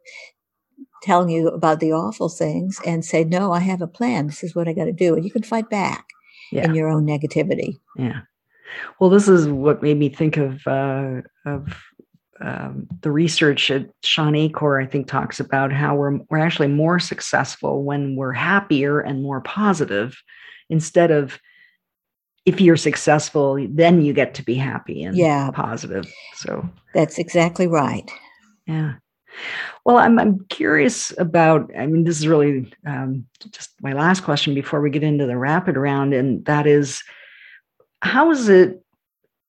telling 1.03 1.31
you 1.31 1.49
about 1.49 1.81
the 1.81 1.93
awful 1.93 2.29
things 2.29 2.81
and 2.87 3.05
say, 3.05 3.25
no, 3.25 3.53
I 3.53 3.61
have 3.61 3.83
a 3.83 3.87
plan. 3.87 4.27
This 4.27 4.45
is 4.45 4.55
what 4.55 4.69
I 4.69 4.73
got 4.73 4.85
to 4.85 4.93
do. 4.93 5.15
And 5.15 5.25
you 5.25 5.31
can 5.31 5.43
fight 5.43 5.69
back 5.71 6.07
yeah. 6.53 6.65
in 6.65 6.75
your 6.75 6.89
own 6.89 7.07
negativity. 7.07 7.79
Yeah. 7.97 8.21
Well, 8.99 9.11
this 9.11 9.29
is 9.29 9.49
what 9.49 9.83
made 9.83 9.99
me 9.99 10.09
think 10.09 10.37
of 10.37 10.67
uh, 10.67 11.23
of 11.45 11.83
um, 12.41 12.89
the 13.03 13.11
research 13.11 13.69
that 13.69 13.91
Shawn 14.03 14.35
Achor, 14.35 14.81
I 14.81 14.87
think, 14.87 15.07
talks 15.07 15.41
about 15.41 15.73
how 15.73 15.95
we're 15.95 16.19
we're 16.31 16.39
actually 16.39 16.69
more 16.69 16.99
successful 16.99 17.85
when 17.85 18.17
we're 18.17 18.33
happier 18.33 19.01
and 19.01 19.23
more 19.23 19.41
positive, 19.41 20.21
instead 20.69 21.11
of 21.11 21.39
if 22.45 22.61
you're 22.61 22.77
successful, 22.77 23.65
then 23.71 24.03
you 24.03 24.13
get 24.13 24.35
to 24.35 24.43
be 24.43 24.55
happy 24.55 25.03
and 25.03 25.17
yeah. 25.17 25.51
positive. 25.53 26.13
So 26.35 26.69
that's 26.95 27.19
exactly 27.19 27.69
right. 27.69 28.11
Yeah. 28.67 28.95
Well, 29.85 29.99
I'm 29.99 30.19
I'm 30.19 30.45
curious 30.49 31.13
about. 31.19 31.71
I 31.77 31.87
mean, 31.87 32.05
this 32.05 32.19
is 32.19 32.29
really 32.29 32.73
um, 32.87 33.27
just 33.51 33.71
my 33.81 33.93
last 33.93 34.23
question 34.23 34.55
before 34.55 34.81
we 34.81 34.91
get 34.91 35.03
into 35.03 35.27
the 35.27 35.37
rapid 35.37 35.77
round, 35.77 36.15
and 36.15 36.45
that 36.45 36.67
is 36.67 37.03
how 38.03 38.31
is 38.31 38.49
it 38.49 38.83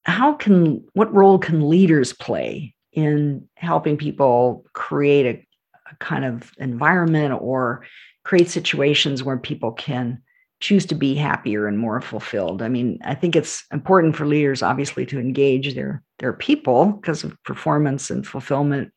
how 0.06 0.34
can 0.34 0.84
what 0.94 1.14
role 1.14 1.38
can 1.40 1.70
leaders 1.70 2.14
play 2.14 2.74
in 2.92 3.48
helping 3.56 3.98
people 3.98 4.66
create 4.74 5.26
a, 5.26 5.92
a, 5.92 5.96
kind 5.96 6.26
of 6.26 6.52
environment 6.58 7.34
or 7.42 7.84
create 8.24 8.50
situations 8.50 9.24
where 9.24 9.38
people 9.38 9.72
can 9.72 10.22
choose 10.60 10.86
to 10.86 10.96
be 10.96 11.16
happier 11.16 11.68
and 11.68 11.78
more 11.78 12.00
fulfilled 12.00 12.62
i 12.62 12.70
mean 12.70 12.98
i 13.04 13.14
think 13.14 13.36
it's 13.36 13.66
important 13.74 14.16
for 14.16 14.26
leaders 14.26 14.62
obviously 14.62 15.06
to 15.06 15.20
engage 15.20 15.76
their 15.76 16.02
their 16.20 16.34
people 16.34 16.86
because 16.86 17.24
of 17.24 17.36
performance 17.44 18.10
and 18.10 18.26
fulfillment 18.26 18.92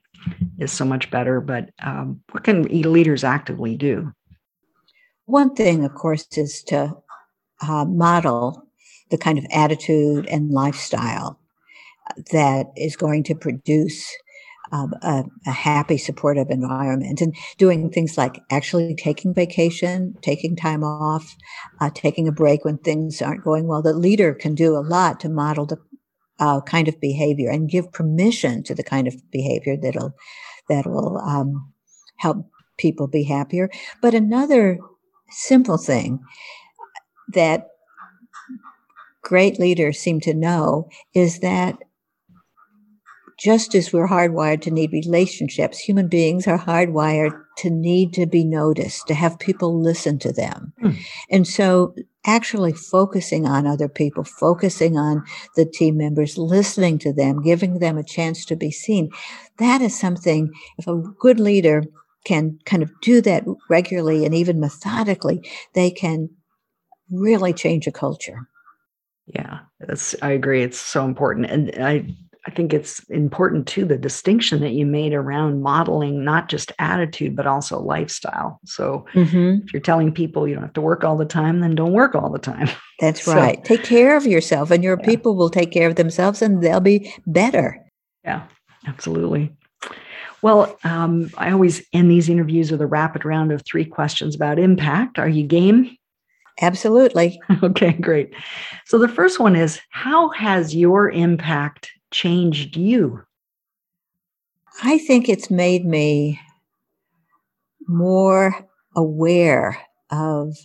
is 0.58 0.72
so 0.72 0.84
much 0.84 1.10
better 1.10 1.40
but 1.40 1.70
um, 1.82 2.20
what 2.30 2.44
can 2.44 2.62
leaders 2.64 3.24
actively 3.24 3.76
do 3.76 4.12
one 5.24 5.54
thing 5.54 5.84
of 5.84 5.94
course 5.94 6.26
is 6.36 6.62
to 6.62 6.96
uh, 7.62 7.84
model 7.84 8.62
the 9.10 9.18
kind 9.18 9.38
of 9.38 9.46
attitude 9.52 10.26
and 10.26 10.50
lifestyle 10.50 11.38
that 12.32 12.66
is 12.76 12.96
going 12.96 13.22
to 13.24 13.34
produce 13.34 14.12
um, 14.72 14.92
a, 15.02 15.24
a, 15.46 15.50
happy, 15.50 15.96
supportive 15.96 16.50
environment. 16.50 17.20
And 17.20 17.36
doing 17.56 17.90
things 17.90 18.18
like 18.18 18.40
actually 18.50 18.94
taking 18.94 19.32
vacation, 19.32 20.16
taking 20.22 20.56
time 20.56 20.82
off, 20.82 21.36
uh, 21.80 21.90
taking 21.94 22.26
a 22.26 22.32
break 22.32 22.64
when 22.64 22.78
things 22.78 23.22
aren't 23.22 23.44
going 23.44 23.68
well. 23.68 23.82
The 23.82 23.92
leader 23.92 24.34
can 24.34 24.54
do 24.54 24.76
a 24.76 24.80
lot 24.80 25.20
to 25.20 25.28
model 25.28 25.66
the 25.66 25.78
uh, 26.39 26.61
kind 26.62 26.89
of 26.89 27.01
behavior 27.01 27.51
and 27.51 27.70
give 27.70 27.93
permission 27.93 28.62
to 28.64 28.74
the 28.74 28.82
kind 28.82 29.09
of 29.09 29.14
behavior 29.30 29.76
that'll 29.76 30.14
that 30.68 30.87
will 30.87 31.18
um, 31.18 31.72
help 32.18 32.47
people 32.76 33.07
be 33.07 33.22
happier. 33.22 33.70
But 34.03 34.14
another 34.14 34.78
simple 35.30 35.78
thing 35.78 36.20
that 37.32 37.68
great 39.22 39.59
leaders 39.59 39.99
seem 39.99 40.20
to 40.20 40.34
know 40.34 40.89
is 41.14 41.41
that 41.41 41.78
just 43.39 43.74
as 43.74 43.93
we're 43.93 44.09
hardwired 44.09 44.62
to 44.62 44.70
need 44.70 44.93
relationships, 44.93 45.78
human 45.78 46.09
beings 46.09 46.47
are 46.47 46.59
hardwired 46.59 47.39
to 47.59 47.70
need 47.70 48.14
to 48.14 48.26
be 48.26 48.45
noticed, 48.45 49.07
to 49.09 49.14
have 49.14 49.39
people 49.39 49.78
listen 49.80 50.18
to 50.18 50.32
them. 50.32 50.72
Mm. 50.82 50.97
And 51.30 51.47
so 51.47 51.95
actually 52.26 52.72
focusing 52.72 53.46
on 53.46 53.66
other 53.66 53.88
people, 53.88 54.24
focusing 54.24 54.96
on 54.96 55.24
the 55.54 55.64
team 55.64 55.96
members, 55.96 56.36
listening 56.36 56.98
to 56.98 57.12
them, 57.12 57.42
giving 57.42 57.78
them 57.78 57.96
a 57.96 58.04
chance 58.04 58.44
to 58.44 58.56
be 58.56 58.70
seen. 58.70 59.10
That 59.58 59.80
is 59.80 59.98
something, 59.98 60.52
if 60.78 60.86
a 60.86 61.00
good 61.18 61.40
leader 61.40 61.84
can 62.24 62.58
kind 62.64 62.82
of 62.82 62.90
do 63.00 63.20
that 63.22 63.44
regularly 63.70 64.24
and 64.24 64.34
even 64.34 64.58
methodically, 64.60 65.48
they 65.74 65.90
can 65.90 66.28
really 67.10 67.52
change 67.52 67.86
a 67.86 67.92
culture. 67.92 68.48
Yeah, 69.26 69.60
that's 69.80 70.14
I 70.22 70.32
agree. 70.32 70.62
It's 70.62 70.78
so 70.78 71.04
important. 71.04 71.46
And 71.46 71.72
I 71.84 72.06
I 72.47 72.51
think 72.53 72.72
it's 72.72 73.01
important 73.11 73.66
too 73.66 73.84
the 73.84 73.99
distinction 73.99 74.61
that 74.61 74.72
you 74.72 74.86
made 74.86 75.12
around 75.12 75.62
modeling 75.62 76.24
not 76.24 76.49
just 76.49 76.70
attitude 76.78 77.34
but 77.34 77.47
also 77.47 77.80
lifestyle. 77.80 78.61
So 78.64 79.05
mm-hmm. 79.14 79.66
if 79.66 79.72
you're 79.72 79.82
telling 79.82 80.12
people 80.12 80.47
you 80.47 80.55
don't 80.55 80.62
have 80.62 80.72
to 80.74 80.80
work 80.80 81.03
all 81.03 81.16
the 81.16 81.24
time, 81.24 81.61
then 81.61 81.74
don't 81.74 81.92
work 81.92 82.14
all 82.14 82.30
the 82.30 82.38
time. 82.38 82.68
That's 83.01 83.24
so, 83.24 83.34
right. 83.34 83.62
Take 83.64 83.82
care 83.82 84.16
of 84.16 84.26
yourself, 84.26 84.70
and 84.70 84.82
your 84.82 84.97
yeah. 85.01 85.05
people 85.05 85.36
will 85.36 85.51
take 85.51 85.70
care 85.70 85.88
of 85.88 85.97
themselves, 85.97 86.40
and 86.40 86.62
they'll 86.62 86.80
be 86.80 87.12
better. 87.26 87.78
Yeah, 88.24 88.44
absolutely. 88.86 89.55
Well, 90.40 90.78
um, 90.84 91.30
I 91.36 91.51
always 91.51 91.84
end 91.92 92.11
these 92.11 92.28
interviews 92.28 92.70
with 92.70 92.80
a 92.80 92.86
rapid 92.86 93.24
round 93.24 93.53
of 93.53 93.62
three 93.66 93.84
questions 93.84 94.34
about 94.34 94.59
impact. 94.59 95.18
Are 95.18 95.28
you 95.28 95.44
game? 95.44 95.97
Absolutely. 96.61 97.40
Okay, 97.62 97.92
great. 97.92 98.32
So 98.86 98.99
the 98.99 99.09
first 99.09 99.40
one 99.40 99.57
is 99.57 99.80
How 99.90 100.30
has 100.30 100.74
your 100.74 101.11
impact 101.11 101.90
changed 102.16 102.76
you? 102.76 103.22
I 104.82 104.98
think 104.98 105.28
it's 105.28 105.50
made 105.50 105.84
me 105.84 106.40
more 107.86 108.66
aware 108.94 109.78
of 110.10 110.56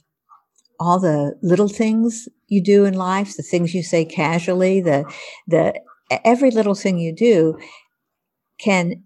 all 0.80 1.00
the 1.00 1.38
little 1.42 1.68
things 1.68 2.28
you 2.48 2.64
do 2.64 2.86
in 2.86 2.94
life, 2.94 3.36
the 3.36 3.44
things 3.44 3.74
you 3.74 3.84
say 3.84 4.06
casually, 4.06 4.82
the 4.82 5.04
the 5.48 5.80
every 6.26 6.52
little 6.52 6.76
thing 6.76 6.98
you 6.98 7.14
do 7.14 7.58
can 8.60 9.04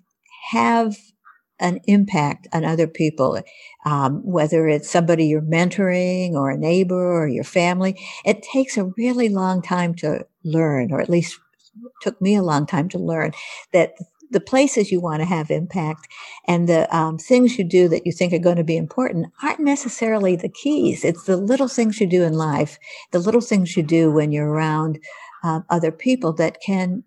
have 0.52 0.96
an 1.60 1.80
impact 1.86 2.48
on 2.54 2.66
other 2.66 2.88
people, 2.88 3.42
um, 3.86 4.22
whether 4.24 4.68
it's 4.68 4.90
somebody 4.90 5.26
you're 5.26 5.42
mentoring 5.42 6.34
or 6.34 6.50
a 6.52 6.58
neighbor 6.58 7.14
or 7.22 7.28
your 7.28 7.44
family. 7.46 7.98
It 8.26 8.44
takes 8.44 8.78
a 8.78 8.92
really 8.98 9.30
long 9.30 9.62
time 9.62 9.96
to 9.96 10.26
learn, 10.44 10.92
or 10.92 11.02
at 11.02 11.10
least 11.10 11.40
took 12.02 12.20
me 12.22 12.36
a 12.36 12.44
long 12.44 12.66
time 12.66 12.90
to 12.90 12.98
learn 12.98 13.32
that 13.74 13.94
the 14.32 14.40
places 14.40 14.92
you 14.92 15.00
want 15.00 15.22
to 15.22 15.26
have 15.26 15.52
impact 15.52 16.08
and 16.48 16.68
the 16.68 16.94
um, 16.96 17.18
things 17.18 17.58
you 17.58 17.64
do 17.64 17.88
that 17.88 18.06
you 18.06 18.12
think 18.12 18.34
are 18.34 18.40
going 18.40 18.58
to 18.58 18.64
be 18.64 18.78
important 18.78 19.28
aren't 19.44 19.60
necessarily 19.60 20.36
the 20.36 20.50
keys. 20.50 21.06
It's 21.06 21.24
the 21.24 21.38
little 21.38 21.68
things 21.68 22.02
you 22.02 22.08
do 22.08 22.24
in 22.24 22.34
life, 22.34 22.80
the 23.12 23.20
little 23.20 23.42
things 23.42 23.78
you 23.78 23.84
do 23.84 24.12
when 24.12 24.32
you're 24.32 24.50
around 24.50 25.00
uh, 25.44 25.62
other 25.70 25.92
people 25.92 26.34
that 26.34 26.58
can 26.66 27.04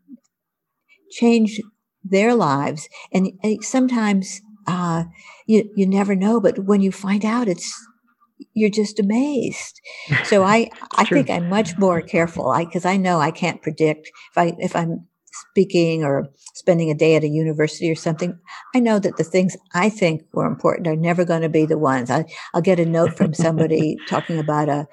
change 1.11 1.61
their 2.05 2.35
lives. 2.35 2.89
And, 3.13 3.33
and 3.43 3.65
sometimes 3.65 4.41
uh, 4.67 5.05
you 5.47 5.71
you 5.75 5.87
never 5.87 6.15
know, 6.15 6.41
but 6.41 6.59
when 6.59 6.83
you 6.83 6.93
find 6.93 7.25
out, 7.25 7.49
it's 7.49 7.75
you're 8.55 8.71
just 8.71 8.99
amazed. 8.99 9.81
So 10.25 10.43
I 10.57 10.71
I 10.97 11.05
true. 11.05 11.19
think 11.19 11.31
I'm 11.31 11.49
much 11.49 11.77
more 11.79 12.01
careful. 12.01 12.49
I 12.51 12.65
because 12.65 12.85
I 12.85 12.97
know 12.97 13.21
I 13.21 13.31
can't 13.31 13.63
predict 13.63 14.11
if 14.31 14.39
I 14.39 14.55
if 14.59 14.77
I'm 14.77 15.07
speaking 15.51 16.05
or 16.05 16.29
spending 16.55 16.91
a 16.91 16.95
day 16.95 17.15
at 17.15 17.25
a 17.25 17.29
university 17.29 17.91
or 17.91 17.95
something, 17.95 18.39
I 18.75 18.81
know 18.81 18.99
that 18.99 19.17
the 19.17 19.25
things 19.25 19.57
I 19.75 19.89
think 19.89 20.23
were 20.33 20.47
important 20.47 20.87
are 20.87 20.97
never 20.97 21.25
going 21.25 21.43
to 21.43 21.49
be 21.49 21.67
the 21.67 21.79
ones. 21.79 22.11
I, 22.11 22.25
will 22.55 22.61
get 22.61 22.81
a 22.81 22.87
note 22.87 23.17
from 23.17 23.35
somebody 23.35 23.97
talking 24.09 24.39
about 24.39 24.69
a, 24.69 24.89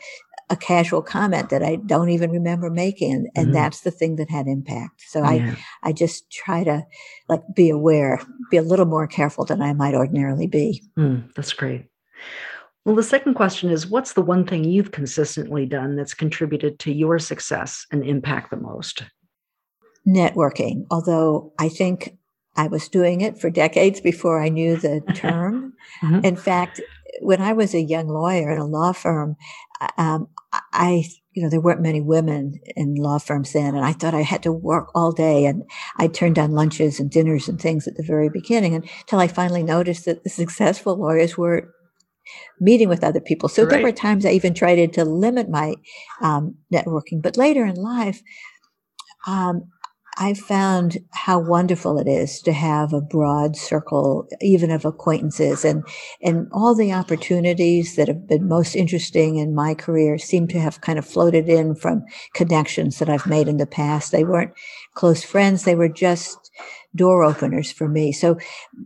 a 0.50 0.56
casual 0.56 1.02
comment 1.02 1.50
that 1.50 1.64
I 1.64 1.78
don't 1.78 2.10
even 2.10 2.32
remember 2.32 2.70
making, 2.70 3.32
and 3.36 3.48
mm-hmm. 3.48 3.54
that's 3.54 3.82
the 3.82 3.92
thing 3.92 4.18
that 4.18 4.30
had 4.30 4.48
impact. 4.48 5.04
So 5.08 5.20
yeah. 5.20 5.56
I 5.84 5.90
I 5.90 5.94
just 5.94 6.30
try 6.32 6.64
to 6.64 6.86
like 7.28 7.42
be 7.56 7.70
aware, 7.70 8.22
be 8.52 8.58
a 8.58 8.62
little 8.62 8.86
more 8.86 9.08
careful 9.08 9.46
than 9.46 9.62
I 9.62 9.74
might 9.74 9.96
ordinarily 9.96 10.48
be. 10.48 10.84
Mm, 10.98 11.34
that's 11.34 11.54
great. 11.54 11.86
Well, 12.86 12.96
the 12.96 13.04
second 13.04 13.34
question 13.34 13.72
is 13.72 13.88
what's 13.88 14.14
the 14.14 14.22
one 14.22 14.46
thing 14.46 14.64
you've 14.64 14.92
consistently 14.92 15.66
done 15.66 15.96
that's 15.96 16.14
contributed 16.14 16.78
to 16.80 16.94
your 16.94 17.18
success 17.18 17.86
and 17.92 18.06
impact 18.06 18.52
the 18.52 18.58
most? 18.58 19.04
Networking, 20.08 20.86
although 20.92 21.52
I 21.58 21.68
think 21.68 22.16
I 22.56 22.68
was 22.68 22.88
doing 22.88 23.22
it 23.22 23.40
for 23.40 23.50
decades 23.50 24.00
before 24.00 24.40
I 24.40 24.50
knew 24.50 24.78
the 24.78 25.02
term. 25.16 25.74
mm-hmm. 26.04 26.24
In 26.24 26.36
fact, 26.36 26.80
when 27.22 27.42
I 27.42 27.54
was 27.54 27.74
a 27.74 27.82
young 27.82 28.08
lawyer 28.08 28.52
in 28.52 28.60
a 28.60 28.66
law 28.66 28.92
firm, 28.92 29.36
um, 29.98 30.28
I, 30.72 31.06
you 31.34 31.44
know, 31.44 31.50
there 31.50 31.60
weren't 31.60 31.82
many 31.82 32.02
women 32.02 32.60
in 32.76 32.96
law 32.96 33.18
firms 33.18 33.54
then, 33.54 33.76
and 33.76 33.84
I 33.86 33.94
thought 33.94 34.14
I 34.14 34.22
had 34.22 34.44
to 34.44 34.52
work 34.52 34.90
all 34.96 35.12
day, 35.12 35.46
and 35.46 35.64
I 35.98 36.08
turned 36.08 36.36
down 36.36 36.52
lunches 36.52 37.00
and 37.00 37.10
dinners 37.10 37.50
and 37.50 37.60
things 37.60 37.88
at 37.88 37.96
the 37.96 38.04
very 38.04 38.30
beginning 38.30 38.76
until 38.76 39.20
I 39.20 39.28
finally 39.28 39.64
noticed 39.64 40.06
that 40.06 40.24
the 40.24 40.30
successful 40.30 40.98
lawyers 40.98 41.38
were 41.38 41.74
meeting 42.60 42.90
with 42.90 43.04
other 43.04 43.20
people. 43.20 43.50
So 43.50 43.64
right. 43.64 43.72
there 43.72 43.84
were 43.84 43.92
times 43.92 44.26
I 44.26 44.32
even 44.32 44.54
tried 44.54 44.94
to 44.94 45.06
limit 45.06 45.50
my 45.50 45.76
um, 46.22 46.56
networking, 46.74 47.22
but 47.22 47.38
later 47.38 47.66
in 47.66 47.76
life, 47.76 48.22
um, 49.28 49.72
I 50.18 50.34
found 50.34 50.98
how 51.12 51.40
wonderful 51.40 51.98
it 52.00 52.08
is 52.08 52.40
to 52.44 52.54
have 52.54 52.94
a 52.94 53.02
broad 53.02 53.58
circle, 53.58 54.28
even 54.42 54.72
of 54.72 54.86
acquaintances, 54.86 55.66
and 55.66 55.84
and 56.22 56.48
all 56.54 56.74
the 56.74 56.94
opportunities 56.94 57.96
that 57.96 58.08
have 58.08 58.28
been 58.28 58.48
most 58.48 58.76
interesting 58.76 59.38
in 59.38 59.54
my 59.54 59.74
career 59.74 60.18
seem 60.18 60.48
to 60.50 60.60
have 60.60 60.82
kind 60.82 60.98
of 60.98 61.06
floated 61.06 61.50
in 61.50 61.76
from 61.76 62.06
connections 62.34 63.00
that 63.00 63.10
I've 63.10 63.28
made 63.28 63.50
in 63.50 63.58
the 63.58 63.68
past. 63.68 64.12
They 64.12 64.24
weren't 64.24 64.54
close 64.94 65.24
friends; 65.24 65.64
they 65.64 65.76
were 65.76 65.90
just 65.90 66.45
door 66.96 67.24
openers 67.24 67.72
for 67.72 67.88
me. 67.88 68.12
So 68.12 68.38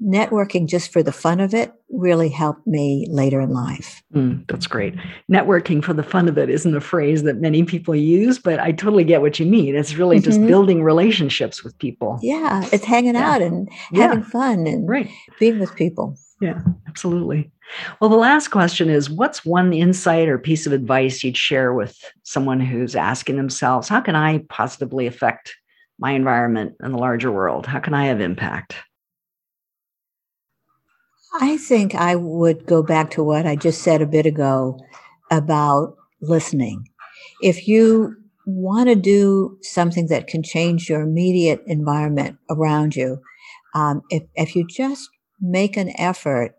networking 0.03 0.67
just 0.67 0.91
for 0.91 1.03
the 1.03 1.11
fun 1.11 1.39
of 1.39 1.53
it 1.53 1.71
really 1.91 2.29
helped 2.29 2.65
me 2.67 3.07
later 3.09 3.39
in 3.39 3.49
life. 3.49 4.03
Mm, 4.13 4.47
that's 4.47 4.67
great. 4.67 4.95
Networking 5.31 5.83
for 5.83 5.93
the 5.93 6.03
fun 6.03 6.27
of 6.27 6.37
it 6.37 6.49
isn't 6.49 6.75
a 6.75 6.81
phrase 6.81 7.23
that 7.23 7.37
many 7.37 7.63
people 7.63 7.95
use, 7.95 8.39
but 8.39 8.59
I 8.59 8.71
totally 8.71 9.03
get 9.03 9.21
what 9.21 9.39
you 9.39 9.45
mean. 9.45 9.75
It's 9.75 9.95
really 9.95 10.17
mm-hmm. 10.17 10.25
just 10.25 10.45
building 10.45 10.83
relationships 10.83 11.63
with 11.63 11.77
people. 11.77 12.19
Yeah, 12.21 12.67
it's 12.71 12.85
hanging 12.85 13.15
yeah. 13.15 13.31
out 13.31 13.41
and 13.41 13.71
having 13.93 14.19
yeah. 14.19 14.29
fun 14.29 14.67
and 14.67 14.87
right. 14.87 15.09
being 15.39 15.59
with 15.59 15.75
people. 15.75 16.17
Yeah, 16.41 16.61
absolutely. 16.87 17.51
Well, 17.99 18.09
the 18.09 18.15
last 18.15 18.47
question 18.47 18.89
is 18.89 19.09
what's 19.09 19.45
one 19.45 19.73
insight 19.73 20.27
or 20.27 20.37
piece 20.37 20.65
of 20.65 20.73
advice 20.73 21.23
you'd 21.23 21.37
share 21.37 21.73
with 21.73 21.97
someone 22.23 22.59
who's 22.59 22.95
asking 22.95 23.37
themselves, 23.37 23.87
how 23.87 24.01
can 24.01 24.15
I 24.15 24.39
positively 24.49 25.05
affect 25.05 25.55
my 25.99 26.11
environment 26.11 26.75
and 26.79 26.93
the 26.93 26.97
larger 26.97 27.31
world? 27.31 27.65
How 27.65 27.79
can 27.79 27.93
I 27.93 28.05
have 28.05 28.21
impact? 28.21 28.75
I 31.39 31.57
think 31.57 31.93
I 31.93 32.15
would 32.15 32.65
go 32.65 32.81
back 32.81 33.11
to 33.11 33.23
what 33.23 33.45
I 33.45 33.55
just 33.55 33.81
said 33.81 34.01
a 34.01 34.07
bit 34.07 34.25
ago 34.25 34.79
about 35.29 35.95
listening. 36.21 36.89
If 37.41 37.67
you 37.67 38.15
want 38.45 38.89
to 38.89 38.95
do 38.95 39.57
something 39.61 40.07
that 40.07 40.27
can 40.27 40.41
change 40.41 40.89
your 40.89 41.01
immediate 41.01 41.61
environment 41.67 42.37
around 42.49 42.95
you, 42.95 43.21
um, 43.75 44.01
if, 44.09 44.23
if 44.35 44.55
you 44.55 44.65
just 44.67 45.09
make 45.39 45.77
an 45.77 45.91
effort, 45.99 46.55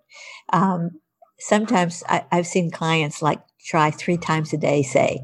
um, 0.53 0.91
sometimes 1.39 2.05
I, 2.09 2.25
have 2.31 2.47
seen 2.47 2.71
clients 2.71 3.21
like 3.21 3.41
try 3.65 3.91
three 3.91 4.17
times 4.17 4.53
a 4.53 4.57
day, 4.57 4.83
say, 4.83 5.21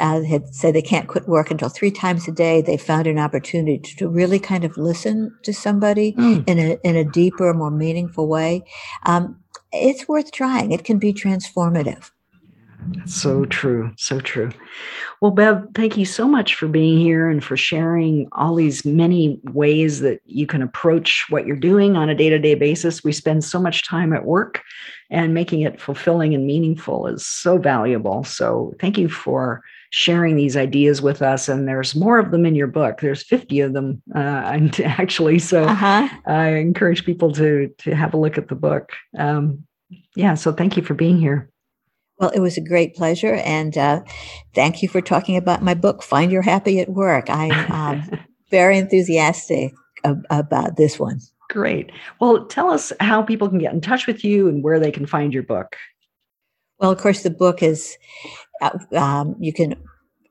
uh, 0.00 0.22
had 0.22 0.54
said 0.54 0.74
they 0.74 0.82
can't 0.82 1.08
quit 1.08 1.28
work 1.28 1.50
until 1.50 1.68
three 1.68 1.90
times 1.90 2.28
a 2.28 2.32
day. 2.32 2.60
They 2.60 2.76
found 2.76 3.06
an 3.06 3.18
opportunity 3.18 3.78
to 3.96 4.08
really 4.08 4.38
kind 4.38 4.64
of 4.64 4.76
listen 4.76 5.34
to 5.42 5.52
somebody 5.52 6.12
mm. 6.12 6.48
in 6.48 6.58
a 6.58 6.78
in 6.84 6.96
a 6.96 7.04
deeper, 7.04 7.52
more 7.54 7.70
meaningful 7.70 8.28
way. 8.28 8.64
Um, 9.06 9.42
it's 9.72 10.08
worth 10.08 10.32
trying. 10.32 10.72
It 10.72 10.84
can 10.84 10.98
be 10.98 11.12
transformative. 11.12 12.10
So 13.06 13.44
true. 13.44 13.92
So 13.96 14.20
true. 14.20 14.50
Well, 15.20 15.32
Bev, 15.32 15.66
thank 15.74 15.96
you 15.96 16.04
so 16.04 16.28
much 16.28 16.54
for 16.54 16.68
being 16.68 16.98
here 16.98 17.28
and 17.28 17.42
for 17.42 17.56
sharing 17.56 18.28
all 18.32 18.54
these 18.54 18.84
many 18.84 19.40
ways 19.44 20.00
that 20.00 20.20
you 20.24 20.46
can 20.46 20.62
approach 20.62 21.24
what 21.28 21.46
you're 21.46 21.56
doing 21.56 21.96
on 21.96 22.08
a 22.08 22.14
day 22.14 22.30
to 22.30 22.38
day 22.38 22.54
basis. 22.54 23.02
We 23.02 23.12
spend 23.12 23.42
so 23.44 23.60
much 23.60 23.86
time 23.86 24.12
at 24.12 24.24
work, 24.24 24.62
and 25.10 25.34
making 25.34 25.62
it 25.62 25.80
fulfilling 25.80 26.34
and 26.34 26.46
meaningful 26.46 27.06
is 27.06 27.26
so 27.26 27.58
valuable. 27.58 28.24
So, 28.24 28.74
thank 28.78 28.98
you 28.98 29.08
for 29.08 29.62
sharing 29.90 30.36
these 30.36 30.56
ideas 30.56 31.00
with 31.00 31.22
us. 31.22 31.48
And 31.48 31.66
there's 31.66 31.96
more 31.96 32.18
of 32.18 32.30
them 32.30 32.44
in 32.44 32.54
your 32.54 32.66
book. 32.66 33.00
There's 33.00 33.22
50 33.22 33.60
of 33.60 33.72
them, 33.72 34.02
uh, 34.14 34.18
actually. 34.84 35.38
So, 35.38 35.64
uh-huh. 35.64 36.08
I 36.26 36.48
encourage 36.56 37.04
people 37.04 37.32
to 37.32 37.74
to 37.78 37.94
have 37.94 38.14
a 38.14 38.18
look 38.18 38.38
at 38.38 38.48
the 38.48 38.54
book. 38.54 38.92
Um, 39.16 39.64
yeah. 40.14 40.34
So, 40.34 40.52
thank 40.52 40.76
you 40.76 40.82
for 40.82 40.94
being 40.94 41.18
here. 41.18 41.50
Well, 42.18 42.30
it 42.30 42.40
was 42.40 42.56
a 42.56 42.62
great 42.62 42.94
pleasure. 42.96 43.34
And 43.34 43.76
uh, 43.78 44.02
thank 44.54 44.82
you 44.82 44.88
for 44.88 45.00
talking 45.00 45.36
about 45.36 45.62
my 45.62 45.74
book, 45.74 46.02
Find 46.02 46.32
Your 46.32 46.42
Happy 46.42 46.80
at 46.80 46.88
Work. 46.88 47.30
I'm 47.30 47.72
um, 47.72 48.10
very 48.50 48.76
enthusiastic 48.76 49.72
ab- 50.04 50.26
about 50.30 50.76
this 50.76 50.98
one. 50.98 51.20
Great. 51.48 51.90
Well, 52.20 52.46
tell 52.46 52.70
us 52.70 52.92
how 53.00 53.22
people 53.22 53.48
can 53.48 53.58
get 53.58 53.72
in 53.72 53.80
touch 53.80 54.06
with 54.06 54.24
you 54.24 54.48
and 54.48 54.62
where 54.62 54.80
they 54.80 54.90
can 54.90 55.06
find 55.06 55.32
your 55.32 55.44
book. 55.44 55.76
Well, 56.78 56.90
of 56.90 56.98
course, 56.98 57.22
the 57.22 57.30
book 57.30 57.62
is, 57.62 57.96
uh, 58.60 58.78
um, 58.92 59.36
you 59.38 59.52
can 59.52 59.74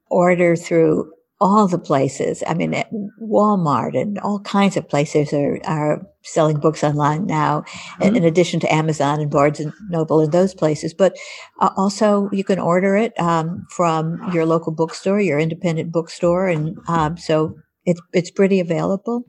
order 0.10 0.56
through 0.56 1.12
all 1.40 1.68
the 1.68 1.78
places. 1.78 2.44
I 2.48 2.54
mean, 2.54 2.74
Walmart 3.22 4.00
and 4.00 4.18
all 4.20 4.40
kinds 4.40 4.76
of 4.76 4.90
places 4.90 5.34
are, 5.34 5.60
are 5.66 6.08
selling 6.24 6.60
books 6.60 6.84
online 6.84 7.26
now, 7.28 7.62
mm-hmm. 7.62 8.16
in 8.16 8.24
addition 8.24 8.60
to 8.62 8.74
Amazon 8.74 9.20
and 9.20 9.30
Barnes 9.30 9.60
and 9.60 9.72
Noble 9.90 10.20
and 10.20 10.32
those 10.32 10.56
places. 10.56 10.94
But 10.94 11.16
uh, 11.60 11.70
also, 11.78 12.30
you 12.32 12.44
can 12.44 12.60
order 12.60 12.96
it 12.98 13.20
um, 13.20 13.68
from 13.70 14.32
your 14.34 14.46
local 14.46 14.74
bookstore, 14.74 15.22
your 15.22 15.40
independent 15.40 15.92
bookstore, 15.92 16.48
and 16.48 16.78
um, 16.88 17.18
so 17.18 17.56
it's 17.86 18.02
it's 18.14 18.32
pretty 18.32 18.60
available. 18.60 19.24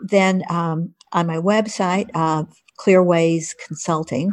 Then 0.00 0.42
um, 0.50 0.94
on 1.12 1.26
my 1.26 1.36
website, 1.36 2.10
uh, 2.14 2.44
Clearways 2.78 3.54
Consulting, 3.66 4.32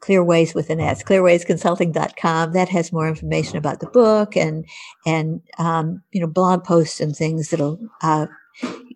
Clearways 0.00 0.54
with 0.54 0.70
an 0.70 0.80
S, 0.80 1.02
clearwaysconsulting.com. 1.02 2.52
That 2.52 2.68
has 2.68 2.92
more 2.92 3.08
information 3.08 3.58
about 3.58 3.80
the 3.80 3.88
book 3.88 4.36
and 4.36 4.64
and 5.04 5.42
um, 5.58 6.02
you 6.12 6.20
know 6.20 6.26
blog 6.26 6.64
posts 6.64 7.00
and 7.00 7.14
things 7.14 7.50
that'll 7.50 7.78
uh, 8.02 8.26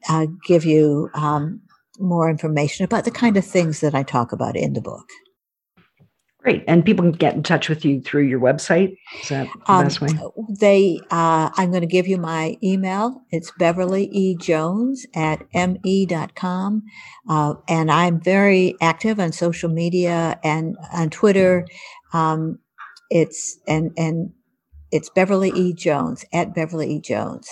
uh, 0.09 0.27
give 0.45 0.65
you 0.65 1.11
um, 1.15 1.61
more 1.99 2.31
information 2.31 2.85
about 2.85 3.05
the 3.05 3.11
kind 3.11 3.37
of 3.37 3.45
things 3.45 3.81
that 3.81 3.95
I 3.95 4.03
talk 4.03 4.33
about 4.33 4.57
in 4.57 4.73
the 4.73 4.81
book. 4.81 5.07
Great. 6.43 6.65
And 6.67 6.85
people 6.85 7.05
can 7.05 7.13
get 7.13 7.35
in 7.35 7.43
touch 7.43 7.69
with 7.69 7.85
you 7.85 8.01
through 8.01 8.23
your 8.23 8.41
website. 8.41 8.97
Is 9.21 9.29
that 9.29 9.47
the 9.67 9.73
um, 9.73 9.85
best 9.85 10.01
way? 10.01 10.09
They, 10.49 10.99
uh, 11.11 11.51
I'm 11.55 11.71
going 11.71 11.83
to 11.83 11.87
give 11.87 12.07
you 12.07 12.17
my 12.17 12.57
email. 12.63 13.23
It's 13.31 13.53
Beverly 13.59 14.05
E. 14.11 14.37
Jones 14.37 15.07
at 15.15 15.43
me.com. 15.55 16.83
Uh, 17.29 17.55
and 17.69 17.91
I'm 17.91 18.21
very 18.23 18.75
active 18.81 19.21
on 19.21 19.33
social 19.33 19.69
media 19.69 20.41
and 20.43 20.77
on 20.95 21.11
Twitter. 21.11 21.67
Um, 22.15 22.59
it's 23.11 23.59
and 23.67 23.91
and 23.99 24.33
it's 24.91 25.11
Beverly 25.11 25.51
E. 25.51 25.75
Jones 25.75 26.25
at 26.33 26.55
Beverly 26.55 26.95
E. 26.95 27.01
Jones. 27.01 27.49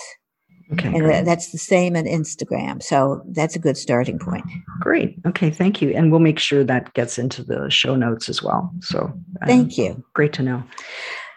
Okay. 0.73 0.89
And 0.89 0.99
great. 0.99 1.25
that's 1.25 1.51
the 1.51 1.57
same 1.57 1.95
in 1.95 2.05
Instagram. 2.05 2.83
So 2.83 3.23
that's 3.29 3.55
a 3.55 3.59
good 3.59 3.75
starting 3.75 4.19
point. 4.19 4.45
Great. 4.79 5.15
Okay. 5.25 5.49
Thank 5.49 5.81
you. 5.81 5.89
And 5.91 6.11
we'll 6.11 6.19
make 6.19 6.37
sure 6.37 6.63
that 6.63 6.93
gets 6.93 7.17
into 7.17 7.43
the 7.43 7.69
show 7.71 7.95
notes 7.95 8.29
as 8.29 8.43
well. 8.43 8.71
So 8.81 8.99
um, 9.01 9.47
Thank 9.47 9.77
you. 9.77 10.03
Great 10.13 10.33
to 10.33 10.43
know. 10.43 10.63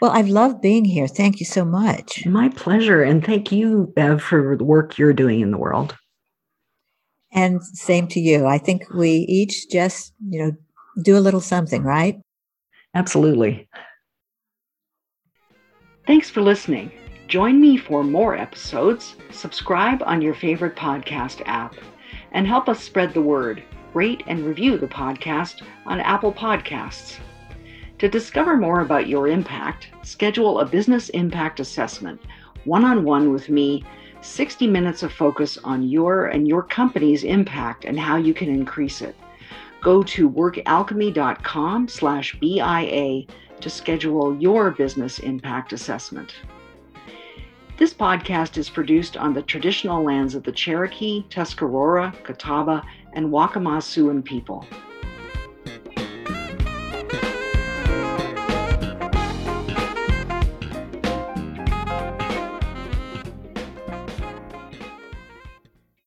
Well, 0.03 0.11
I've 0.11 0.29
loved 0.29 0.61
being 0.61 0.85
here. 0.85 1.07
Thank 1.07 1.41
you 1.41 1.47
so 1.47 1.65
much. 1.65 2.27
My 2.27 2.51
pleasure. 2.51 3.03
And 3.03 3.25
thank 3.25 3.53
you, 3.53 3.93
Bev, 3.97 4.21
for 4.21 4.57
the 4.57 4.65
work 4.65 4.99
you're 4.99 5.13
doing 5.13 5.41
in 5.41 5.51
the 5.51 5.59
world. 5.59 5.97
And 7.33 7.63
same 7.63 8.09
to 8.09 8.21
you. 8.21 8.45
I 8.45 8.59
think 8.59 8.93
we 8.93 9.11
each 9.11 9.71
just, 9.71 10.13
you 10.29 10.43
know, 10.43 10.53
do 11.03 11.17
a 11.17 11.21
little 11.21 11.41
something, 11.41 11.83
right? 11.83 12.21
Absolutely. 12.95 13.69
Thanks 16.07 16.29
for 16.29 16.43
listening. 16.43 16.91
Join 17.33 17.63
me 17.63 17.79
for 17.79 18.05
more 18.05 18.37
episodes. 18.37 19.17
Subscribe 19.31 20.03
on 20.05 20.21
your 20.21 20.35
favorite 20.35 20.77
podcast 20.77 21.41
app 21.47 21.75
and 22.33 22.47
help 22.47 22.69
us 22.69 22.85
spread 22.85 23.15
the 23.15 23.23
word. 23.23 23.63
Rate 23.95 24.23
and 24.27 24.45
review 24.45 24.77
the 24.77 24.87
podcast 24.87 25.63
on 25.87 25.99
Apple 25.99 26.35
Podcasts. 26.35 27.21
To 28.01 28.09
discover 28.11 28.59
more 28.59 28.83
about 28.83 29.07
your 29.07 29.29
impact, 29.29 29.89
schedule 30.03 30.61
a 30.61 30.67
business 30.67 31.09
impact 31.09 31.59
assessment 31.59 32.21
one 32.65 32.85
on 32.85 33.03
one 33.03 33.33
with 33.33 33.49
me 33.49 33.83
60 34.21 34.67
minutes 34.67 35.03
of 35.03 35.11
focus 35.11 35.57
on 35.65 35.89
your 35.89 36.27
and 36.27 36.47
your 36.47 36.63
company's 36.63 37.25
impact 37.25 37.87
and 37.87 37.99
how 37.99 38.19
you 38.19 38.35
can 38.35 38.51
increase 38.51 39.01
it. 39.01 39.17
Go 39.81 40.03
to 40.03 40.29
workalchemy.com 40.29 41.89
slash 41.89 42.39
BIA 42.41 43.23
to 43.63 43.71
schedule 43.71 44.37
your 44.39 44.71
business 44.71 45.19
impact 45.21 45.73
assessment. 45.73 46.35
This 47.83 47.93
podcast 47.93 48.59
is 48.59 48.71
produced 48.71 49.17
on 49.17 49.35
the 49.35 49.43
traditional 49.43 50.05
lands 50.05 50.37
of 50.37 50.45
the 50.45 50.53
Cherokee, 50.53 51.25
Tuscarora, 51.31 52.15
Catawba, 52.23 52.81
and 53.15 53.27
Waccamaw 53.27 53.83
Siouan 53.83 54.25
people. 54.25 54.65